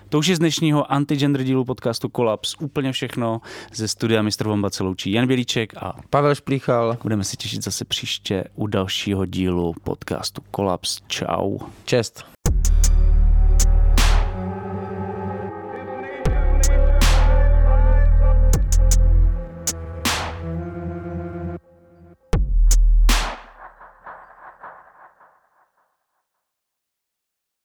[0.09, 3.41] To už je z dnešního antigender dílu podcastu Kolaps úplně všechno.
[3.73, 4.43] Ze studia Mr.
[4.43, 6.97] Bomba se loučí Jan Bělíček a Pavel Šplíchal.
[7.03, 11.01] Budeme se těšit zase příště u dalšího dílu podcastu Kolaps.
[11.07, 11.57] Čau.
[11.85, 12.34] Čest.